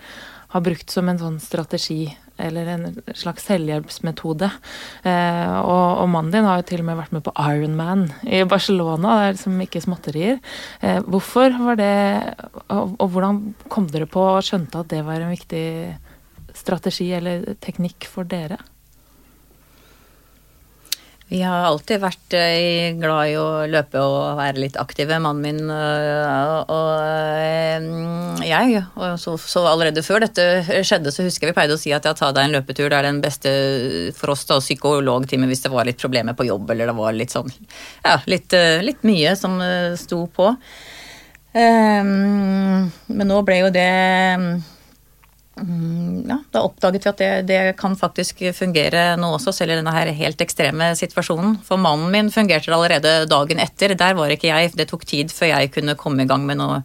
har 0.53 0.65
brukt 0.67 0.93
som 0.93 1.09
en 1.09 1.19
sånn 1.23 1.41
strategi 1.43 2.13
eller 2.41 2.71
en 2.73 2.87
slags 3.19 3.47
selvhjelpsmetode. 3.49 4.49
Eh, 5.09 5.55
og, 5.59 5.87
og 6.03 6.09
mannen 6.13 6.33
din 6.35 6.49
har 6.49 6.61
jo 6.61 6.69
til 6.71 6.83
og 6.83 6.89
med 6.89 7.01
vært 7.01 7.15
med 7.17 7.25
på 7.27 7.35
Ironman 7.37 8.07
i 8.25 8.43
Barcelona. 8.49 9.19
Det 9.19 9.29
er 9.29 9.37
liksom 9.37 9.61
ikke 9.67 9.85
småtterier. 9.85 10.41
Eh, 10.81 11.01
hvorfor 11.07 11.59
var 11.69 11.81
det 11.81 11.93
og, 12.69 12.97
og 12.99 13.07
hvordan 13.13 13.43
kom 13.73 13.89
dere 13.93 14.09
på 14.11 14.25
og 14.37 14.45
skjønte 14.47 14.83
at 14.83 14.93
det 14.93 15.05
var 15.07 15.23
en 15.23 15.35
viktig 15.35 15.67
strategi 16.57 17.11
eller 17.17 17.55
teknikk 17.65 18.09
for 18.11 18.29
dere? 18.29 18.61
Vi 21.33 21.41
har 21.41 21.65
alltid 21.65 22.03
vært 22.03 22.35
eh, 22.37 22.93
glad 23.01 23.31
i 23.31 23.37
å 23.41 23.65
løpe 23.71 24.01
og 24.05 24.37
være 24.37 24.61
litt 24.67 24.75
aktive, 24.77 25.17
mannen 25.23 25.41
min 25.41 25.71
øh, 25.73 26.59
og 26.69 26.91
øh, 27.01 28.43
jeg. 28.45 28.83
Og 29.01 29.17
så, 29.23 29.39
så 29.41 29.63
allerede 29.71 30.05
før 30.05 30.27
dette 30.27 30.45
skjedde, 30.85 31.15
så 31.15 31.25
husker 31.25 31.49
jeg 31.49 31.55
vi 31.55 31.57
pleide 31.57 31.79
å 31.79 31.81
si 31.81 31.95
at 31.97 32.05
ja, 32.05 32.13
ta 32.19 32.29
deg 32.37 32.51
en 32.51 32.59
løpetur. 32.59 32.91
Det 32.93 32.99
er 32.99 33.09
den 33.09 33.23
beste 33.25 33.53
for 34.19 34.35
oss 34.35 34.45
da, 34.51 34.61
psykologtime 34.61 35.49
hvis 35.49 35.65
det 35.65 35.73
var 35.73 35.89
litt 35.89 36.03
problemer 36.03 36.37
på 36.37 36.51
jobb, 36.51 36.75
eller 36.75 36.93
det 36.93 36.99
var 37.01 37.17
litt 37.17 37.33
sånn 37.33 37.49
Ja, 38.05 38.19
litt, 38.29 38.53
litt 38.85 39.01
mye 39.09 39.33
som 39.39 39.57
sto 39.97 40.27
på. 40.37 40.53
Ehm, 41.53 42.89
men 43.13 43.29
nå 43.29 43.41
ble 43.45 43.59
jo 43.63 43.73
det 43.73 43.89
ja, 45.57 46.39
da 46.51 46.63
oppdaget 46.65 47.05
vi 47.05 47.11
at 47.11 47.19
det, 47.21 47.31
det 47.51 47.61
kan 47.81 47.97
faktisk 47.99 48.41
fungere 48.57 49.13
nå 49.21 49.35
også, 49.37 49.53
selv 49.53 49.75
i 49.75 49.81
denne 49.81 49.93
her 49.93 50.09
helt 50.17 50.41
ekstreme 50.41 50.93
situasjonen. 50.99 51.59
For 51.67 51.81
mannen 51.81 52.09
min 52.15 52.33
fungerte 52.33 52.71
det 52.71 52.79
allerede 52.79 53.13
dagen 53.31 53.61
etter. 53.61 53.95
Der 53.99 54.17
var 54.19 54.33
ikke 54.33 54.49
jeg. 54.49 54.73
Det 54.79 54.89
tok 54.91 55.05
tid 55.09 55.35
før 55.35 55.53
jeg 55.53 55.75
kunne 55.75 55.99
komme 56.01 56.25
i 56.25 56.31
gang 56.31 56.47
med 56.49 56.61
noe 56.63 56.81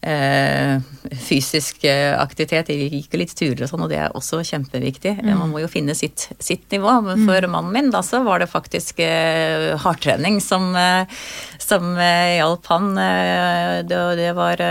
eh, 0.00 0.78
fysisk 1.26 1.84
eh, 1.90 2.14
aktivitet. 2.14 2.70
Jeg 2.70 2.90
gikk 2.94 3.14
jo 3.14 3.22
litt 3.24 3.34
turer 3.34 3.66
og 3.66 3.72
sånn, 3.72 3.84
og 3.86 3.92
det 3.92 4.00
er 4.04 4.16
også 4.16 4.44
kjempeviktig. 4.46 5.18
Man 5.26 5.50
må 5.50 5.62
jo 5.64 5.70
finne 5.70 5.96
sitt, 5.98 6.30
sitt 6.38 6.70
nivå. 6.74 7.00
Men 7.04 7.26
for 7.26 7.50
mannen 7.50 7.74
min 7.74 7.94
da 7.94 8.04
så 8.06 8.22
var 8.26 8.42
det 8.42 8.52
faktisk 8.52 9.02
eh, 9.04 9.74
hardtrening 9.82 10.38
som, 10.44 10.70
eh, 10.78 11.22
som 11.62 11.96
eh, 11.96 12.38
hjalp 12.38 12.70
han. 12.70 12.92
Eh, 12.94 13.78
det, 13.88 14.04
det 14.22 14.34
var 14.38 14.68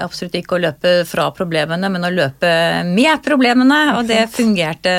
Absolutt 0.00 0.38
ikke 0.38 0.56
å 0.56 0.60
løpe 0.62 0.90
fra 1.04 1.26
problemene, 1.36 1.90
men 1.92 2.06
å 2.08 2.10
løpe 2.12 2.48
med 2.88 3.20
problemene. 3.24 3.80
Og 3.98 4.06
det 4.08 4.22
fungerte 4.32 4.94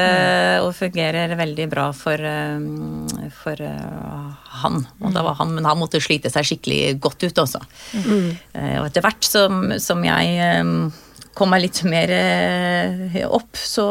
og 0.62 0.70
fungerer 0.78 1.34
veldig 1.40 1.66
bra 1.72 1.88
for, 1.98 2.22
eh, 2.22 3.32
for 3.34 3.58
eh, 3.58 4.28
han. 4.62 4.84
Og 5.02 5.16
da 5.16 5.24
var 5.26 5.40
han, 5.42 5.56
men 5.56 5.66
han 5.66 5.82
måtte 5.82 6.02
slite 6.04 6.30
seg 6.30 6.46
skikkelig 6.46 7.00
godt 7.02 7.26
ut 7.26 7.42
også. 7.42 7.64
Eh, 8.54 8.78
Og 8.78 8.86
etter 8.92 9.02
hvert 9.02 9.26
som, 9.26 9.74
som 9.82 10.04
jeg 10.06 10.62
kom 11.34 11.50
meg 11.50 11.66
litt 11.66 11.82
mer 11.90 12.14
opp, 13.34 13.58
så 13.58 13.88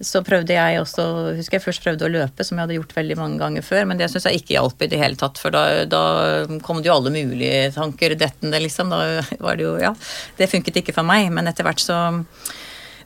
så 0.00 0.22
prøvde 0.26 0.54
jeg 0.54 0.78
også 0.78 1.04
Husker 1.38 1.58
jeg 1.58 1.64
først 1.64 1.82
prøvde 1.82 2.06
å 2.06 2.12
løpe, 2.12 2.46
som 2.46 2.58
jeg 2.58 2.66
hadde 2.66 2.78
gjort 2.78 2.94
veldig 2.98 3.16
mange 3.18 3.40
ganger 3.42 3.66
før, 3.66 3.88
men 3.90 3.98
det 3.98 4.10
syns 4.12 4.28
jeg 4.28 4.42
ikke 4.42 4.54
hjalp 4.54 4.84
i 4.84 4.90
det 4.92 5.00
hele 5.00 5.18
tatt, 5.18 5.40
for 5.42 5.54
da, 5.54 5.64
da 5.90 6.02
kom 6.64 6.82
det 6.82 6.90
jo 6.90 6.98
alle 6.98 7.14
mulige 7.14 7.72
tanker 7.74 8.14
dettende, 8.18 8.62
liksom. 8.62 8.94
Da 8.94 9.24
var 9.42 9.58
det 9.58 9.66
jo 9.66 9.74
Ja, 9.82 9.94
det 10.38 10.50
funket 10.52 10.80
ikke 10.80 10.94
for 10.96 11.06
meg, 11.06 11.32
men 11.34 11.50
etter 11.50 11.66
hvert 11.66 11.82
så 11.82 11.98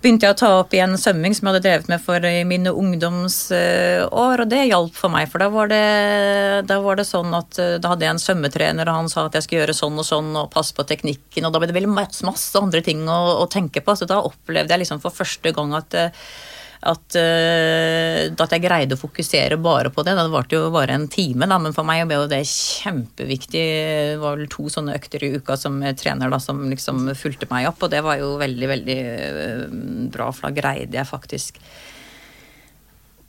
begynte 0.03 0.27
jeg 0.27 0.35
å 0.35 0.39
ta 0.39 0.49
opp 0.59 0.73
igjen 0.75 0.97
svømming, 0.99 1.35
som 1.37 1.47
jeg 1.47 1.55
hadde 1.55 1.65
drevet 1.67 1.91
med 1.93 2.03
for 2.03 2.25
i 2.27 2.43
mine 2.49 2.73
ungdomsår, 2.75 4.09
og 4.11 4.45
det 4.51 4.65
hjalp 4.67 4.97
for 4.99 5.15
meg. 5.15 5.29
For 5.31 5.43
da 5.43 5.49
var 5.53 5.71
det, 5.71 5.83
da 6.69 6.81
var 6.83 6.99
det 6.99 7.07
sånn 7.07 7.31
at 7.39 7.61
eh, 7.63 7.77
da 7.83 7.93
hadde 7.93 8.09
jeg 8.09 8.17
en 8.17 8.23
svømmetrener, 8.23 8.91
og 8.91 9.03
han 9.03 9.13
sa 9.13 9.29
at 9.29 9.39
jeg 9.39 9.47
skulle 9.47 9.63
gjøre 9.63 9.77
sånn 9.79 10.01
og 10.03 10.09
sånn, 10.09 10.33
og 10.41 10.51
passe 10.55 10.75
på 10.75 10.87
teknikken, 10.89 11.47
og 11.47 11.55
da 11.55 11.63
ble 11.63 11.71
det 11.71 11.79
veldig 11.79 11.95
masse, 11.95 12.25
masse 12.27 12.59
andre 12.59 12.83
ting 12.85 13.05
å, 13.07 13.21
å 13.45 13.47
tenke 13.51 13.85
på. 13.85 13.95
Så 13.99 14.11
da 14.11 14.21
opplevde 14.27 14.75
jeg 14.75 14.83
liksom 14.83 15.03
for 15.05 15.15
første 15.15 15.55
gang 15.55 15.77
at 15.79 15.99
eh, 15.99 16.27
at, 16.83 17.17
eh, 17.19 18.27
at 18.33 18.55
jeg 18.55 18.63
greide 18.65 18.97
å 18.97 19.01
fokusere 19.01 19.59
bare 19.63 19.93
på 19.95 20.03
det. 20.03 20.17
Det 20.19 20.25
varte 20.33 20.59
jo 20.59 20.73
bare 20.75 20.97
en 20.97 21.07
time, 21.11 21.47
da, 21.47 21.59
men 21.63 21.75
for 21.77 21.87
meg 21.87 22.03
ble 22.11 22.25
det 22.31 22.43
kjempeviktig. 22.49 23.63
Det 23.63 24.19
var 24.23 24.41
vel 24.41 24.51
to 24.51 24.67
sånne 24.73 24.97
økter 24.99 25.23
i 25.23 25.33
uka 25.39 25.57
som 25.61 25.79
trener 25.99 26.33
da, 26.33 26.41
som 26.43 26.65
liksom 26.71 27.07
fulgte 27.19 27.49
meg 27.53 27.71
opp, 27.71 27.85
og 27.87 27.93
det 27.95 28.03
var 28.05 28.19
jo 28.23 28.35
veldig, 28.43 28.71
veldig 28.75 29.01
eh, 29.15 29.65
bra, 30.13 30.31
for 30.35 30.49
da 30.49 30.57
greide 30.59 30.99
jeg 30.99 31.11
faktisk 31.11 31.63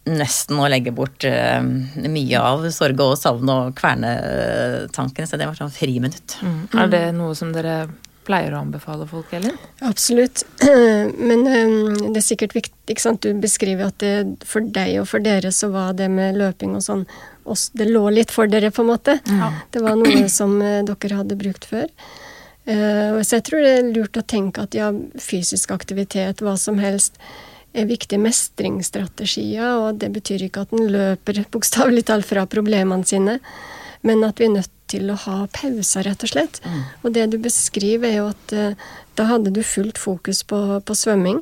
nesten 0.04 0.58
å 0.60 0.68
legge 0.68 0.92
bort 0.92 1.24
uh, 1.24 1.64
mye 1.64 2.40
av 2.44 2.66
sorg 2.76 3.00
og 3.00 3.14
savn 3.16 3.48
og 3.48 3.70
kvernetankene, 3.78 5.30
så 5.30 5.40
det 5.40 5.48
var 5.48 5.56
sånn 5.56 5.72
friminutt. 5.72 6.42
Mm. 6.44 6.58
Er 6.82 6.92
det 6.92 7.04
noe 7.16 7.38
som 7.40 7.54
dere 7.56 7.86
pleier 8.26 8.56
å 8.56 8.62
anbefale 8.64 9.08
folk, 9.10 9.32
Elin? 9.36 9.56
Absolutt. 9.86 10.46
Men 11.30 11.46
um, 11.48 12.12
det 12.14 12.20
er 12.22 12.26
sikkert 12.26 12.56
viktig 12.58 12.74
ikke 12.92 13.04
sant? 13.04 13.24
Du 13.24 13.40
beskriver 13.40 13.88
at 13.88 14.00
det, 14.04 14.44
for 14.48 14.66
deg 14.76 14.98
og 15.02 15.08
for 15.12 15.24
dere 15.24 15.54
så 15.56 15.70
var 15.72 15.94
det 15.96 16.10
med 16.12 16.36
løping 16.40 16.76
og 16.76 16.84
sånn 16.84 17.06
Det 17.78 17.88
lå 17.88 18.04
litt 18.12 18.32
for 18.32 18.52
dere, 18.52 18.72
på 18.72 18.84
en 18.84 18.92
måte. 18.92 19.18
Det 19.72 19.84
var 19.84 19.96
noe 20.00 20.28
som 20.40 20.58
eh, 20.62 20.82
dere 20.88 21.22
hadde 21.22 21.40
brukt 21.40 21.68
før. 21.68 21.88
Eh, 22.66 23.22
så 23.22 23.40
jeg 23.40 23.48
tror 23.50 23.64
det 23.64 23.74
er 23.78 23.90
lurt 23.92 24.20
å 24.20 24.24
tenke 24.24 24.64
at 24.64 24.76
ja, 24.76 24.92
fysisk 25.20 25.72
aktivitet, 25.76 26.44
hva 26.44 26.56
som 26.60 26.80
helst, 26.80 27.20
er 27.74 27.90
viktige 27.90 28.22
mestringsstrategier, 28.22 29.80
og 29.82 30.00
det 30.04 30.12
betyr 30.14 30.46
ikke 30.46 30.68
at 30.68 30.76
en 30.76 30.92
løper 30.94 31.44
bokstavelig 31.56 32.06
talt 32.12 32.28
fra 32.30 32.46
problemene 32.50 33.08
sine, 33.08 33.40
men 34.04 34.24
at 34.28 34.40
vi 34.40 34.50
er 34.50 34.58
nødt 34.60 34.72
til 34.94 35.12
å 35.12 35.20
ha 35.26 35.38
pauser, 35.54 36.08
rett 36.08 36.26
og 36.26 36.32
slett. 36.32 36.62
Og 37.04 37.14
det 37.16 37.28
du 37.34 37.40
beskriver, 37.42 38.10
er 38.10 38.20
jo 38.22 38.28
at 38.32 38.56
eh, 38.56 38.90
da 39.20 39.28
hadde 39.30 39.54
du 39.54 39.64
fullt 39.66 40.02
fokus 40.02 40.44
på, 40.48 40.60
på 40.86 40.98
svømming, 40.98 41.42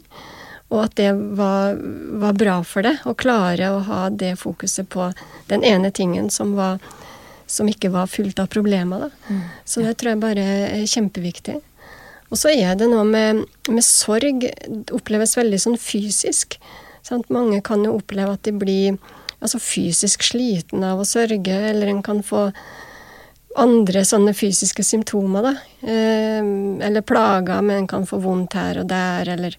og 0.71 0.85
at 0.85 0.95
det 0.99 1.11
var, 1.35 1.75
var 2.23 2.37
bra 2.39 2.59
for 2.63 2.87
deg 2.87 3.03
å 3.03 3.15
klare 3.19 3.73
å 3.73 3.81
ha 3.89 4.05
det 4.09 4.37
fokuset 4.39 4.87
på 4.91 5.09
den 5.51 5.65
ene 5.67 5.91
tingen 5.91 6.29
som, 6.31 6.53
var, 6.55 6.79
som 7.43 7.67
ikke 7.67 7.91
var 7.91 8.07
fullt 8.07 8.39
av 8.39 8.47
problemer. 8.53 9.09
Da. 9.09 9.41
Så 9.67 9.83
det 9.83 9.97
tror 9.99 10.13
jeg 10.13 10.23
bare 10.23 10.45
er 10.69 10.87
kjempeviktig. 10.87 11.57
Og 12.31 12.39
så 12.39 12.53
er 12.55 12.77
det 12.79 12.87
noe 12.87 13.03
med, 13.03 13.43
med 13.67 13.83
sorg 13.83 14.47
oppleves 14.95 15.35
veldig 15.35 15.59
sånn 15.59 15.75
fysisk. 15.75 16.55
Sant? 17.03 17.27
Mange 17.33 17.59
kan 17.65 17.83
jo 17.83 17.97
oppleve 17.97 18.37
at 18.37 18.47
de 18.47 18.55
blir 18.55 18.95
altså 19.41 19.59
fysisk 19.59 20.23
sliten 20.23 20.85
av 20.87 21.01
å 21.01 21.07
sørge, 21.07 21.57
eller 21.73 21.91
en 21.91 22.03
kan 22.05 22.21
få 22.23 22.47
andre 23.59 24.03
sånne 24.07 24.33
fysiske 24.37 24.83
symptomer, 24.85 25.45
da. 25.49 25.53
Eh, 25.83 26.41
eller 26.87 27.05
plager, 27.05 27.61
men 27.61 27.83
en 27.83 27.89
kan 27.89 28.07
få 28.07 28.21
vondt 28.23 28.55
her 28.57 28.81
og 28.81 28.89
der, 28.91 29.33
eller 29.35 29.57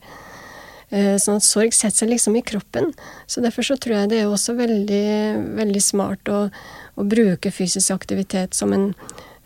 eh, 0.91 1.17
Sånn 1.21 1.41
at 1.41 1.47
sorg 1.47 1.75
setter 1.77 2.05
seg 2.05 2.13
liksom 2.13 2.37
i 2.39 2.45
kroppen. 2.47 2.93
Så 3.27 3.45
derfor 3.45 3.67
så 3.67 3.77
tror 3.81 4.03
jeg 4.03 4.13
det 4.13 4.23
er 4.23 4.31
også 4.31 4.57
veldig, 4.59 5.05
veldig 5.59 5.83
smart 5.85 6.33
å, 6.33 6.47
å 6.95 7.09
bruke 7.09 7.53
fysisk 7.55 7.95
aktivitet 7.95 8.57
som 8.57 8.75
en 8.77 8.91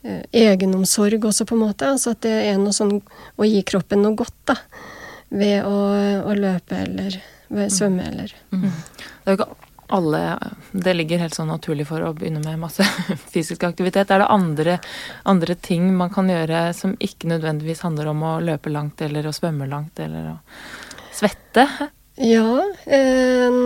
eh, 0.03 0.23
egenomsorg 0.47 1.27
også, 1.27 1.47
på 1.49 1.59
en 1.59 1.65
måte. 1.67 1.91
Altså 1.97 2.15
at 2.15 2.23
det 2.27 2.37
er 2.51 2.61
noe 2.63 2.77
sånn 2.77 2.99
å 3.01 3.49
gi 3.49 3.63
kroppen 3.67 4.05
noe 4.05 4.19
godt, 4.19 4.39
da. 4.53 4.61
Ved 5.27 5.65
å, 5.67 5.79
å 6.23 6.35
løpe 6.39 6.85
eller 6.85 7.17
ved 7.51 7.73
svømme 7.75 8.05
eller 8.07 8.31
Det 8.55 9.27
er 9.27 9.35
jo 9.35 9.39
ikke 9.41 9.66
alle 9.89 10.39
Det 10.73 10.95
ligger 10.97 11.19
helt 11.23 11.35
sånn 11.37 11.49
naturlig 11.53 11.87
for 11.89 12.03
å 12.03 12.13
begynne 12.17 12.43
med 12.45 12.59
masse 12.59 12.85
fysisk 13.35 13.65
aktivitet. 13.69 14.11
Er 14.11 14.23
det 14.25 14.31
andre, 14.33 14.79
andre 15.25 15.55
ting 15.55 15.89
man 15.97 16.11
kan 16.15 16.29
gjøre 16.31 16.73
som 16.77 16.97
ikke 17.01 17.29
nødvendigvis 17.31 17.85
handler 17.87 18.11
om 18.13 18.23
å 18.27 18.35
løpe 18.45 18.73
langt 18.73 19.01
eller 19.03 19.27
å 19.27 19.35
svømme 19.37 19.69
langt 19.71 19.99
eller 20.03 20.33
å 20.33 20.37
svette? 21.17 21.69
Ja, 22.17 22.63
eh, 22.89 23.57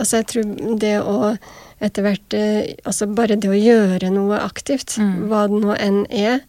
altså 0.00 0.22
jeg 0.22 0.28
tror 0.32 0.78
det 0.80 0.94
å 1.04 1.34
etter 1.80 2.04
hvert 2.04 2.34
eh, 2.36 2.74
Altså 2.84 3.06
bare 3.12 3.36
det 3.40 3.48
å 3.48 3.56
gjøre 3.56 4.10
noe 4.12 4.40
aktivt, 4.40 4.96
Mm. 5.00 5.28
hva 5.28 5.46
det 5.48 5.60
nå 5.62 5.76
enn 5.76 6.00
er, 6.10 6.40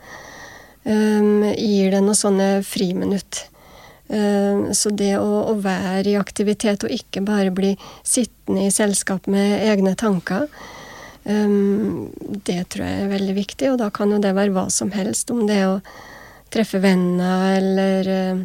eh, 0.84 1.54
gir 1.56 1.92
det 1.92 2.02
noen 2.04 2.16
sånne 2.20 2.50
friminutt. 2.68 3.46
Eh, 4.12 4.72
så 4.72 4.92
det 4.92 5.14
å, 5.22 5.30
å 5.48 5.56
være 5.64 6.10
i 6.12 6.20
aktivitet 6.20 6.84
og 6.84 6.92
ikke 6.92 7.24
bare 7.24 7.52
bli 7.56 7.72
sittende 8.04 8.66
i 8.68 8.74
selskap 8.74 9.30
med 9.32 9.62
egne 9.72 9.94
tanker, 9.96 10.50
eh, 11.24 11.54
det 12.44 12.64
tror 12.74 12.88
jeg 12.88 13.06
er 13.06 13.14
veldig 13.14 13.36
viktig. 13.38 13.70
Og 13.72 13.80
da 13.80 13.92
kan 13.94 14.12
jo 14.12 14.20
det 14.24 14.34
være 14.36 14.56
hva 14.56 14.68
som 14.74 14.92
helst, 14.96 15.32
om 15.32 15.46
det 15.48 15.62
er 15.62 15.70
å 15.78 15.80
treffe 16.52 16.82
venner 16.84 17.56
eller 17.62 18.12
eh, 18.12 18.44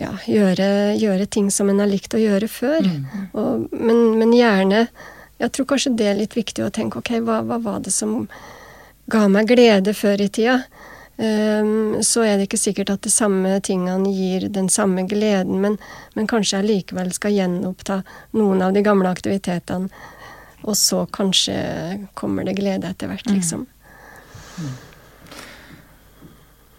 ja, 0.00 0.12
gjøre, 0.28 0.68
gjøre, 1.00 1.28
ting 1.28 1.48
som 1.52 1.72
en 1.72 1.80
har 1.80 1.88
likt 1.88 2.14
å 2.16 2.20
gjøre 2.20 2.48
før. 2.48 2.84
Mm. 2.84 3.26
Og, 3.32 3.66
men, 3.72 4.04
men, 4.20 4.36
gjerne 4.36 4.86
Jeg 5.40 5.52
tror 5.56 5.66
kanskje 5.72 5.96
det 5.96 6.06
er 6.08 6.18
litt 6.18 6.36
viktig 6.36 6.64
å 6.66 6.72
tenke 6.72 7.00
ok, 7.00 7.14
hva, 7.24 7.40
hva 7.48 7.56
var 7.64 7.80
det 7.84 7.92
som 7.96 8.26
ga 9.10 9.24
meg 9.32 9.48
glede 9.48 9.96
før 9.96 10.20
i 10.20 10.28
tida? 10.28 10.60
Um, 11.20 11.98
så 12.00 12.22
er 12.24 12.38
det 12.38 12.46
ikke 12.46 12.56
sikkert 12.56 12.94
at 12.94 13.02
de 13.04 13.10
samme 13.12 13.58
tingene 13.60 14.08
gir 14.08 14.46
den 14.48 14.70
samme 14.72 15.04
gleden, 15.04 15.58
men, 15.60 15.76
men 16.16 16.28
kanskje 16.30 16.62
jeg 16.62 16.68
likevel 16.70 17.10
skal 17.12 17.34
gjenoppta 17.36 17.98
noen 18.40 18.64
av 18.64 18.72
de 18.72 18.80
gamle 18.86 19.10
aktivitetene, 19.12 19.90
og 20.64 20.78
så 20.80 21.02
kanskje 21.12 21.58
kommer 22.16 22.48
det 22.48 22.56
glede 22.56 22.88
etter 22.88 23.12
hvert, 23.12 23.28
mm. 23.28 23.36
liksom. 23.36 23.66
Mm. 24.60 24.72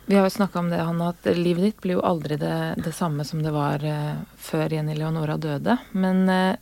Vi 0.10 0.18
har 0.18 0.26
jo 0.26 0.34
snakka 0.34 0.60
om 0.60 0.74
det, 0.74 0.82
Hanna, 0.82 1.14
at 1.14 1.30
livet 1.38 1.64
ditt 1.64 1.86
blir 1.86 2.00
jo 2.00 2.04
aldri 2.04 2.36
det, 2.42 2.58
det 2.82 2.92
samme 2.98 3.24
som 3.24 3.46
det 3.46 3.54
var 3.54 3.86
uh, 3.86 4.26
før 4.42 4.74
Jenny 4.74 4.98
Leonora 4.98 5.38
døde. 5.38 5.78
Men 5.94 6.26
uh, 6.28 6.58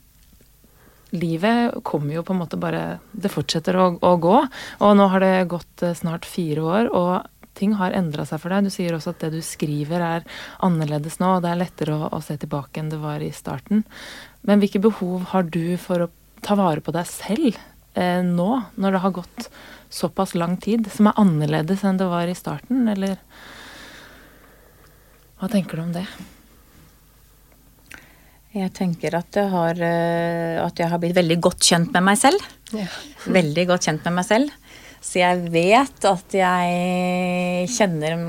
livet 1.16 1.80
kommer 1.88 2.20
jo 2.20 2.28
på 2.28 2.36
en 2.36 2.44
måte 2.44 2.60
bare 2.62 3.00
Det 3.10 3.32
fortsetter 3.34 3.80
å, 3.80 3.88
å 4.06 4.16
gå. 4.22 4.38
Og 4.84 4.96
nå 5.00 5.08
har 5.16 5.24
det 5.24 5.50
gått 5.56 5.88
uh, 5.88 5.96
snart 5.98 6.28
fire 6.30 6.62
år, 6.62 6.92
og 6.94 7.39
ting 7.60 7.76
har 7.80 7.96
endra 7.98 8.26
seg 8.28 8.42
for 8.42 8.54
deg. 8.54 8.68
Du 8.68 8.74
sier 8.74 8.96
også 8.96 9.14
at 9.14 9.26
det 9.26 9.34
du 9.36 9.42
skriver 9.46 10.04
er 10.06 10.28
annerledes 10.66 11.20
nå, 11.22 11.36
og 11.36 11.44
det 11.46 11.52
er 11.52 11.62
lettere 11.62 11.98
å, 11.98 12.12
å 12.16 12.22
se 12.24 12.40
tilbake 12.40 12.82
enn 12.82 12.92
det 12.94 13.02
var 13.04 13.24
i 13.24 13.34
starten. 13.36 13.84
Men 14.48 14.64
hvilke 14.64 14.82
behov 14.84 15.30
har 15.34 15.46
du 15.52 15.76
for 15.82 16.06
å 16.06 16.14
ta 16.46 16.56
vare 16.56 16.82
på 16.84 16.96
deg 16.96 17.08
selv 17.10 17.60
nå, 18.00 18.50
når 18.80 18.96
det 18.96 19.00
har 19.04 19.12
gått 19.12 19.48
såpass 19.92 20.36
lang 20.38 20.56
tid, 20.62 20.88
som 20.94 21.10
er 21.10 21.20
annerledes 21.20 21.84
enn 21.84 21.98
det 22.00 22.08
var 22.08 22.30
i 22.30 22.38
starten, 22.38 22.86
eller 22.88 23.18
hva 25.40 25.50
tenker 25.52 25.80
du 25.80 25.84
om 25.84 25.96
det? 25.96 26.06
Jeg 28.56 28.72
tenker 28.74 29.14
at 29.16 29.30
det 29.36 29.46
har, 29.52 29.78
eh, 29.78 30.58
at 30.62 30.80
jeg 30.80 30.90
har 30.90 31.00
blitt 31.02 31.18
veldig 31.18 31.38
godt 31.40 31.62
kjent 31.64 31.92
med 31.94 32.04
meg 32.08 32.18
selv. 32.18 32.42
Ja. 32.74 32.88
Veldig 33.30 33.66
godt 33.70 33.86
kjent 33.86 34.08
med 34.08 34.18
meg 34.18 34.26
selv. 34.26 34.56
Så 35.00 35.22
jeg 35.22 35.48
vet 35.54 36.06
at 36.08 36.36
jeg 36.36 37.70
kjenner 37.72 38.20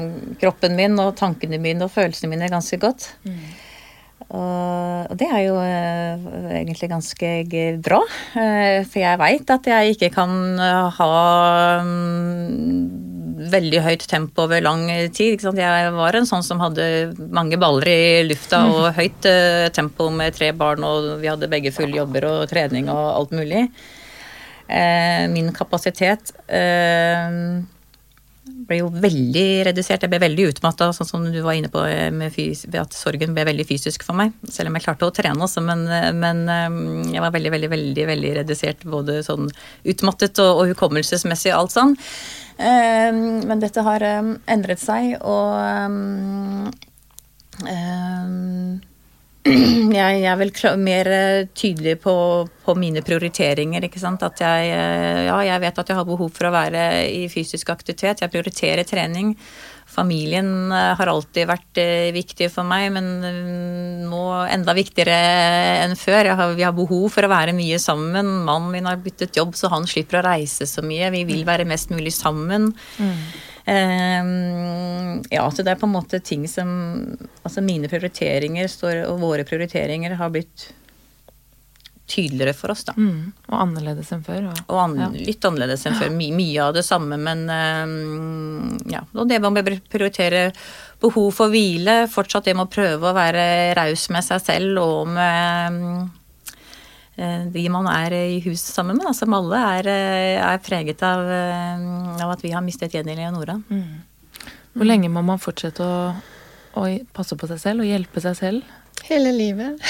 kroppen 0.40 0.76
min 0.78 0.94
og 1.02 1.16
tankene 1.18 1.58
mine 1.62 1.86
og 1.86 1.92
følelsene 1.94 2.30
mine 2.30 2.50
ganske 2.52 2.78
godt. 2.80 3.10
Mm. 3.26 3.42
Og 4.30 5.14
det 5.18 5.26
er 5.26 5.40
jo 5.42 5.56
eh, 5.58 6.26
egentlig 6.60 6.90
ganske 6.92 7.30
bra. 7.82 7.98
Eh, 8.38 8.86
for 8.86 9.00
jeg 9.02 9.18
veit 9.18 9.50
at 9.50 9.66
jeg 9.66 9.96
ikke 9.96 10.12
kan 10.14 10.32
ha 10.94 11.10
mm, 11.82 13.48
veldig 13.50 13.80
høyt 13.88 14.06
tempo 14.06 14.46
over 14.46 14.62
lang 14.62 14.86
tid. 15.16 15.42
Jeg 15.42 15.94
var 15.96 16.14
en 16.14 16.28
sånn 16.30 16.46
som 16.46 16.62
hadde 16.62 16.84
mange 17.34 17.58
baller 17.58 17.90
i 17.90 18.28
lufta 18.28 18.62
og 18.70 18.92
høyt 19.00 19.26
tempo 19.74 20.12
med 20.14 20.38
tre 20.38 20.52
barn, 20.54 20.86
og 20.86 21.16
vi 21.24 21.32
hadde 21.32 21.50
begge 21.50 21.74
fulle 21.74 21.98
jobber 21.98 22.28
og 22.30 22.44
trening 22.52 22.92
og 22.92 23.08
alt 23.16 23.34
mulig. 23.34 23.66
Uh, 24.70 25.26
min 25.32 25.48
kapasitet 25.50 26.30
uh, 26.46 27.58
ble 28.68 28.76
jo 28.78 28.90
veldig 28.94 29.64
redusert. 29.66 30.04
Jeg 30.04 30.12
ble 30.12 30.20
veldig 30.22 30.44
utmatta, 30.52 30.92
sånn 30.94 31.08
som 31.08 31.24
du 31.26 31.40
var 31.42 31.56
inne 31.58 31.70
på, 31.72 31.82
ved 31.82 32.76
at 32.78 32.94
sorgen 32.94 33.34
ble 33.34 33.42
veldig 33.48 33.66
fysisk 33.66 34.04
for 34.06 34.14
meg. 34.20 34.30
Selv 34.46 34.70
om 34.70 34.78
jeg 34.78 34.84
klarte 34.86 35.08
å 35.08 35.14
trene 35.16 35.42
også, 35.42 35.64
men, 35.66 35.82
men 36.20 36.44
jeg 37.10 37.24
var 37.24 37.34
veldig, 37.34 37.52
veldig, 37.56 37.70
veldig 37.72 38.04
veldig 38.12 38.32
redusert. 38.38 38.86
Både 38.86 39.24
sånn 39.26 39.50
utmattet 39.90 40.38
og, 40.44 40.52
og 40.60 40.70
hukommelsesmessig 40.74 41.50
og 41.54 41.58
alt 41.64 41.74
sånn. 41.74 41.96
Men 42.60 43.64
dette 43.64 43.82
har 43.86 44.04
endret 44.06 44.82
seg, 44.82 45.16
og 45.24 45.56
jeg, 49.48 50.20
er 50.28 50.36
vel 50.36 50.50
mer 50.76 51.08
eh, 51.08 51.46
tydelig 51.56 51.94
på, 52.02 52.12
på, 52.64 52.74
mine 52.76 53.00
prioriteringer. 53.00 53.86
ikke 53.86 54.02
sant? 54.02 54.20
At 54.26 54.42
jeg, 54.44 54.68
eh, 54.74 55.24
ja, 55.30 55.38
jeg 55.48 55.62
vet 55.62 55.80
at 55.80 55.88
jeg 55.88 55.96
har 55.96 56.08
behov 56.08 56.28
for 56.36 56.50
å 56.50 56.52
være 56.52 56.82
i 57.08 57.24
fysisk 57.32 57.72
aktivitet. 57.72 58.20
Jeg 58.20 58.32
prioriterer 58.34 58.84
trening. 58.84 59.32
Familien 59.88 60.68
eh, 60.76 60.92
har 60.98 61.08
alltid 61.08 61.48
vært 61.48 61.80
viktig 62.12 62.50
for 62.52 62.68
meg, 62.68 62.90
men 62.92 63.08
eh, 63.24 63.40
nå 64.10 64.24
enda 64.44 64.76
viktigere 64.76 65.16
enn 65.86 65.96
før. 65.96 66.34
Har, 66.36 66.52
vi 66.58 66.66
har 66.68 66.76
behov 66.76 67.08
for 67.16 67.24
å 67.24 67.32
være 67.32 67.56
mye 67.56 67.80
sammen. 67.80 68.42
Mannen 68.44 68.68
min 68.76 68.90
har 68.92 69.00
byttet 69.00 69.40
jobb, 69.40 69.56
så 69.56 69.72
han 69.72 69.88
slipper 69.88 70.20
å 70.20 70.26
reise 70.34 70.68
så 70.68 70.84
mye. 70.84 71.08
Vi 71.16 71.24
vil 71.32 71.48
være 71.48 71.64
mest 71.68 71.96
mulig 71.96 72.12
sammen. 72.12 72.74
Mm. 73.00 73.16
Um, 73.70 75.22
ja, 75.30 75.44
så 75.50 75.62
det 75.62 75.70
er 75.70 75.78
på 75.78 75.86
en 75.86 75.92
måte 75.94 76.18
ting 76.18 76.48
som 76.50 76.70
Altså 77.44 77.62
mine 77.62 77.86
prioriteringer 77.86 78.66
står, 78.66 79.04
og 79.06 79.20
våre 79.22 79.44
prioriteringer 79.46 80.16
har 80.18 80.32
blitt 80.34 80.72
tydeligere 82.10 82.54
for 82.58 82.72
oss, 82.74 82.82
da. 82.88 82.96
Mm, 82.98 83.30
og 83.46 83.56
annerledes 83.62 84.10
enn 84.10 84.24
før. 84.26 84.48
Og, 84.50 84.62
og 84.66 84.80
an, 84.82 84.96
ja. 84.98 85.08
litt 85.28 85.44
annerledes 85.46 85.86
enn 85.86 85.98
før. 86.00 86.10
My, 86.14 86.30
mye 86.34 86.64
av 86.64 86.74
det 86.74 86.82
samme, 86.86 87.18
men 87.20 87.44
um, 87.46 88.72
ja. 88.90 89.04
Og 89.14 89.28
det 89.30 89.38
med 89.38 89.60
å 89.60 89.78
prioritere 89.92 90.48
behov 91.00 91.30
for 91.36 91.54
hvile, 91.54 92.02
fortsatt 92.10 92.50
det 92.50 92.56
med 92.58 92.66
å 92.66 92.72
prøve 92.72 93.12
å 93.12 93.16
være 93.16 93.44
raus 93.78 94.08
med 94.10 94.26
seg 94.26 94.42
selv 94.42 94.82
og 94.82 95.14
med 95.14 95.78
um, 95.78 96.08
de 97.52 97.64
man 97.72 97.88
er 97.90 98.14
i 98.16 98.38
hus 98.44 98.62
sammen 98.64 98.96
med, 98.96 99.12
som 99.16 99.34
alle 99.36 99.62
er, 99.76 99.88
eh, 99.92 100.36
er 100.40 100.62
preget 100.64 101.02
av, 101.04 101.20
av, 101.26 102.30
at 102.32 102.44
vi 102.44 102.54
har 102.54 102.64
mistet 102.64 102.94
Jenny 102.96 103.16
Leonora. 103.18 103.58
Mm. 103.68 104.50
Hvor 104.72 104.86
lenge 104.86 105.10
må 105.12 105.22
man 105.26 105.42
fortsette 105.42 105.84
å, 105.84 106.12
å 106.78 106.86
passe 107.16 107.36
på 107.36 107.48
seg 107.50 107.60
selv 107.62 107.84
og 107.84 107.90
hjelpe 107.90 108.22
seg 108.24 108.38
selv? 108.38 108.76
Hele 109.08 109.32
livet, 109.32 109.80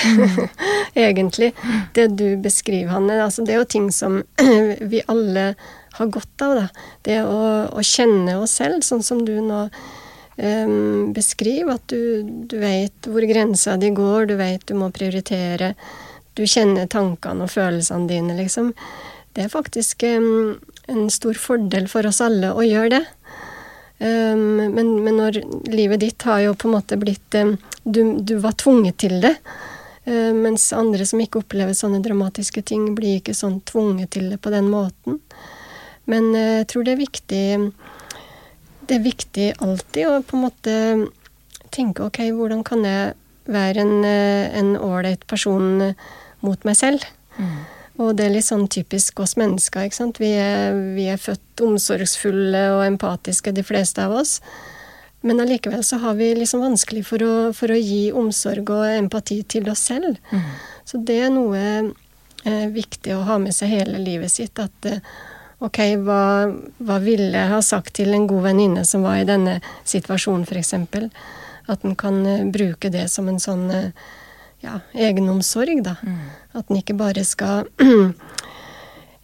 egentlig. 0.95 1.53
Det 1.95 2.07
du 2.17 2.37
beskriver, 2.41 2.93
Hanne, 2.95 3.19
altså 3.25 3.45
det 3.45 3.55
er 3.55 3.61
jo 3.61 3.69
ting 3.69 3.91
som 3.93 4.21
vi 4.93 5.03
alle 5.11 5.53
har 5.99 6.13
godt 6.15 6.45
av. 6.47 6.55
Da. 6.57 6.69
Det 7.07 7.19
å, 7.27 7.41
å 7.69 7.85
kjenne 7.85 8.39
oss 8.41 8.57
selv, 8.61 8.85
sånn 8.87 9.03
som 9.05 9.25
du 9.27 9.35
nå 9.45 9.65
um, 9.67 11.11
beskriver. 11.17 11.77
At 11.77 11.91
du, 11.93 12.47
du 12.49 12.57
vet 12.63 13.11
hvor 13.11 13.27
grensa 13.29 13.77
di 13.81 13.93
går, 13.97 14.31
du 14.31 14.37
vet 14.41 14.65
du 14.71 14.77
må 14.79 14.93
prioritere. 14.95 15.75
Du 16.41 16.47
kjenner 16.49 16.87
tankene 16.89 17.45
og 17.45 17.53
følelsene 17.53 18.09
dine, 18.09 18.33
liksom. 18.39 18.71
Det 19.37 19.45
er 19.45 19.53
faktisk 19.53 20.07
um, 20.09 20.55
en 20.89 21.11
stor 21.13 21.37
fordel 21.37 21.85
for 21.91 22.07
oss 22.09 22.23
alle 22.25 22.55
å 22.57 22.65
gjøre 22.65 22.95
det. 22.95 23.01
Um, 24.01 24.57
men, 24.73 24.95
men, 25.05 25.19
når 25.21 25.43
livet 25.69 26.01
ditt 26.01 26.25
har 26.25 26.41
jo 26.47 26.55
på 26.57 26.71
en 26.71 26.79
måte 26.79 26.97
blitt 26.97 27.37
um, 27.37 27.59
du, 27.85 28.17
du, 28.25 28.39
var 28.41 28.57
tvunget 28.57 29.03
til 29.05 29.19
det. 29.21 29.35
Uh, 30.09 30.33
mens 30.33 30.71
andre 30.73 31.05
som 31.05 31.21
ikke 31.21 31.43
opplever 31.43 31.77
sånne 31.77 32.01
dramatiske 32.07 32.65
ting, 32.73 32.89
blir 32.97 33.19
ikke 33.19 33.37
sånn 33.37 33.59
tvunget 33.69 34.15
til 34.17 34.31
det 34.33 34.41
på 34.41 34.53
den 34.55 34.71
måten. 34.73 35.21
Men 36.09 36.31
uh, 36.33 36.63
jeg 36.63 36.71
tror 36.73 36.87
det 36.89 36.95
er 36.97 37.03
viktig 37.03 37.45
Det 38.89 38.97
er 38.97 39.05
viktig 39.05 39.51
alltid 39.61 40.09
å 40.09 40.17
på 40.25 40.39
en 40.39 40.47
måte 40.49 40.79
tenke 41.71 42.09
ok, 42.09 42.25
hvordan 42.33 42.65
kan 42.67 42.89
jeg 42.89 43.13
være 43.51 43.85
en 43.85 44.73
ålreit 44.81 45.23
person 45.31 45.93
mot 46.47 46.67
meg 46.69 46.79
selv? 46.79 47.05
Mm. 47.37 47.61
Og 48.01 48.15
det 48.17 48.27
er 48.27 48.35
litt 48.35 48.49
sånn 48.49 48.67
typisk 48.73 49.21
oss 49.21 49.37
mennesker. 49.37 49.87
ikke 49.87 49.99
sant? 49.99 50.21
Vi 50.23 50.33
er, 50.41 50.77
vi 50.97 51.09
er 51.13 51.21
født 51.21 51.65
omsorgsfulle 51.67 52.63
og 52.77 52.85
empatiske, 52.87 53.53
de 53.53 53.65
fleste 53.67 54.05
av 54.07 54.15
oss. 54.23 54.39
Men 55.21 55.43
allikevel 55.43 55.83
så 55.85 55.99
har 56.01 56.15
vi 56.17 56.31
liksom 56.35 56.63
vanskelig 56.65 57.03
for 57.05 57.25
å, 57.25 57.33
for 57.57 57.73
å 57.73 57.77
gi 57.77 58.09
omsorg 58.17 58.73
og 58.73 58.87
empati 58.89 59.43
til 59.45 59.69
oss 59.69 59.83
selv. 59.91 60.17
Mm. 60.33 60.47
Så 60.89 61.01
det 61.05 61.19
er 61.27 61.35
noe 61.35 61.61
eh, 61.61 62.67
viktig 62.73 63.13
å 63.19 63.27
ha 63.29 63.37
med 63.43 63.53
seg 63.57 63.75
hele 63.75 64.01
livet 64.01 64.33
sitt. 64.33 64.57
At 64.63 64.89
eh, 64.89 65.05
ok, 65.61 65.83
hva, 66.07 66.23
hva, 66.81 66.97
ville 67.05 67.35
jeg 67.35 67.53
ha 67.53 67.61
sagt 67.65 67.99
til 68.01 68.17
en 68.17 68.25
god 68.31 68.49
venninne 68.49 68.87
som 68.89 69.05
var 69.05 69.21
i 69.21 69.29
denne 69.29 69.59
situasjonen, 69.85 70.49
f.eks.? 70.49 70.73
At 71.71 71.85
en 71.85 71.99
kan 72.01 72.25
eh, 72.25 72.49
bruke 72.49 72.89
det 72.89 73.11
som 73.13 73.29
en 73.29 73.43
sånn 73.43 73.69
eh, 73.77 74.09
ja, 74.65 74.81
egenomsorg, 74.95 75.83
da. 75.85 75.97
Mm. 76.03 76.21
At 76.61 76.71
en 76.71 76.81
ikke 76.81 76.97
bare 76.99 77.25
skal 77.25 77.69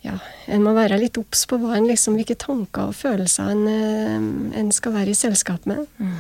Ja, 0.07 0.21
en 0.47 0.63
må 0.63 0.71
være 0.77 1.01
litt 1.01 1.19
obs 1.19 1.41
på 1.51 1.59
liksom, 1.59 2.15
hvilke 2.15 2.37
tanker 2.39 2.93
og 2.93 2.95
følelser 2.95 3.49
en, 3.51 3.65
eh, 3.67 4.61
en 4.61 4.69
skal 4.71 4.95
være 4.95 5.11
i 5.11 5.19
selskap 5.19 5.67
med. 5.67 5.83
Mm. 5.99 6.13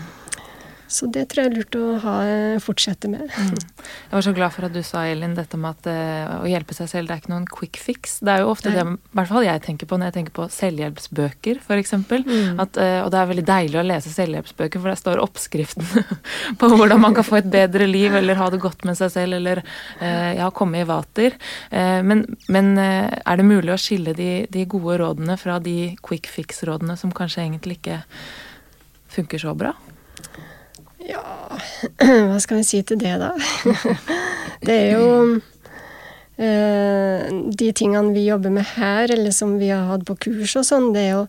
Så 0.86 1.08
det 1.10 1.24
tror 1.30 1.42
jeg 1.42 1.50
er 1.50 1.56
lurt 1.56 1.76
å 1.78 1.84
ha, 2.02 2.14
fortsette 2.62 3.08
med. 3.10 3.26
Mm. 3.26 3.54
Jeg 3.56 4.14
var 4.14 4.24
så 4.24 4.32
glad 4.36 4.54
for 4.54 4.66
at 4.68 4.74
du 4.74 4.82
sa, 4.86 5.02
Elin, 5.10 5.34
dette 5.34 5.58
med 5.58 5.74
at 5.74 5.88
uh, 5.90 6.44
å 6.44 6.50
hjelpe 6.50 6.76
seg 6.76 6.90
selv, 6.90 7.08
det 7.08 7.16
er 7.16 7.22
ikke 7.24 7.32
noen 7.32 7.48
quick 7.50 7.80
fix. 7.82 8.18
Det 8.22 8.32
er 8.32 8.44
jo 8.44 8.52
ofte 8.52 8.70
Nei. 8.70 8.76
det 8.78 8.84
i 8.86 9.18
hvert 9.18 9.32
fall 9.32 9.46
jeg 9.48 9.62
tenker 9.66 9.90
på 9.90 9.98
når 9.98 10.10
jeg 10.10 10.16
tenker 10.18 10.36
på 10.36 10.46
selvhjelpsbøker, 10.54 11.60
f.eks. 11.64 11.94
Mm. 11.96 12.60
uh, 12.62 13.00
og 13.02 13.10
det 13.12 13.20
er 13.20 13.30
veldig 13.32 13.46
deilig 13.50 13.80
å 13.80 13.86
lese 13.86 14.14
selvhjelpsbøker, 14.14 14.82
for 14.82 14.92
der 14.92 15.00
står 15.00 15.22
oppskriften 15.24 16.06
på 16.60 16.70
hvordan 16.76 17.02
man 17.02 17.16
kan 17.18 17.26
få 17.26 17.40
et 17.40 17.50
bedre 17.50 17.90
liv, 17.90 18.14
eller 18.14 18.38
ha 18.38 18.48
det 18.54 18.62
godt 18.62 18.86
med 18.86 18.98
seg 18.98 19.10
selv, 19.16 19.40
eller 19.40 19.64
uh, 19.64 20.32
ja, 20.38 20.50
komme 20.54 20.82
i 20.82 20.86
vater. 20.86 21.34
men, 21.70 22.22
men 22.52 22.68
er 22.78 23.38
det 23.38 23.44
mulig 23.46 23.72
å 23.74 23.80
skille 23.80 24.14
de, 24.16 24.46
de 24.52 24.64
gode 24.70 24.98
rådene 25.00 25.36
fra 25.40 25.58
de 25.62 25.96
quick 26.04 26.28
fix-rådene 26.30 26.96
som 27.00 27.12
kanskje 27.14 27.42
egentlig 27.42 27.80
ikke 27.80 28.00
funker 29.16 29.42
så 29.42 29.54
bra? 29.58 29.74
Ja, 31.06 31.22
hva 32.28 32.38
skal 32.42 32.60
vi 32.60 32.66
si 32.66 32.80
til 32.86 32.98
det, 33.00 33.14
da? 33.22 33.32
det 34.66 34.74
er 34.74 34.96
jo 34.96 35.06
eh, 36.42 37.28
De 37.62 37.70
tingene 37.76 38.14
vi 38.16 38.26
jobber 38.26 38.54
med 38.58 38.66
her, 38.74 39.12
eller 39.14 39.34
som 39.34 39.56
vi 39.60 39.70
har 39.70 39.86
hatt 39.92 40.06
på 40.08 40.18
kurs 40.26 40.56
og 40.58 40.66
sånn, 40.66 40.90
det 40.96 41.06
er 41.06 41.14
jo, 41.14 41.22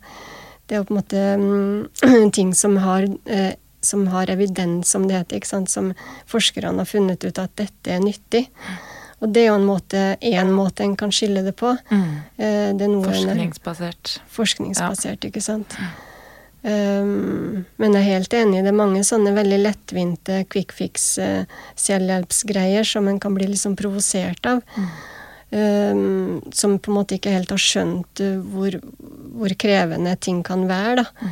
det 0.66 0.76
er 0.76 0.82
jo 0.82 0.90
på 0.90 0.96
en 0.96 1.02
måte 1.02 1.24
mm, 1.44 2.28
ting 2.38 2.54
som 2.58 2.80
har 2.84 3.08
eh, 3.26 3.54
som 3.88 4.08
har 4.08 4.30
evidens, 4.30 4.90
som 4.90 5.08
det 5.08 5.16
heter, 5.16 5.40
ikke 5.40 5.48
sant? 5.48 5.70
som 5.72 5.94
forskerne 6.28 6.82
har 6.82 6.90
funnet 6.90 7.24
ut 7.24 7.40
at 7.40 7.54
dette 7.60 7.94
er 7.94 8.02
nyttig. 8.04 8.48
Og 9.22 9.32
det 9.34 9.46
er 9.46 9.48
jo 9.50 9.58
en 9.58 9.66
måte, 9.66 10.02
en 10.22 10.52
måte 10.54 10.86
en 10.86 10.96
kan 11.00 11.14
skille 11.14 11.42
det 11.46 11.56
på. 11.58 11.72
Mm. 11.90 12.10
Eh, 12.38 12.68
det 12.78 12.86
er 12.86 12.98
Forskningsbasert. 13.06 14.18
forskningsbasert, 14.34 15.30
ikke 15.30 15.42
sant. 15.42 15.78
Um, 16.64 17.66
men 17.78 17.94
jeg 17.94 18.02
er 18.02 18.16
helt 18.18 18.34
enig, 18.34 18.64
det 18.66 18.72
er 18.72 18.76
mange 18.76 19.04
sånne 19.06 19.32
veldig 19.36 19.60
lettvinte 19.62 20.40
quick 20.52 20.74
fix 20.76 21.14
uh, 21.22 21.46
selvhjelpsgreier 21.78 22.88
som 22.88 23.08
en 23.08 23.20
kan 23.22 23.36
bli 23.38 23.46
liksom 23.52 23.76
provosert 23.78 24.50
av. 24.50 24.64
Um, 25.54 26.42
som 26.52 26.76
på 26.82 26.92
en 26.92 26.98
måte 26.98 27.16
ikke 27.16 27.32
helt 27.32 27.54
har 27.54 27.62
skjønt 27.62 28.24
uh, 28.26 28.42
hvor, 28.52 28.80
hvor 29.38 29.54
krevende 29.60 30.16
ting 30.20 30.42
kan 30.46 30.66
være, 30.68 31.06
da. 31.06 31.30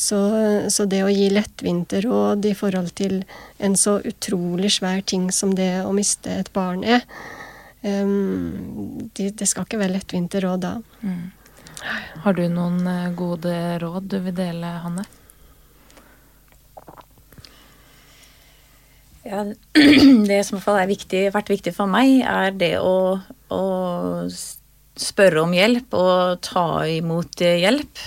Så, 0.00 0.16
så 0.72 0.86
det 0.88 1.02
å 1.04 1.10
gi 1.12 1.26
lettvinte 1.28 1.98
råd 2.00 2.46
i 2.48 2.54
forhold 2.56 2.94
til 2.96 3.18
en 3.60 3.74
så 3.76 3.98
utrolig 4.08 4.70
svær 4.78 5.02
ting 5.04 5.26
som 5.34 5.52
det 5.58 5.82
å 5.84 5.90
miste 5.92 6.38
et 6.40 6.48
barn 6.56 6.86
er, 6.88 7.04
um, 7.84 9.10
det, 9.18 9.34
det 9.42 9.50
skal 9.50 9.66
ikke 9.66 9.82
være 9.82 9.98
lettvinte 9.98 10.40
råd 10.40 10.64
da. 10.64 10.72
Har 12.24 12.36
du 12.36 12.44
noen 12.52 12.84
eh, 12.86 13.08
gode 13.16 13.54
råd 13.80 14.10
du 14.12 14.18
vil 14.26 14.36
dele, 14.36 14.74
Hanne? 14.84 15.06
Ja, 19.24 19.44
det 20.30 20.40
som 20.46 20.56
i 20.56 20.60
hvert 20.60 20.64
fall 20.64 20.80
har 20.80 21.34
vært 21.34 21.52
viktig 21.52 21.74
for 21.76 21.90
meg, 21.90 22.20
er 22.24 22.56
det 22.56 22.74
å, 22.80 23.20
å 23.52 23.64
spørre 25.00 25.44
om 25.44 25.52
hjelp 25.56 25.94
og 25.96 26.40
ta 26.44 26.66
imot 26.88 27.44
eh, 27.44 27.60
hjelp. 27.64 28.02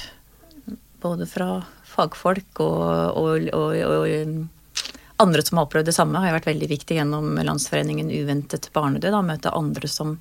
Både 1.03 1.27
fra 1.29 1.61
fagfolk 1.93 2.61
og, 2.63 2.83
og, 3.19 3.49
og, 3.53 3.77
og 3.77 5.23
andre 5.23 5.43
som 5.45 5.59
har 5.59 5.67
opplevd 5.67 5.89
det 5.89 5.95
samme, 5.95 6.21
har 6.21 6.35
vært 6.35 6.49
veldig 6.49 6.69
viktig 6.71 6.97
gjennom 6.97 7.35
Landsforeningen 7.37 8.11
Uventet 8.13 8.69
barnedød. 8.75 9.13
Å 9.13 9.25
møte 9.25 9.53
andre 9.53 9.89
som, 9.91 10.15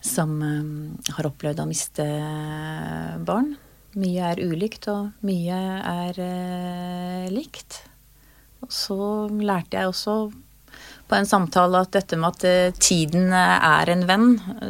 som 0.00 0.36
eh, 0.42 1.12
har 1.16 1.28
opplevd 1.30 1.60
å 1.64 1.68
miste 1.70 2.06
barn. 3.26 3.54
Mye 4.00 4.28
er 4.32 4.42
ulikt, 4.46 4.86
og 4.92 5.10
mye 5.26 5.56
er 5.80 6.20
eh, 6.22 7.24
likt. 7.34 7.80
Og 8.62 8.70
så 8.74 8.98
lærte 9.40 9.80
jeg 9.80 9.90
også 9.90 10.18
på 11.10 11.16
en 11.18 11.26
samtale 11.26 11.80
at 11.82 11.90
dette 11.96 12.14
med 12.20 12.36
at 12.36 12.44
eh, 12.46 12.76
tiden 12.78 13.32
er 13.34 13.90
en 13.90 14.04
venn, 14.06 14.28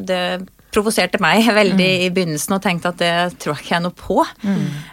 det 0.08 0.22
provoserte 0.72 1.18
meg 1.20 1.42
veldig 1.60 1.88
i 2.06 2.08
begynnelsen 2.14 2.54
og 2.56 2.62
tenkte 2.64 2.92
at 2.94 3.00
det 3.02 3.12
tror 3.42 3.56
jeg 3.58 3.64
ikke 3.66 3.74
jeg 3.74 3.84
noe 3.84 3.96
på. 3.98 4.18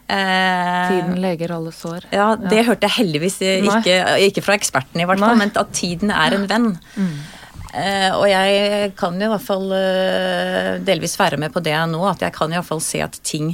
Eh, 0.10 0.92
Tiden 0.92 1.18
leger 1.24 1.54
alle 1.56 1.72
sår. 1.76 2.10
ja, 2.12 2.32
det 2.42 2.66
hørte 2.68 2.90
jeg 2.90 2.98
heldigvis 2.98 3.40
ikke, 3.46 3.98
ikke 4.28 4.44
fra 4.46 4.58
ekspertene, 4.58 5.06
i 5.06 5.10
hvert 5.10 5.22
fall, 5.22 5.38
Nei. 5.38 5.46
men 5.46 5.56
at 5.62 5.74
tiden 5.78 6.12
er 6.12 6.36
en 6.38 6.48
venn. 6.50 6.70
Eh, 6.98 7.18
og 8.18 8.26
jeg 8.30 8.92
kan 8.98 9.18
jo 9.20 9.28
i 9.28 9.32
hvert 9.34 9.46
fall 9.46 9.72
eh, 9.78 10.74
delvis 10.86 11.18
være 11.20 11.40
med 11.42 11.54
på 11.54 11.62
det 11.66 11.76
nå, 11.92 12.02
at 12.10 12.26
jeg 12.26 12.36
kan 12.36 12.52
i 12.52 12.58
hvert 12.58 12.70
fall 12.70 12.84
se 12.84 13.04
at 13.06 13.20
ting 13.28 13.52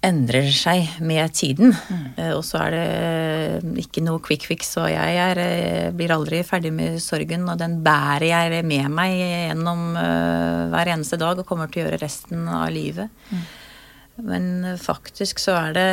endrer 0.00 0.48
seg 0.54 1.00
med 1.04 1.32
tiden. 1.36 1.74
Eh, 2.16 2.32
og 2.32 2.42
så 2.46 2.62
er 2.64 2.76
det 2.76 3.80
ikke 3.84 4.02
noe 4.04 4.22
quick 4.24 4.46
fix, 4.48 4.72
og 4.80 4.88
jeg 4.88 5.18
er, 5.26 5.40
eh, 5.44 5.90
blir 5.92 6.14
aldri 6.14 6.40
ferdig 6.46 6.72
med 6.72 7.00
sorgen, 7.04 7.46
og 7.48 7.58
den 7.60 7.80
bærer 7.84 8.30
jeg 8.30 8.64
med 8.64 8.88
meg 8.92 9.16
gjennom 9.18 9.96
eh, 10.00 10.68
hver 10.72 10.94
eneste 10.94 11.20
dag 11.20 11.38
og 11.38 11.46
kommer 11.48 11.68
til 11.68 11.82
å 11.82 11.88
gjøre 11.88 12.00
resten 12.00 12.48
av 12.48 12.70
livet. 12.72 13.12
Men 14.16 14.64
eh, 14.64 14.80
faktisk 14.80 15.42
så 15.42 15.58
er 15.58 15.76
det 15.76 15.90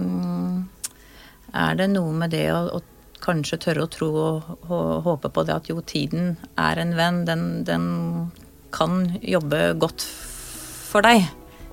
mm, 0.00 0.68
Er 1.52 1.76
det 1.76 1.90
noe 1.92 2.12
med 2.16 2.32
det 2.32 2.46
å, 2.52 2.64
å 2.72 2.80
kanskje 3.22 3.60
tørre 3.66 3.86
å 3.86 3.90
tro 3.90 4.10
og, 4.18 4.52
håpe 5.06 5.30
på 5.32 5.44
det 5.46 5.54
at 5.54 5.70
jo, 5.70 5.80
tiden 5.86 6.36
er 6.60 6.80
en 6.82 6.94
venn. 6.98 7.22
Den, 7.28 7.46
den 7.68 7.86
kan 8.74 9.16
jobbe 9.22 9.72
godt 9.80 10.04
for 10.92 11.04
deg 11.06 11.28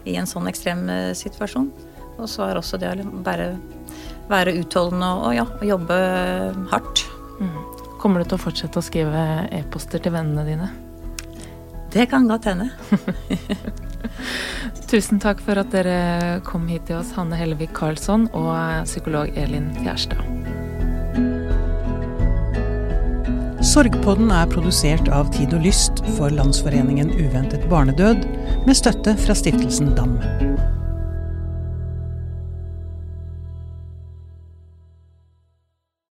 i 0.08 0.16
en 0.20 0.30
sånn 0.30 0.50
ekstrem 0.52 0.86
eh, 0.91 1.12
situasjon. 1.18 1.72
Og 2.20 2.28
så 2.28 2.50
er 2.50 2.60
også 2.60 2.80
det 2.80 2.91
å 2.91 3.10
bare 3.24 3.54
være 4.30 4.58
utholdende 4.60 5.10
og, 5.24 5.32
ja, 5.38 5.47
jobbe 5.66 5.97
hardt. 6.72 7.06
Kommer 8.00 8.22
du 8.22 8.30
til 8.30 8.38
å 8.38 8.43
fortsette 8.45 8.80
å 8.80 8.86
skrive 8.86 9.26
e-poster 9.56 10.04
til 10.04 10.16
vennene 10.16 10.45
dine? 10.47 10.70
Det 11.89 12.06
kan 12.12 12.30
godt 12.30 12.45
hende. 12.52 12.70
Tusen 14.91 15.22
takk 15.22 15.41
for 15.43 15.60
at 15.60 15.74
dere 15.74 16.39
kom 16.45 16.70
hit 16.70 16.88
til 16.89 17.00
oss, 17.02 17.16
Hanne 17.18 17.39
Hellevik 17.39 17.74
Karlsson 17.78 18.30
og 18.38 18.54
psykolog 18.86 19.34
Elin 19.38 19.72
Fjerstad. 19.82 20.69
Sorgpodden 23.70 24.32
er 24.34 24.48
produsert 24.50 25.12
av 25.14 25.28
Tid 25.36 25.52
og 25.54 25.62
Lyst 25.62 26.00
for 26.16 26.34
Landsforeningen 26.34 27.12
Uventet 27.20 27.68
barnedød, 27.70 28.26
med 28.66 28.78
støtte 28.80 29.14
fra 29.22 29.38
stiftelsen 29.38 29.94
DAM. 29.94 30.18